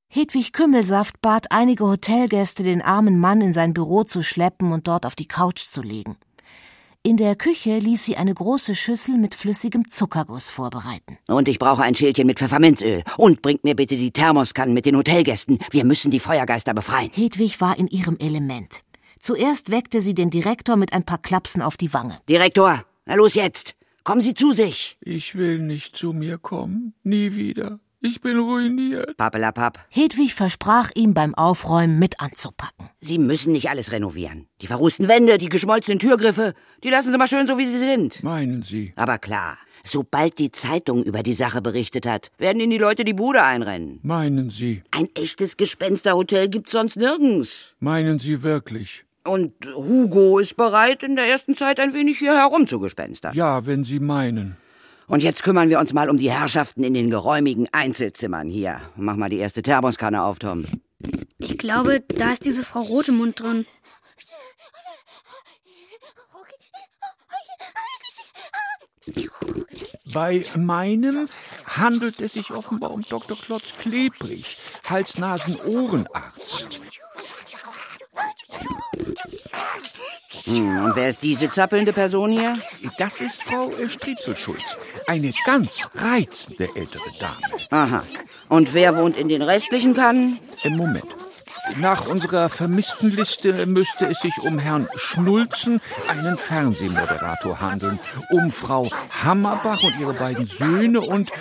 Hedwig 0.09 0.53
Kümmelsaft 0.53 1.21
bat 1.21 1.51
einige 1.51 1.85
Hotelgäste, 1.85 2.63
den 2.63 2.81
armen 2.81 3.19
Mann 3.19 3.41
in 3.41 3.53
sein 3.53 3.73
Büro 3.73 4.03
zu 4.03 4.23
schleppen 4.23 4.71
und 4.71 4.87
dort 4.87 5.05
auf 5.05 5.15
die 5.15 5.27
Couch 5.27 5.69
zu 5.69 5.83
legen. 5.83 6.17
In 7.07 7.15
der 7.15 7.37
Küche 7.37 7.79
ließ 7.79 8.03
sie 8.03 8.17
eine 8.17 8.33
große 8.33 8.75
Schüssel 8.75 9.17
mit 9.17 9.33
flüssigem 9.33 9.89
Zuckerguss 9.89 10.49
vorbereiten. 10.49 11.17
Und 11.29 11.47
ich 11.47 11.57
brauche 11.57 11.81
ein 11.81 11.95
Schälchen 11.95 12.27
mit 12.27 12.37
Pfefferminzöl. 12.37 13.01
Und 13.15 13.41
bringt 13.41 13.63
mir 13.63 13.77
bitte 13.77 13.95
die 13.95 14.11
Thermoskannen 14.11 14.73
mit 14.73 14.85
den 14.85 14.97
Hotelgästen. 14.97 15.57
Wir 15.71 15.85
müssen 15.85 16.11
die 16.11 16.19
Feuergeister 16.19 16.73
befreien. 16.73 17.09
Hedwig 17.13 17.61
war 17.61 17.79
in 17.79 17.87
ihrem 17.87 18.17
Element. 18.17 18.81
Zuerst 19.21 19.71
weckte 19.71 20.01
sie 20.01 20.15
den 20.15 20.31
Direktor 20.31 20.75
mit 20.75 20.91
ein 20.91 21.05
paar 21.05 21.19
Klapsen 21.19 21.61
auf 21.61 21.77
die 21.77 21.93
Wange. 21.93 22.19
Direktor, 22.27 22.83
na 23.05 23.15
los 23.15 23.35
jetzt. 23.35 23.77
Kommen 24.03 24.19
Sie 24.19 24.33
zu 24.33 24.51
sich. 24.51 24.97
Ich 24.99 25.35
will 25.35 25.59
nicht 25.59 25.95
zu 25.95 26.11
mir 26.11 26.37
kommen. 26.37 26.93
Nie 27.03 27.35
wieder. 27.35 27.79
Ich 27.99 28.21
bin 28.21 28.37
ruiniert. 28.37 29.17
Pappelapapp. 29.17 29.79
Hedwig 29.89 30.35
versprach 30.35 30.91
ihm 30.93 31.15
beim 31.15 31.33
Aufräumen 31.33 31.97
mit 31.97 32.19
anzupacken. 32.19 32.89
Sie 32.99 33.17
müssen 33.17 33.51
nicht 33.53 33.69
alles 33.69 33.91
renovieren. 33.91 34.47
Die 34.61 34.67
verrußten 34.67 35.07
Wände, 35.07 35.39
die 35.39 35.49
geschmolzenen 35.49 35.97
Türgriffe, 35.97 36.53
die 36.83 36.89
lassen 36.89 37.11
Sie 37.11 37.17
mal 37.17 37.27
schön 37.27 37.47
so, 37.47 37.57
wie 37.57 37.65
sie 37.65 37.79
sind. 37.79 38.21
Meinen 38.21 38.61
Sie? 38.61 38.93
Aber 38.95 39.17
klar. 39.17 39.57
Sobald 39.83 40.37
die 40.37 40.51
Zeitung 40.51 41.03
über 41.03 41.23
die 41.23 41.33
Sache 41.33 41.61
berichtet 41.61 42.05
hat, 42.05 42.29
werden 42.37 42.59
Ihnen 42.59 42.69
die 42.69 42.77
Leute 42.77 43.03
die 43.03 43.13
Bude 43.13 43.41
einrennen. 43.41 43.99
Meinen 44.03 44.51
Sie? 44.51 44.83
Ein 44.91 45.09
echtes 45.15 45.57
Gespensterhotel 45.57 46.49
gibt's 46.49 46.73
sonst 46.73 46.97
nirgends. 46.97 47.75
Meinen 47.79 48.19
Sie 48.19 48.43
wirklich? 48.43 49.05
Und 49.25 49.53
Hugo 49.75 50.37
ist 50.37 50.55
bereit, 50.55 51.01
in 51.01 51.15
der 51.15 51.25
ersten 51.25 51.55
Zeit 51.55 51.79
ein 51.79 51.93
wenig 51.93 52.19
hier 52.19 52.35
herumzugespenstern. 52.35 53.35
Ja, 53.35 53.65
wenn 53.65 53.83
Sie 53.83 53.99
meinen. 53.99 54.55
Und 55.07 55.23
jetzt 55.23 55.43
kümmern 55.43 55.69
wir 55.69 55.79
uns 55.79 55.93
mal 55.93 56.09
um 56.09 56.17
die 56.17 56.31
Herrschaften 56.31 56.83
in 56.83 56.93
den 56.93 57.09
geräumigen 57.09 57.67
Einzelzimmern 57.71 58.49
hier. 58.49 58.81
Mach 58.97 59.15
mal 59.15 59.29
die 59.29 59.37
erste 59.37 59.61
Thermoskanne 59.61 60.21
auf, 60.21 60.39
Tom. 60.39 60.65
Ich 61.37 61.57
glaube, 61.57 62.01
da 62.01 62.33
ist 62.33 62.45
diese 62.45 62.63
Frau 62.63 62.81
Rotemund 62.81 63.39
drin. 63.39 63.65
Bei 70.13 70.43
meinem 70.57 71.29
handelt 71.65 72.19
es 72.19 72.33
sich 72.33 72.51
offenbar 72.51 72.91
um 72.91 73.03
Dr. 73.03 73.37
Klotz 73.37 73.73
Klebrig, 73.79 74.57
Hals-Nasen-Ohrenarzt. 74.89 76.81
Hm, 80.45 80.85
und 80.85 80.95
wer 80.95 81.09
ist 81.09 81.23
diese 81.23 81.49
zappelnde 81.49 81.93
Person 81.93 82.31
hier? 82.31 82.57
Das 82.97 83.19
ist 83.21 83.43
Frau 83.43 83.69
äh, 83.71 83.89
Striezelschulz, 83.89 84.77
eine 85.07 85.31
ganz 85.45 85.87
reizende 85.95 86.69
ältere 86.75 87.09
Dame. 87.19 87.61
Aha. 87.69 88.03
Und 88.49 88.73
wer 88.73 88.95
wohnt 88.97 89.17
in 89.17 89.29
den 89.29 89.41
restlichen 89.41 89.93
Kannen? 89.93 90.39
Im 90.63 90.77
Moment. 90.77 91.15
Nach 91.75 92.07
unserer 92.07 92.49
Vermisstenliste 92.49 93.65
müsste 93.65 94.05
es 94.05 94.19
sich 94.21 94.33
um 94.43 94.57
Herrn 94.57 94.87
Schnulzen, 94.95 95.81
einen 96.07 96.37
Fernsehmoderator, 96.37 97.59
handeln, 97.59 97.99
um 98.31 98.51
Frau 98.51 98.89
Hammerbach 99.23 99.83
und 99.83 99.99
ihre 99.99 100.13
beiden 100.13 100.47
Söhne 100.47 101.01
und, 101.01 101.31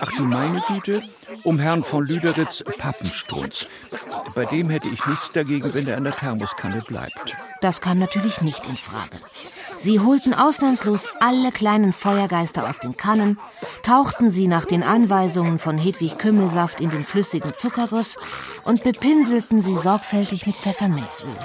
ach 0.00 0.12
du 0.16 0.24
meine 0.24 0.62
Güte, 0.68 1.02
um 1.44 1.58
Herrn 1.58 1.82
von 1.82 2.06
Lüderitz 2.06 2.62
Pappenstrunz. 2.78 3.66
Bei 4.34 4.44
dem 4.44 4.70
hätte 4.70 4.88
ich 4.88 5.04
nichts 5.06 5.32
dagegen, 5.32 5.74
wenn 5.74 5.86
er 5.86 5.96
an 5.96 6.04
der 6.04 6.14
Thermoskanne 6.14 6.82
bleibt. 6.86 7.36
Das 7.60 7.80
kam 7.80 7.98
natürlich 7.98 8.40
nicht 8.40 8.64
in 8.68 8.76
Frage. 8.76 9.16
Sie 9.76 9.98
holten 10.00 10.34
ausnahmslos 10.34 11.06
alle 11.20 11.52
kleinen 11.52 11.92
Feuergeister 11.92 12.68
aus 12.68 12.78
den 12.78 12.96
Kannen, 12.96 13.38
tauchten 13.82 14.30
sie 14.30 14.46
nach 14.46 14.64
den 14.64 14.82
Anweisungen 14.82 15.58
von 15.58 15.78
Hedwig 15.78 16.18
Kümmelsaft 16.18 16.80
in 16.80 16.90
den 16.90 17.04
flüssigen 17.04 17.54
Zuckerguss 17.56 18.16
und 18.64 18.84
bepinselten 18.84 19.62
sie 19.62 19.76
sorgfältig 19.76 20.46
mit 20.46 20.56
Pfefferminzöl. 20.56 21.36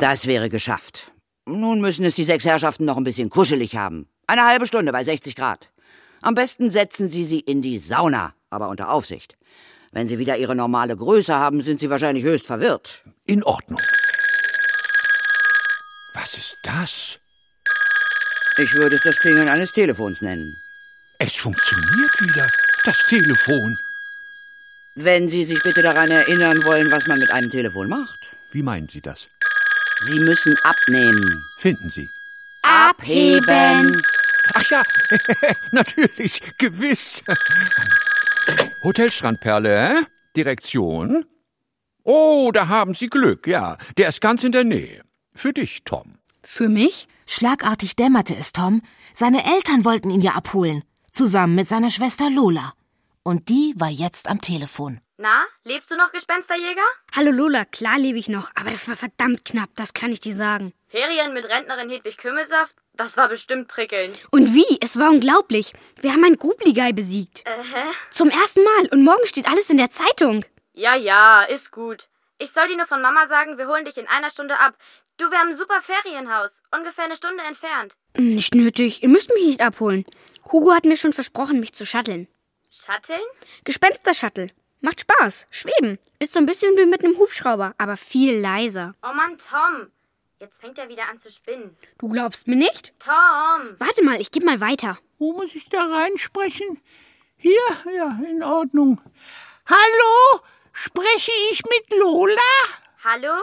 Das 0.00 0.26
wäre 0.26 0.48
geschafft. 0.48 1.12
Nun 1.46 1.80
müssen 1.80 2.04
es 2.04 2.14
die 2.14 2.24
sechs 2.24 2.44
Herrschaften 2.44 2.84
noch 2.84 2.96
ein 2.96 3.04
bisschen 3.04 3.30
kuschelig 3.30 3.76
haben. 3.76 4.08
Eine 4.28 4.44
halbe 4.44 4.66
Stunde 4.66 4.92
bei 4.92 5.02
60 5.02 5.34
Grad. 5.34 5.70
Am 6.20 6.34
besten 6.34 6.70
setzen 6.70 7.08
Sie 7.08 7.24
sie 7.24 7.40
in 7.40 7.62
die 7.62 7.78
Sauna, 7.78 8.34
aber 8.50 8.68
unter 8.68 8.90
Aufsicht. 8.90 9.36
Wenn 9.90 10.06
Sie 10.06 10.18
wieder 10.18 10.36
Ihre 10.36 10.54
normale 10.54 10.94
Größe 10.94 11.34
haben, 11.34 11.62
sind 11.62 11.80
Sie 11.80 11.88
wahrscheinlich 11.88 12.24
höchst 12.24 12.46
verwirrt. 12.46 13.04
In 13.24 13.42
Ordnung. 13.42 13.80
Was 16.12 16.36
ist 16.36 16.58
das? 16.62 17.18
Ich 18.58 18.74
würde 18.74 18.96
es 18.96 19.02
das 19.02 19.18
Klingeln 19.18 19.48
eines 19.48 19.72
Telefons 19.72 20.20
nennen. 20.20 20.54
Es 21.18 21.34
funktioniert 21.34 22.20
wieder, 22.20 22.46
das 22.84 22.98
Telefon. 23.08 23.78
Wenn 24.96 25.30
Sie 25.30 25.46
sich 25.46 25.62
bitte 25.62 25.80
daran 25.80 26.10
erinnern 26.10 26.62
wollen, 26.64 26.90
was 26.90 27.06
man 27.06 27.18
mit 27.18 27.30
einem 27.30 27.50
Telefon 27.50 27.88
macht. 27.88 28.18
Wie 28.52 28.62
meinen 28.62 28.90
Sie 28.90 29.00
das? 29.00 29.28
Sie 30.06 30.20
müssen 30.20 30.54
abnehmen. 30.64 31.42
Finden 31.60 31.88
Sie. 31.88 32.10
Abheben. 32.62 34.02
Ach 34.54 34.70
ja, 34.70 34.82
natürlich, 35.72 36.40
gewiss. 36.58 37.22
Hotel 38.82 39.10
Strandperle, 39.10 39.88
hä? 39.88 40.06
Direktion? 40.36 41.24
Oh, 42.04 42.50
da 42.52 42.68
haben 42.68 42.94
Sie 42.94 43.08
Glück, 43.08 43.46
ja. 43.46 43.76
Der 43.96 44.08
ist 44.08 44.20
ganz 44.20 44.44
in 44.44 44.52
der 44.52 44.64
Nähe. 44.64 45.02
Für 45.34 45.52
dich, 45.52 45.84
Tom. 45.84 46.18
Für 46.42 46.68
mich? 46.68 47.08
Schlagartig 47.26 47.96
dämmerte 47.96 48.34
es 48.36 48.52
Tom. 48.52 48.82
Seine 49.12 49.44
Eltern 49.44 49.84
wollten 49.84 50.10
ihn 50.10 50.22
ja 50.22 50.32
abholen. 50.32 50.82
Zusammen 51.12 51.54
mit 51.54 51.68
seiner 51.68 51.90
Schwester 51.90 52.30
Lola. 52.30 52.72
Und 53.22 53.50
die 53.50 53.74
war 53.76 53.90
jetzt 53.90 54.26
am 54.28 54.40
Telefon. 54.40 55.00
Na, 55.18 55.42
lebst 55.64 55.90
du 55.90 55.96
noch, 55.96 56.12
Gespensterjäger? 56.12 56.80
Hallo 57.14 57.30
Lola, 57.30 57.64
klar 57.66 57.98
lebe 57.98 58.16
ich 58.18 58.28
noch, 58.28 58.50
aber 58.54 58.70
das 58.70 58.88
war 58.88 58.96
verdammt 58.96 59.44
knapp, 59.44 59.68
das 59.74 59.92
kann 59.92 60.12
ich 60.12 60.20
dir 60.20 60.34
sagen. 60.34 60.72
Ferien 60.86 61.34
mit 61.34 61.44
Rentnerin 61.46 61.90
Hedwig 61.90 62.16
Kümmelsaft? 62.16 62.74
Das 62.98 63.16
war 63.16 63.28
bestimmt 63.28 63.68
prickelnd. 63.68 64.18
Und 64.32 64.54
wie? 64.54 64.76
Es 64.82 64.98
war 64.98 65.10
unglaublich. 65.10 65.72
Wir 66.00 66.12
haben 66.12 66.24
einen 66.24 66.36
Grubligei 66.36 66.90
besiegt. 66.90 67.46
Äh, 67.46 67.62
hä? 67.62 67.84
Zum 68.10 68.28
ersten 68.28 68.64
Mal. 68.64 68.88
Und 68.90 69.04
morgen 69.04 69.24
steht 69.24 69.46
alles 69.46 69.70
in 69.70 69.76
der 69.76 69.88
Zeitung. 69.90 70.44
Ja, 70.74 70.96
ja, 70.96 71.44
ist 71.44 71.70
gut. 71.70 72.08
Ich 72.38 72.50
soll 72.50 72.66
dir 72.66 72.76
nur 72.76 72.86
von 72.86 73.00
Mama 73.00 73.26
sagen, 73.28 73.56
wir 73.56 73.68
holen 73.68 73.84
dich 73.84 73.98
in 73.98 74.08
einer 74.08 74.30
Stunde 74.30 74.58
ab. 74.58 74.76
Du, 75.16 75.30
wir 75.30 75.38
haben 75.38 75.50
ein 75.50 75.56
super 75.56 75.80
Ferienhaus. 75.80 76.60
Ungefähr 76.76 77.04
eine 77.04 77.14
Stunde 77.14 77.44
entfernt. 77.44 77.94
Nicht 78.16 78.56
nötig. 78.56 79.04
Ihr 79.04 79.08
müsst 79.08 79.32
mich 79.32 79.46
nicht 79.46 79.60
abholen. 79.60 80.04
Hugo 80.50 80.72
hat 80.72 80.84
mir 80.84 80.96
schon 80.96 81.12
versprochen, 81.12 81.60
mich 81.60 81.74
zu 81.74 81.86
shutteln. 81.86 82.26
Shutteln? 82.68 83.20
Gespenster-Shuttle. 83.62 84.50
Macht 84.80 85.02
Spaß. 85.02 85.46
Schweben. 85.50 86.00
Ist 86.18 86.32
so 86.32 86.40
ein 86.40 86.46
bisschen 86.46 86.76
wie 86.76 86.86
mit 86.86 87.04
einem 87.04 87.16
Hubschrauber, 87.16 87.76
aber 87.78 87.96
viel 87.96 88.40
leiser. 88.40 88.94
Oh 89.04 89.14
Mann, 89.14 89.36
Tom. 89.38 89.92
Jetzt 90.40 90.60
fängt 90.60 90.78
er 90.78 90.88
wieder 90.88 91.08
an 91.08 91.18
zu 91.18 91.30
spinnen. 91.30 91.76
Du 91.98 92.08
glaubst 92.08 92.46
mir 92.46 92.54
nicht? 92.56 92.92
Tom! 93.00 93.74
Warte 93.78 94.04
mal, 94.04 94.20
ich 94.20 94.30
geb 94.30 94.44
mal 94.44 94.60
weiter. 94.60 94.98
Wo 95.18 95.32
muss 95.32 95.54
ich 95.54 95.68
da 95.68 95.84
reinsprechen? 95.84 96.80
Hier? 97.36 97.60
Ja, 97.92 98.18
in 98.28 98.42
Ordnung. 98.44 99.00
Hallo? 99.66 100.40
Spreche 100.72 101.32
ich 101.50 101.62
mit 101.64 101.98
Lola? 101.98 102.40
Hallo? 103.02 103.34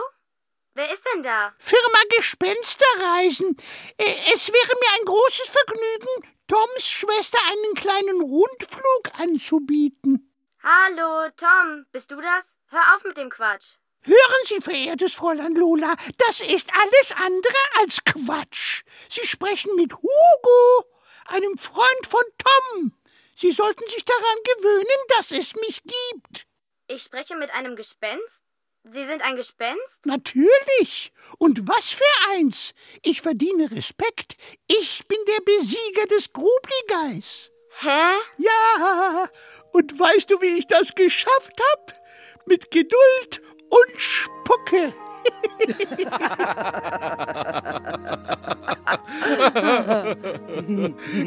Wer 0.74 0.90
ist 0.92 1.04
denn 1.14 1.22
da? 1.22 1.52
Firma 1.58 1.98
Gespensterreisen. 2.16 3.56
Äh, 3.98 4.14
Es 4.32 4.48
wäre 4.48 4.74
mir 4.80 4.98
ein 4.98 5.04
großes 5.04 5.50
Vergnügen, 5.50 6.34
Toms 6.48 6.88
Schwester 6.88 7.38
einen 7.46 7.74
kleinen 7.74 8.20
Rundflug 8.22 9.18
anzubieten. 9.20 10.32
Hallo, 10.62 11.28
Tom. 11.36 11.86
Bist 11.92 12.10
du 12.10 12.20
das? 12.20 12.56
Hör 12.68 12.96
auf 12.96 13.04
mit 13.04 13.16
dem 13.16 13.30
Quatsch. 13.30 13.76
Hören 14.06 14.44
Sie, 14.44 14.60
verehrtes 14.60 15.14
Fräulein 15.14 15.56
Lola, 15.56 15.96
das 16.16 16.40
ist 16.40 16.70
alles 16.72 17.12
andere 17.16 17.56
als 17.80 18.04
Quatsch. 18.04 18.84
Sie 19.08 19.26
sprechen 19.26 19.74
mit 19.74 19.92
Hugo, 19.94 20.84
einem 21.26 21.58
Freund 21.58 22.06
von 22.08 22.22
Tom. 22.38 22.92
Sie 23.34 23.50
sollten 23.50 23.84
sich 23.88 24.04
daran 24.04 24.38
gewöhnen, 24.44 25.06
dass 25.08 25.32
es 25.32 25.56
mich 25.56 25.82
gibt. 25.82 26.46
Ich 26.86 27.02
spreche 27.02 27.36
mit 27.36 27.52
einem 27.52 27.74
Gespenst? 27.74 28.42
Sie 28.84 29.04
sind 29.04 29.22
ein 29.22 29.34
Gespenst? 29.34 30.06
Natürlich. 30.06 31.10
Und 31.38 31.66
was 31.66 31.90
für 31.90 32.30
eins. 32.30 32.74
Ich 33.02 33.20
verdiene 33.20 33.68
Respekt. 33.72 34.36
Ich 34.68 35.04
bin 35.08 35.18
der 35.26 35.40
Besieger 35.40 36.06
des 36.06 36.32
Grubligeis. 36.32 37.50
Hä? 37.80 38.14
Ja. 38.38 39.28
Und 39.72 39.98
weißt 39.98 40.30
du, 40.30 40.40
wie 40.40 40.58
ich 40.58 40.68
das 40.68 40.94
geschafft 40.94 41.60
hab? 41.72 42.00
Mit 42.46 42.70
Geduld 42.70 43.42
und 43.68 44.00
Spucke. 44.00 44.92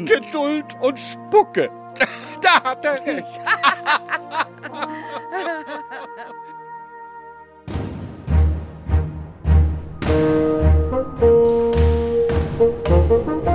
Geduld 0.04 0.76
und 0.80 0.98
Spucke. 0.98 1.70
Da 2.40 2.62
hat 2.62 2.84
er 2.84 3.06
recht. 3.06 3.40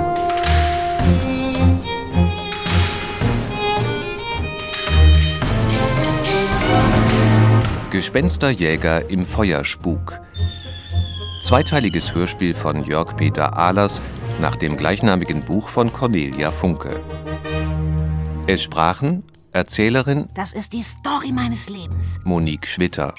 Gespensterjäger 7.96 9.08
im 9.08 9.24
Feuerspuk. 9.24 10.20
Zweiteiliges 11.40 12.14
Hörspiel 12.14 12.52
von 12.52 12.84
Jörg 12.84 13.16
Peter 13.16 13.56
Ahlers 13.56 14.02
nach 14.38 14.54
dem 14.56 14.76
gleichnamigen 14.76 15.42
Buch 15.42 15.70
von 15.70 15.90
Cornelia 15.90 16.50
Funke. 16.50 17.00
Es 18.46 18.62
sprachen 18.62 19.22
Erzählerin 19.54 20.26
Das 20.34 20.52
ist 20.52 20.74
die 20.74 20.82
Story 20.82 21.32
meines 21.32 21.70
Lebens. 21.70 22.20
Monique 22.22 22.66
Schwitter, 22.66 23.14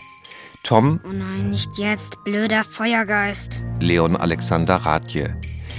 Tom 0.62 1.00
Oh 1.04 1.12
nein, 1.12 1.50
nicht 1.50 1.80
jetzt, 1.80 2.24
blöder 2.24 2.64
Feuergeist. 2.64 3.60
Leon 3.80 4.16
Alexander 4.16 4.76
Rathje, 4.76 5.36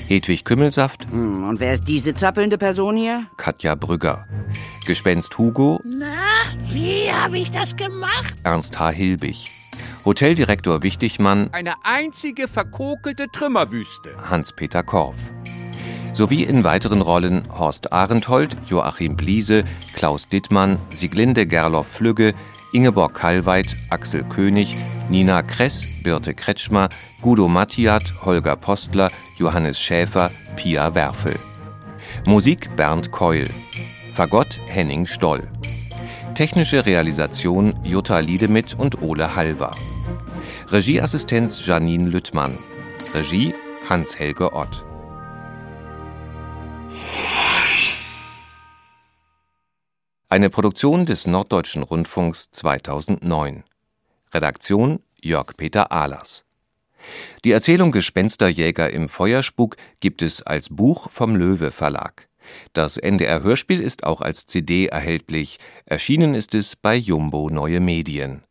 Hedwig 0.09 0.45
Kümmelsaft, 0.45 1.07
Hm, 1.09 1.49
und 1.49 1.61
wer 1.61 1.75
ist 1.75 1.85
diese 1.87 2.17
zappelnde 2.17 2.59
Person 2.59 2.97
hier? 2.97 3.27
Katja 3.37 3.77
Brügger, 3.77 4.27
Gespenst 4.89 5.37
Hugo, 5.37 5.83
Na, 5.85 6.17
wie 6.71 7.13
habe 7.13 7.37
ich 7.37 7.51
das 7.51 7.77
gemacht? 7.77 8.35
Ernst 8.43 8.81
H. 8.81 8.89
Hilbig, 8.89 9.51
Hoteldirektor 10.07 10.83
Wichtigmann 10.83 11.51
Eine 11.53 11.75
einzige 11.85 12.49
verkokelte 12.49 13.27
Trümmerwüste. 13.31 14.17
Hans-Peter 14.31 14.83
Korff. 14.83 15.19
Sowie 16.15 16.43
in 16.43 16.65
weiteren 16.65 17.03
Rollen 17.03 17.43
Horst 17.51 17.93
Arenthold, 17.93 18.57
Joachim 18.71 19.15
Bliese, 19.15 19.65
Klaus 19.93 20.27
Dittmann, 20.27 20.79
Sieglinde 20.89 21.45
Gerloff-Flügge, 21.47 22.33
Ingeborg 22.73 23.13
Kallweit, 23.13 23.77
Axel 23.91 24.25
König, 24.25 24.75
Nina 25.11 25.43
Kress, 25.43 25.87
Birte 26.03 26.33
Kretschmer, 26.33 26.89
Guido 27.21 27.47
Mattiat, 27.47 28.25
Holger 28.25 28.57
Postler, 28.57 29.11
Johannes 29.37 29.79
Schäfer, 29.79 30.31
Pia 30.57 30.95
Werfel. 30.95 31.39
Musik 32.25 32.75
Bernd 32.75 33.13
Keul. 33.13 33.45
Fagott 34.19 34.59
Henning 34.67 35.07
Stoll. 35.07 35.49
Technische 36.35 36.85
Realisation 36.85 37.79
Jutta 37.85 38.19
Liedemit 38.19 38.75
und 38.75 39.01
Ole 39.01 39.37
Halver. 39.37 39.71
Regieassistenz 40.67 41.65
Janine 41.65 42.09
Lüttmann. 42.09 42.59
Regie 43.15 43.55
Hans-Helge 43.89 44.53
Ott. 44.55 44.85
Eine 50.29 50.51
Produktion 50.51 51.07
des 51.07 51.29
Norddeutschen 51.29 51.85
Rundfunks 51.85 52.51
2009. 52.51 53.63
Redaktion 54.35 54.99
Jörg 55.23 55.57
Peter 55.57 55.93
Ahlers. 55.93 56.45
Die 57.45 57.53
Erzählung 57.53 57.93
Gespensterjäger 57.93 58.91
im 58.91 59.09
Feuerspuk 59.09 59.77
gibt 60.01 60.23
es 60.23 60.43
als 60.43 60.71
Buch 60.71 61.09
vom 61.09 61.37
Löwe 61.37 61.71
Verlag. 61.71 62.28
Das 62.73 62.97
NDR 62.97 63.43
Hörspiel 63.43 63.81
ist 63.81 64.05
auch 64.05 64.21
als 64.21 64.47
CD 64.47 64.87
erhältlich. 64.87 65.59
Erschienen 65.87 66.35
ist 66.35 66.55
es 66.55 66.77
bei 66.77 66.97
Jumbo 66.97 67.51
Neue 67.51 67.81
Medien 67.81 68.43